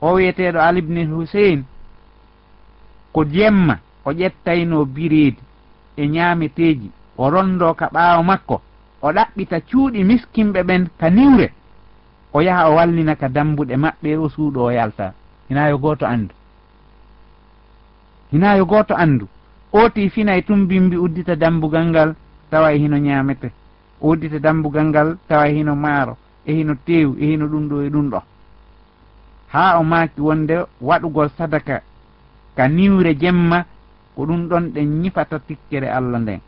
O 0.00 0.14
wiyeteɗo 0.14 0.58
alibni 0.60 1.04
husein 1.04 1.64
ko 3.12 3.24
jemma 3.24 3.78
o 4.04 4.10
ƴettayno 4.12 4.84
biridi 4.84 5.42
e 5.96 6.08
ñaameteeji 6.08 6.90
o 7.18 7.30
rondo 7.30 7.74
ka 7.74 7.86
ɓaawo 7.92 8.22
makko 8.22 8.56
o 9.02 9.12
ɗaɓɓita 9.12 9.60
cuuɗi 9.68 10.04
miskinɓe 10.04 10.62
ɓen 10.62 10.88
ka 10.98 11.10
niwre 11.10 11.52
o 12.32 12.40
yaha 12.40 12.70
o 12.70 12.74
wallina 12.76 13.14
ka 13.16 13.28
dambuɗe 13.28 13.76
maɓɓe 13.76 14.16
o 14.16 14.28
suuɗo 14.28 14.60
o 14.64 14.70
yalta. 14.70 15.12
Hina 15.48 15.68
yo 15.68 15.78
gooto 15.78 16.06
anndu. 16.06 16.34
Hina 18.32 18.56
yo 18.56 18.64
gooto 18.64 18.94
anndu. 18.96 19.28
ooti 19.72 20.10
finay 20.10 20.42
tum 20.42 20.66
bimbi 20.66 20.96
uddita 20.96 21.36
dambugal 21.36 21.86
ngal 21.86 22.14
tawa 22.50 22.72
e 22.72 22.78
hino 22.78 22.96
ñaamete. 22.98 23.50
Uddita 24.00 24.38
dambugal 24.38 24.86
ngal 24.86 25.16
tawa 25.28 25.48
e 25.48 25.54
hino 25.54 25.74
maaro. 25.76 26.16
E 26.46 26.52
hino 26.52 26.74
teew 26.86 27.16
e 27.18 27.24
hino 27.26 27.46
ɗum 27.46 27.68
ɗo 27.68 27.76
e 27.82 27.88
ɗum 27.90 28.10
ɗo. 28.10 28.20
Haa 29.52 29.78
o 29.78 29.84
maaki 29.84 30.20
wonde 30.20 30.64
waɗugol 30.80 31.28
sadaka 31.38 31.82
ka 32.56 32.68
niwre 32.68 33.14
jemma 33.20 33.64
ko 34.14 34.24
ɗum 34.26 34.48
ɗon 34.48 34.72
ɗen 34.74 35.00
ñifata 35.02 35.38
tikkere 35.38 35.88
allah 35.88 36.20
nden. 36.20 36.40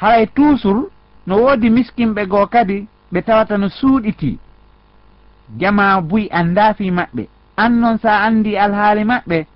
Haray 0.00 0.26
toujours 0.34 0.90
no 1.26 1.36
woodi 1.42 1.70
miskinɓe 1.70 2.26
goo 2.26 2.46
kadi 2.46 2.86
ɓe 3.12 3.22
tawata 3.22 3.58
no 3.58 3.68
suuɗiti. 3.68 4.38
Jama 5.58 6.00
buyi 6.00 6.28
anndafi 6.30 6.90
maɓɓe. 6.90 7.28
an 7.56 7.70
noon 7.80 7.98
sa 7.98 8.22
andi 8.26 8.56
alhaali 8.56 9.04
maɓɓe 9.04 9.46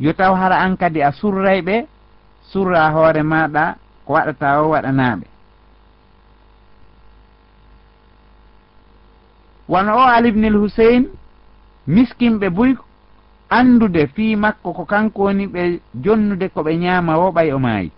yo 0.00 0.12
taw 0.12 0.34
hara 0.34 0.56
an 0.64 0.76
kadi 0.76 1.00
a 1.02 1.12
surray 1.12 1.60
ɓe 1.62 1.86
surra 2.50 2.90
hoore 2.90 3.22
maɗa 3.22 3.76
ko 4.06 4.12
waɗata 4.12 4.62
o 4.62 4.68
waɗanaɓe 4.70 5.26
wono 9.68 9.92
o 9.96 10.02
alibnil 10.16 10.56
husein 10.56 11.08
miskinɓe 11.86 12.48
boy 12.50 12.76
andude 13.50 14.06
fii 14.14 14.36
makko 14.36 14.72
ko 14.72 14.84
kanko 14.84 15.22
woni 15.22 15.46
ɓe 15.46 15.80
jonnude 16.04 16.48
ko 16.48 16.62
ɓe 16.62 16.76
ñaama 16.76 17.18
wo 17.18 17.30
ɓay 17.32 17.52
o 17.52 17.58
maayi. 17.58 17.90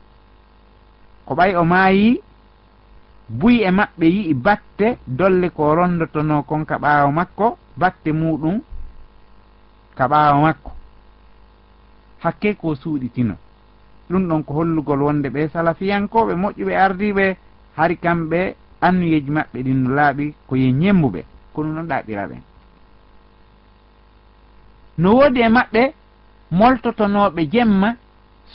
Ko 1.26 1.34
ɓay 1.34 1.54
o 1.56 1.64
maayi 1.64 2.20
buy 3.28 3.56
e 3.62 3.70
maɓɓe 3.70 4.06
yi'i 4.06 4.34
batte 4.34 4.98
dolle 5.06 5.50
ko 5.50 5.74
rondotono 5.74 6.42
konka 6.42 6.78
ɓaawo 6.78 7.12
makko 7.12 7.58
batte 7.76 8.10
muɗum 8.12 8.60
ka 9.96 10.08
ɓaawa 10.08 10.40
makko. 10.40 10.70
Hakke 12.22 12.54
ko 12.60 12.74
suuɗitino. 12.74 13.34
Ɗum 14.10 14.28
ɗon 14.28 14.42
ko 14.44 14.54
hollugol 14.54 15.02
wonde 15.02 15.28
ɓe 15.28 15.48
salafiyankoɓe 15.52 16.34
moƴƴuɓe 16.34 16.74
ardiɓe 16.84 17.36
hari 17.76 17.96
kamɓe 17.96 18.54
annuyeji 18.80 19.30
maɓɓe 19.30 19.62
ɗin 19.64 19.82
no 19.82 19.90
laaɓi 19.94 20.34
ko 20.46 20.56
ye 20.56 20.72
ñembuɓe 20.72 21.20
kono 21.52 21.72
noon 21.72 21.88
ɗaɓira 21.88 22.26
ɓen 22.30 22.42
no 24.98 25.08
woodi 25.16 25.40
e 25.40 25.48
maɓɓe 25.48 25.82
moltotonoɓe 26.50 27.42
jemma 27.52 27.96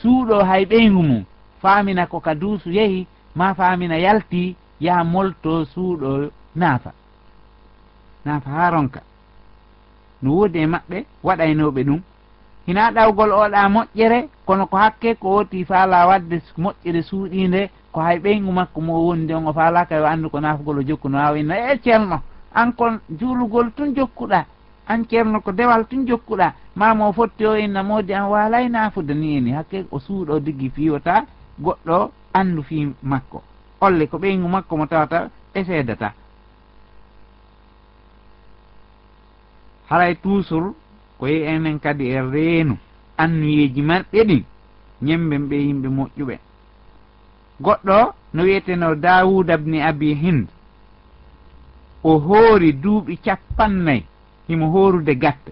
suuɗo 0.02 0.44
hay 0.44 0.66
ɓeygu 0.66 1.02
mum. 1.10 1.24
Faamina 1.62 2.08
ko 2.08 2.20
ka 2.20 2.34
duusu 2.36 2.70
yehi 2.72 3.08
ma 3.36 3.54
faamina 3.54 3.98
yalti 4.00 4.56
yaha 4.80 5.04
molto 5.04 5.66
suuɗo 5.66 6.32
naafa. 6.56 6.92
Naafa 8.26 8.50
ha 8.50 8.70
ronka. 8.70 9.02
no 10.22 10.32
woodi 10.36 10.60
e 10.60 10.66
maɓɓe 10.68 11.06
waɗaynoɓe 11.24 11.84
ɗum. 11.84 12.00
Hina 12.68 12.92
ɗawgol 12.92 13.32
oɗa 13.32 13.70
moƴƴere 13.70 14.28
kono 14.46 14.66
ko 14.68 14.78
hakke 14.78 15.16
ko 15.20 15.28
woti 15.36 15.66
faala 15.66 16.08
wadde 16.08 16.42
moƴƴere 16.58 17.02
suuɗinde 17.04 17.70
ko 17.92 18.00
hay 18.02 18.20
ɓeygu 18.20 18.52
makko 18.52 18.82
mo 18.82 18.94
wondi 19.08 19.34
on 19.34 19.48
o 19.48 19.54
faalaka 19.54 19.96
yo 19.96 20.06
anndu 20.06 20.30
ko 20.30 20.40
naafugol 20.40 20.80
o 20.80 20.84
jokku 20.84 21.10
no 21.10 21.18
wawinno 21.18 21.54
e 21.56 21.78
ceerno 21.84 22.22
an 22.54 22.72
kon 22.74 23.00
juulugol 23.20 23.72
tun 23.76 23.94
jokkuɗa 23.96 24.46
an 24.88 25.04
ceerno 25.10 25.42
ko 25.42 25.52
dewal 25.52 25.86
tun 25.88 26.06
jokkuɗa 26.08 26.54
mamo 26.76 27.12
fotti 27.14 27.46
o 27.46 27.56
inna 27.56 27.84
moodi 27.84 28.14
an 28.14 28.30
waalay 28.30 28.70
naafude 28.70 29.14
ni 29.14 29.38
eni 29.38 29.52
hakke 29.52 29.86
o 29.92 30.00
suuɗo 30.00 30.40
diggi 30.40 30.70
fiwota 30.70 31.26
goɗɗo 31.60 32.12
anndu 32.34 32.64
fi 32.64 32.94
makko. 33.04 33.42
Olle 33.82 34.08
ko 34.08 34.18
ɓeygu 34.18 34.48
makko 34.48 34.78
mo 34.78 34.86
tawata 34.86 35.30
e 35.54 35.64
seedata. 35.64 36.14
haray 39.92 40.16
toujours 40.24 40.72
ko 41.20 41.28
koye 41.28 41.44
enen 41.52 41.80
kadi 41.84 42.06
e 42.08 42.22
reenu 42.34 42.76
annuyeji 43.18 43.82
maɓɓe 43.90 44.20
ɗin 44.30 44.44
ñemben 45.06 45.44
ɓe 45.50 45.56
yimɓe 45.68 45.88
moƴƴuɓe. 45.98 46.36
Goɗɗo 47.64 47.98
no 48.34 48.42
wiyeteno 48.44 48.88
dawuda 48.96 49.58
bni 49.64 49.80
abi 49.90 50.14
hind 50.24 50.48
o 52.04 52.12
hoori 52.26 52.70
duuɓi 52.84 53.14
capannayyi 53.26 54.06
himo 54.48 54.66
hoorude 54.74 55.14
gatte. 55.24 55.52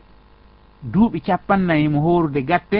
Duuɓi 0.93 1.19
capannayyi 1.27 1.83
himo 1.83 1.99
hoorude 2.05 2.41
gatte 2.49 2.79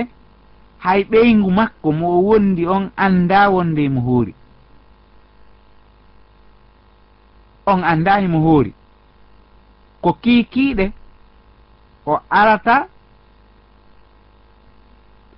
hay 0.83 1.03
ɓeyngu 1.11 1.51
makko 1.51 1.91
mo 1.91 2.05
o 2.07 2.19
wondi 2.27 2.65
on 2.67 2.89
annda 2.95 3.49
wonde 3.53 3.79
imo 3.83 4.01
hoori. 4.01 4.33
On 7.67 7.83
annda 7.83 8.13
himo 8.21 8.39
hoori. 8.39 8.73
Ko 10.01 10.13
kiikiiɗe 10.23 10.85
o 12.09 12.19
arata 12.29 12.87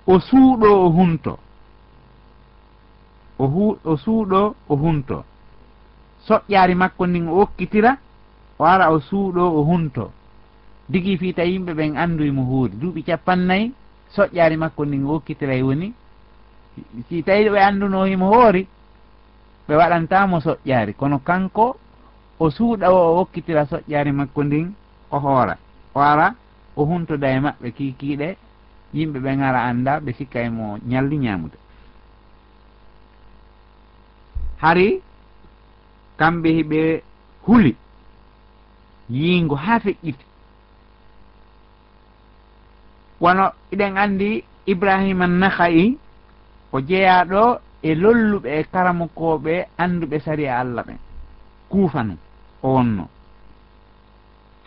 o 0.06 0.18
suuɗo 0.20 0.68
o 0.86 0.88
hunto. 0.96 1.38
O 3.38 3.46
hu 3.46 3.78
o 3.84 3.96
suuɗo 3.96 4.54
o 4.68 4.74
hunto. 4.76 5.24
Soƴƴaari 6.26 6.74
makko 6.74 7.06
ndin 7.06 7.28
o 7.28 7.40
okkitira 7.42 7.98
o 8.58 8.64
ara 8.64 8.90
o 8.92 9.00
suuɗo 9.00 9.42
o 9.58 9.62
hunto. 9.64 10.12
Digi 10.88 11.18
fii 11.18 11.34
tawi 11.34 11.52
yimɓe 11.52 11.72
ɓen 11.74 11.96
annduy 11.96 12.30
mo 12.30 12.42
huuri 12.42 12.74
duuɓi 12.80 13.02
capannayyi 13.04 13.72
soƴƴaari 14.14 14.56
makko 14.56 14.84
ndin 14.84 15.06
o 15.06 15.14
okkitira 15.14 15.54
e 15.54 15.62
woni. 15.62 15.92
Si 17.08 17.22
tawi 17.22 17.48
ɓe 17.50 17.58
annduno 17.60 18.04
himo 18.04 18.26
hoori 18.32 18.66
ɓe 19.68 19.74
waɗantamo 19.76 20.40
soƴƴaari. 20.40 20.94
Kono 20.94 21.18
kanko 21.18 21.76
o 22.38 22.50
suuɗa 22.50 22.86
o 22.90 22.96
o 22.96 23.20
okkitira 23.20 23.64
soƴƴaari 23.66 24.12
makko 24.12 24.42
ndin 24.44 24.74
o 25.10 25.18
hoora. 25.18 25.56
O 25.94 26.00
ara 26.00 26.34
o 26.76 26.84
huntoda 26.84 27.28
e 27.28 27.38
maɓɓe 27.44 27.68
kikiiɗe 27.76 28.28
yimɓe 28.94 29.18
ɓe 29.24 29.30
ngara 29.36 29.60
annda 29.68 29.92
ɓe 30.04 30.10
sikka 30.18 30.38
e 30.40 30.48
mo 30.56 30.78
ñalli 30.90 31.16
ñaamude. 31.24 31.58
Hari 34.62 35.02
kamɓe 36.18 36.48
hiɓe 36.58 36.80
huli 37.46 37.72
yiingo 39.10 39.54
haa 39.64 39.78
feƴƴiti. 39.84 40.24
Wono 43.20 43.44
iɗen 43.72 43.96
anndi 43.98 44.44
ibrahima 44.66 45.26
nahayi 45.26 45.98
o 46.72 46.80
jeeyaɗo 46.80 47.58
e 47.82 47.94
lolluɓe 47.94 48.48
e 48.60 48.64
karamokoɓe 48.72 49.66
annduɓe 49.82 50.16
sari 50.24 50.46
a 50.48 50.58
allah 50.60 50.84
ɓen. 50.86 50.98
Kuufanu 51.70 52.16
o 52.62 52.68
wonno. 52.74 53.08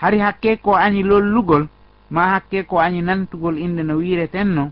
Hari 0.01 0.19
hakke 0.19 0.57
ko 0.61 0.75
ani 0.75 1.03
lollugol 1.03 1.67
ma 2.09 2.29
hakke 2.33 2.63
ko 2.63 2.79
añi 2.79 3.01
nantugol 3.01 3.57
inde 3.57 3.83
no 3.83 3.95
wiiretenno 3.97 4.71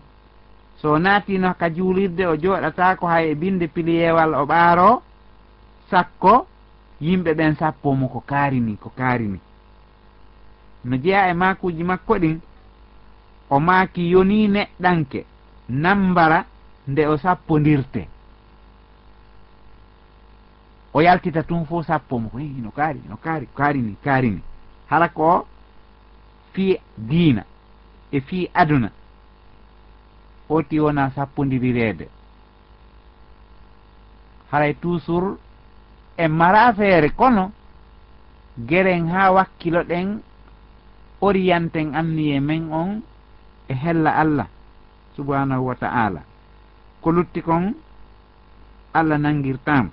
so 0.80 0.98
naatino 0.98 1.54
ka 1.54 1.70
juulirde 1.70 2.26
o 2.26 2.36
jooɗatako 2.36 3.06
hay 3.06 3.30
e 3.30 3.34
binde 3.34 3.66
piliyewal 3.68 4.34
o 4.34 4.44
ɓaaro 4.46 5.02
sakko 5.90 6.46
yimɓe 7.00 7.34
ɓen 7.34 7.54
sappomo 7.56 8.08
ko 8.08 8.20
kaarini 8.20 8.76
ko 8.76 8.88
kaarini. 8.98 9.40
No 10.84 10.96
jeeya 10.96 11.28
e 11.30 11.34
maakuji 11.34 11.84
makko 11.84 12.14
ɗin 12.18 12.38
o 13.50 13.60
maaki 13.60 14.10
yoni 14.10 14.48
neɗɗanke 14.48 15.24
nambara 15.68 16.44
nde 16.88 17.06
o 17.06 17.16
sappodirte 17.16 18.08
o 20.92 21.00
yaltita 21.00 21.42
tun 21.42 21.64
fo 21.66 21.82
sappomo 21.82 22.28
ko 22.28 22.38
eh, 22.38 22.50
hino 22.56 22.70
kaari 22.70 23.00
no 23.08 23.16
kaari 23.16 23.46
kaarini 23.56 23.96
kaarini 24.04 24.42
hala 24.90 25.08
ko 25.08 25.46
fi 26.54 26.78
diina 26.96 27.44
e 28.10 28.20
fi 28.20 28.48
aduna 28.54 28.90
oti 30.48 30.80
wona 30.80 31.10
sappodirireede 31.14 32.06
haray 34.50 34.74
toujours 34.74 35.38
e 36.16 36.28
mara 36.28 36.72
feere 36.74 37.10
kono 37.10 37.50
geren 38.68 39.08
haa 39.08 39.30
wakkilo 39.36 39.80
ɗen 39.90 40.08
oriyanten 41.20 41.94
anniye 41.94 42.40
men 42.40 42.72
on 42.72 43.02
e 43.68 43.74
hella 43.74 44.10
allah 44.22 44.46
subhanahu 45.16 45.66
wa 45.66 45.74
ta'ala 45.74 46.20
ko 47.02 47.10
lutti 47.12 47.40
kon 47.42 47.74
allah 48.94 49.18
nangirtama 49.18 49.90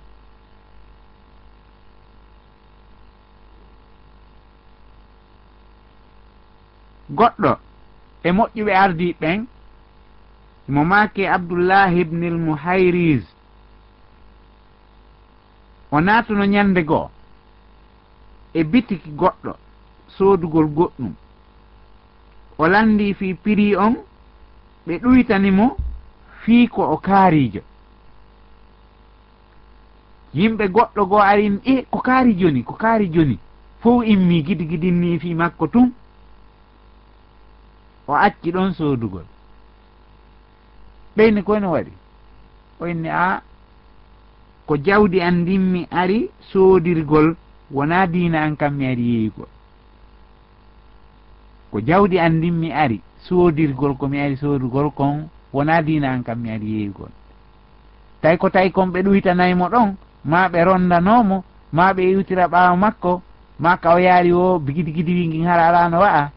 goɗɗo 7.10 7.58
e 8.24 8.32
moƴƴuɓe 8.32 8.72
ardi 8.74 9.16
ɓen 9.20 9.46
mo 10.68 10.84
maake 10.84 11.28
abdoullahi 11.28 12.00
ibnil 12.00 12.36
muhayris 12.38 13.24
o 15.90 16.00
naatuno 16.00 16.44
ñande 16.46 16.82
goo 16.84 17.10
e 18.54 18.64
bitiki 18.64 19.10
goɗɗo 19.10 19.52
soodugol 20.08 20.66
goɗɗum. 20.66 21.12
O 22.58 22.68
landi 22.68 23.14
fi 23.14 23.34
prix 23.34 23.76
on 23.76 23.94
ɓe 24.86 24.98
ɗuytanimo 25.02 25.76
fii 26.42 26.68
ko 26.68 26.82
o 26.92 26.96
kaarijo 26.96 27.60
yimɓe 30.34 30.68
goɗɗo 30.68 31.06
goo 31.08 31.18
arin 31.20 31.60
e 31.64 31.84
ko 31.90 31.98
kaari 31.98 32.34
joni 32.38 32.62
ko 32.64 32.72
kaari 32.74 33.08
joni 33.12 33.38
fof 33.80 34.04
immi 34.06 34.42
gidi 34.44 34.64
gidinni 34.66 35.18
fi 35.18 35.34
makko 35.34 35.66
tun. 35.68 35.92
o 38.12 38.14
acci 38.14 38.50
ɗon 38.52 38.72
soodugol 38.78 39.24
ɓeyni 41.16 41.40
koyno 41.42 41.68
waɗi? 41.74 41.92
O 42.80 42.86
inni 42.86 43.08
a 43.08 43.42
ko 44.66 44.76
jawdi 44.76 45.20
an 45.20 45.36
ndinmi 45.42 45.80
ari 45.90 46.30
soodirgol 46.50 47.36
wona 47.70 48.06
diina 48.06 48.38
an 48.42 48.56
kam 48.56 48.74
mi 48.76 48.86
ari 48.86 49.02
yeeyugol 49.12 49.48
ko 51.70 51.80
jawdi 51.88 52.18
an 52.18 52.32
ndinmi 52.38 52.68
ari 52.72 53.00
soodirgol 53.26 53.96
komi 53.96 54.18
ari 54.20 54.36
soodugol 54.36 54.90
kon 54.98 55.28
wona 55.52 55.82
diina 55.82 56.08
an 56.12 56.22
kam 56.22 56.38
mi 56.42 56.50
ari 56.50 56.66
yeeyugol 56.74 57.10
tawi 58.20 58.36
ko 58.38 58.50
tawi 58.50 58.70
kon 58.72 58.92
ɓe 58.92 59.02
ɗuytanaymo 59.02 59.66
ɗon 59.68 59.96
ma 60.24 60.48
ɓe 60.48 60.64
rondanomo 60.64 61.44
ma 61.72 61.92
ɓe 61.94 62.02
yewtira 62.10 62.46
ɓaawa 62.48 62.76
makko 62.76 63.22
ma 63.58 63.76
ka 63.76 63.94
o 63.94 63.98
yaari 63.98 64.32
o 64.32 64.58
bigidi 64.58 64.92
gidi 64.92 65.12
wi 65.14 65.44
hara 65.44 65.68
alano 65.68 65.98
wa'a 66.00 66.30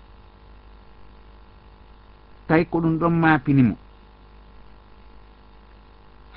tawi 2.47 2.65
ko 2.65 2.79
ɗum 2.81 2.97
ɗon 2.99 3.13
maapinimo 3.21 3.75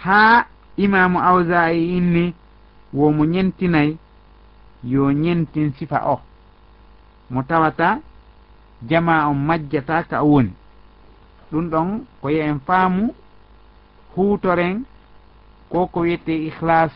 haa 0.04 0.44
imamu 0.76 1.18
awsayi 1.28 1.96
inni 1.98 2.34
womo 2.92 3.24
ñentinayi 3.24 3.98
yo 4.84 5.10
ñentin 5.12 5.72
sifa 5.78 5.98
o. 6.14 6.20
Mo 7.30 7.42
tawata 7.42 7.98
jama 8.88 9.28
on 9.28 9.34
majjata 9.46 10.02
ka 10.10 10.22
o 10.22 10.26
woni. 10.32 10.52
Ɗum 11.50 11.70
ɗon 11.70 11.88
ko 12.20 12.28
yo 12.30 12.42
en 12.42 12.58
faamu 12.66 13.14
huutoren 14.14 14.84
ko 15.70 15.86
ko 15.86 16.00
wiyete 16.00 16.32
ihlas 16.48 16.92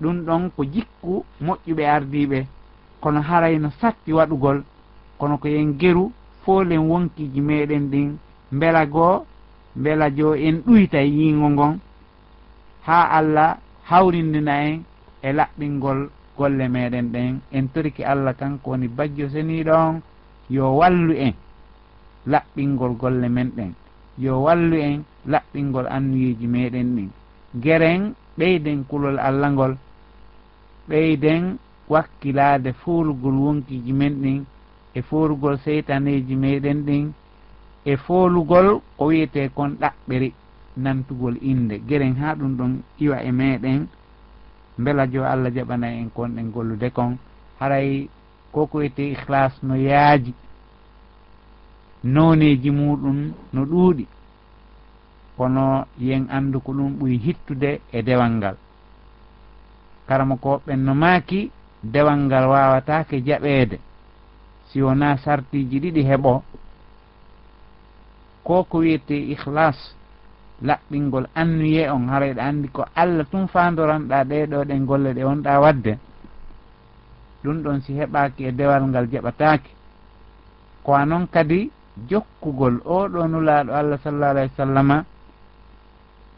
ɗum 0.00 0.24
ɗon 0.26 0.50
ko 0.56 0.64
jikku 0.64 1.24
moƴƴuɓe 1.40 1.84
ardiɓe 1.96 2.46
kono 3.00 3.20
harayno 3.22 3.70
satti 3.80 4.12
waɗugol 4.12 4.64
kono 5.18 5.38
ko 5.38 5.48
yen 5.48 5.78
geru 5.78 6.12
foolen 6.46 6.82
wonkiji 6.90 7.40
meɗen 7.40 7.90
ɗin 7.92 8.08
mbela 8.52 8.82
goo 8.86 9.26
mbela 9.76 10.06
jo 10.16 10.34
en 10.46 10.56
ɗuyta 10.66 11.00
yiingo 11.02 11.48
ngon 11.50 11.74
ha 12.86 12.98
allah 13.18 13.58
hawrindina 13.90 14.52
en 14.68 14.76
e 15.22 15.32
laɓɓingol 15.38 16.00
golle 16.38 16.68
meɗen 16.68 17.06
ɗen. 17.12 17.40
En 17.52 17.68
toriki 17.72 18.02
allah 18.04 18.34
kanko 18.40 18.70
woni 18.70 18.88
bajjo 18.88 19.28
seniɗo 19.28 19.76
yo 20.50 20.64
wallu 20.78 21.12
en 21.26 21.34
laɓɓingol 22.32 22.92
golle 23.00 23.28
men 23.28 23.48
ɗen. 23.56 23.72
Yo 24.18 24.32
wallu 24.46 24.76
en 24.76 25.02
laɓɓingol 25.26 25.86
annuyeji 25.96 26.46
meɗen 26.46 26.88
ɗin. 26.96 27.10
Geren 27.62 28.14
ɓeyden 28.38 28.84
kulol 28.88 29.18
allah 29.18 29.50
ngol 29.52 29.74
ɓeyden 30.88 31.56
wakkilade 31.88 32.72
fuulugol 32.72 33.34
wonkiji 33.44 33.92
men 33.92 34.14
ɗin 34.22 34.44
e 34.96 35.02
forugol 35.08 35.56
seytaneji 35.64 36.34
meɗen 36.42 36.78
ɗin 36.86 37.04
e 37.84 37.92
foolugol 38.04 38.68
ko 38.96 39.02
wiyete 39.10 39.40
kon 39.56 39.70
ɗaɓɓere 39.80 40.28
nantugol 40.84 41.36
inde. 41.50 41.74
Geren 41.88 42.14
ha 42.20 42.28
ɗum 42.38 42.52
ɗon 42.58 42.72
iwa 43.04 43.16
e 43.22 43.30
meɗen 43.40 43.80
beela 44.82 45.04
jo 45.12 45.20
allah 45.32 45.50
jaɓana 45.56 45.86
en 46.00 46.08
konɗen 46.16 46.50
gollude 46.54 46.88
kon. 46.96 47.12
Haray 47.60 48.08
koko 48.52 48.78
wiyete 48.78 49.02
ihlas 49.14 49.52
no 49.66 49.74
yaaji 49.88 50.32
noneji 52.14 52.70
muɗum 52.78 53.18
no 53.54 53.60
ɗuuɗi. 53.70 54.04
Kono 55.36 55.64
yen 56.06 56.24
andu 56.36 56.58
ko 56.64 56.70
ɗum 56.72 56.90
ɓuyi 56.98 57.16
hittude 57.24 57.70
e 57.92 58.02
dewal 58.06 58.32
ngal. 58.38 58.56
Karama 60.08 60.36
ko 60.44 60.50
ɓen 60.66 60.80
no 60.86 60.94
maaki 60.94 61.50
dewal 61.92 62.18
ngal 62.26 62.44
wawatake 62.52 63.16
jaɓede 63.28 63.76
si 64.76 64.82
wona 64.84 65.16
sartiji 65.24 65.80
ɗiɗi 65.80 66.02
heɓo 66.04 66.42
ko 68.44 68.64
ko 68.68 68.76
wiyete 68.78 69.16
ihlas 69.32 69.78
laɓɓingol 70.62 71.24
annuye 71.34 71.88
on 71.90 72.08
hara 72.12 72.26
eɗa 72.28 72.42
anndi 72.44 72.68
ko 72.68 72.84
allah 72.94 73.24
tum 73.30 73.48
fandoranɗa 73.48 74.24
ɗeɗo 74.30 74.64
ɗen 74.68 74.84
golle 74.86 75.14
ɗe 75.16 75.24
wonɗa 75.24 75.60
wadde. 75.60 75.98
Ɗum 77.42 77.62
ɗon 77.62 77.80
si 77.80 77.92
heɓaki 77.96 78.44
e 78.44 78.52
dewal 78.52 78.82
ngal 78.88 79.06
jaɓataki. 79.12 79.70
Ko 80.84 81.04
noon 81.04 81.26
kadi 81.32 81.70
jokkugol 82.08 82.76
oɗo 82.84 83.26
nulaɗo 83.28 83.72
allah 83.72 83.98
sallah 84.04 84.30
alayhi 84.30 84.50
wa 84.50 84.56
sallama 84.56 85.04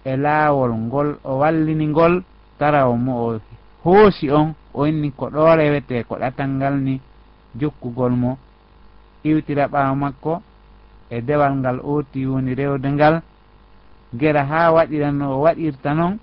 e 0.05 0.17
laawol 0.17 0.73
ngol 0.87 1.19
o 1.25 1.39
wallini 1.43 1.87
ngol 1.89 2.23
tara 2.59 2.87
mo 2.87 3.13
o 3.35 3.41
hoosi 3.83 4.31
on 4.31 4.55
o 4.75 4.87
inni 4.87 5.11
ko 5.11 5.27
ɗo 5.27 5.57
rewete 5.57 6.05
ko 6.07 6.15
ɗatal 6.15 6.51
ngal 6.51 6.77
ni 6.79 7.01
jokkugol 7.61 8.13
mo 8.23 8.39
iwtira 9.29 9.65
ɓaawa 9.73 9.95
makko 10.03 10.43
e 11.11 11.21
dewal 11.27 11.55
ngal 11.61 11.79
ooti 11.85 12.27
woni 12.27 12.55
rewde 12.55 12.89
ngal. 12.93 13.15
Gera 14.21 14.43
haa 14.45 14.71
waɗira 14.73 15.11
no 15.13 15.41
waɗirta 15.45 15.95
noon 15.95 16.15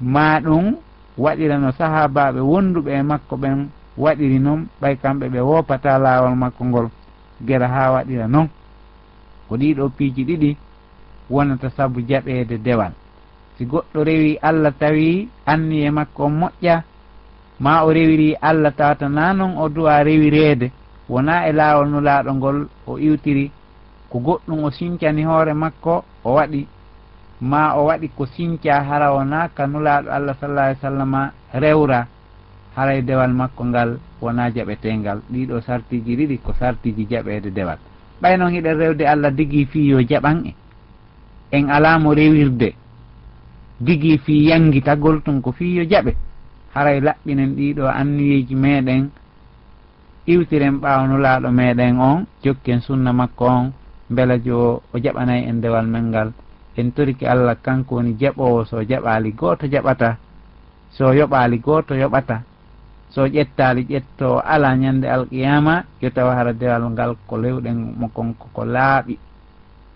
ma 0.00 0.40
ɗum 0.44 0.76
waɗira 1.18 1.56
no 1.58 1.70
sahabaɓe 1.78 2.40
wonduɓe 2.40 2.90
e 2.98 3.02
makko 3.02 3.34
ɓen 3.36 3.68
waɗiri 3.96 4.38
noon 4.38 4.60
ɓay 4.80 4.94
kamɓe 5.02 5.26
ɓe 5.32 5.40
woopata 5.48 5.98
laawol 5.98 6.34
makko 6.42 6.62
ngol 6.64 6.88
gera 7.46 7.68
haa 7.68 7.92
waɗira 7.94 8.26
noon 8.28 8.48
ko 9.48 9.56
ɗiɗo 9.56 9.88
piiji 9.96 10.24
ɗiɗi 10.24 10.56
wonata 11.30 11.70
sabu 11.70 12.00
jaɓeede 12.08 12.58
dewal. 12.58 12.92
Si 13.56 13.64
goɗɗo 13.64 14.04
rewi 14.04 14.38
allah 14.42 14.72
tawi 14.78 15.28
anni 15.46 15.84
e 15.86 15.90
makko 15.90 16.24
on 16.26 16.34
moƴƴa 16.40 16.82
ma 17.60 17.84
o 17.84 17.92
rewiri 17.92 18.34
allah 18.40 18.72
tawata 18.74 19.08
na 19.08 19.32
noon 19.32 19.56
o 19.58 19.68
duwa 19.68 20.02
rewireede 20.02 20.72
wona 21.08 21.46
e 21.48 21.52
laawol 21.52 21.88
nulaaɗo 21.88 22.30
ngol 22.34 22.58
o 22.86 22.98
iwtiri 22.98 23.50
ko 24.10 24.18
goɗɗum 24.18 24.64
o 24.64 24.70
sincani 24.70 25.22
hoore 25.24 25.52
makko 25.54 26.04
o 26.24 26.34
waɗi. 26.34 26.66
Ma 27.40 27.74
o 27.76 27.84
waɗi 27.86 28.08
ko 28.16 28.26
sinca 28.26 28.80
hara 28.82 29.12
wona 29.12 29.48
ka 29.48 29.66
nulaaɗo 29.66 30.08
allah 30.10 30.36
sallah 30.40 30.64
ai 30.70 30.76
sallama 30.80 31.32
rewra 31.52 32.06
haray 32.76 32.98
e 32.98 33.02
dewal 33.02 33.32
makko 33.34 33.64
ngal 33.64 33.98
wona 34.20 34.50
jaɓetengal. 34.54 35.18
Ɗiɗo 35.32 35.60
sartiji 35.60 36.16
ɗiɗi 36.16 36.38
ko 36.38 36.52
sartiji 36.58 37.06
jaɓeede 37.10 37.50
dewal. 37.50 37.78
Ɓay 38.22 38.36
noon 38.38 38.52
hiɗen 38.52 38.78
rewde 38.78 39.02
allah 39.06 39.30
digi 39.30 39.66
fi 39.66 39.80
yo 39.88 39.98
jaɓan 40.00 40.46
e. 40.46 40.54
En 41.52 41.68
alamo 41.70 42.14
rewirde. 42.14 42.74
Digi 43.80 44.18
fi 44.18 44.46
yangi 44.48 44.80
tagol 44.82 45.22
tun 45.22 45.40
ko 45.42 45.52
fi 45.52 45.74
yo 45.74 45.84
jaɓe. 45.84 46.14
haray 46.74 46.98
laɓɓinen 47.06 47.50
ɗiɗo 47.56 47.84
anniyeji 48.00 48.54
meɗen 48.54 49.02
iwtiren 50.32 50.76
ɓawnulaɗo 50.82 51.48
meɗen 51.58 51.98
on 52.00 52.26
jokken 52.42 52.80
sunna 52.80 53.12
makko 53.12 53.44
on 53.46 53.72
beela 54.14 54.36
jo 54.46 54.82
o 54.92 54.98
jaɓanayi 55.04 55.46
en 55.48 55.60
dewal 55.62 55.86
men 55.86 56.04
ngal. 56.10 56.28
En 56.76 56.90
toriki 56.92 57.26
allah 57.26 57.56
kanko 57.62 57.94
woni 57.96 58.12
jaɓowo 58.20 58.64
so 58.64 58.82
jaɓali 58.82 59.30
goto 59.32 59.66
jaɓata 59.66 60.16
so 60.90 61.12
yoɓali 61.18 61.58
goto 61.58 61.94
yoɓata 61.94 62.36
so 63.10 63.26
ƴettali 63.26 63.82
ƴettoo 63.90 64.42
ala 64.44 64.76
ñande 64.76 65.06
alqiyama 65.08 65.84
yo 66.02 66.10
tawa 66.10 66.34
hara 66.34 66.52
dewal 66.52 66.82
ngal 66.90 67.14
ko 67.28 67.36
lewɗen 67.38 67.94
mo 67.98 68.08
konko 68.08 68.48
ko 68.52 68.64
laaɓi. 68.64 69.18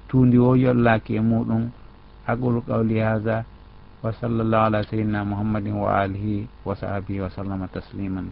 Tundi 0.09 0.39
wo 0.39 0.55
yollaki 0.55 1.17
e 1.17 1.21
muɗum. 1.21 1.63
Aqulu 2.27 2.61
qawli 2.63 3.01
hada 3.01 3.45
wa 4.03 4.13
sallallahu 4.15 4.67
ala 4.71 4.85
sayidina 4.87 5.25
muhammadin 5.27 5.75
wa 5.75 6.01
alihi 6.07 6.47
wa 6.65 6.75
sahbihi 6.77 7.21
wa 7.21 7.31
sallama 7.35 7.67
taslima 7.69 8.23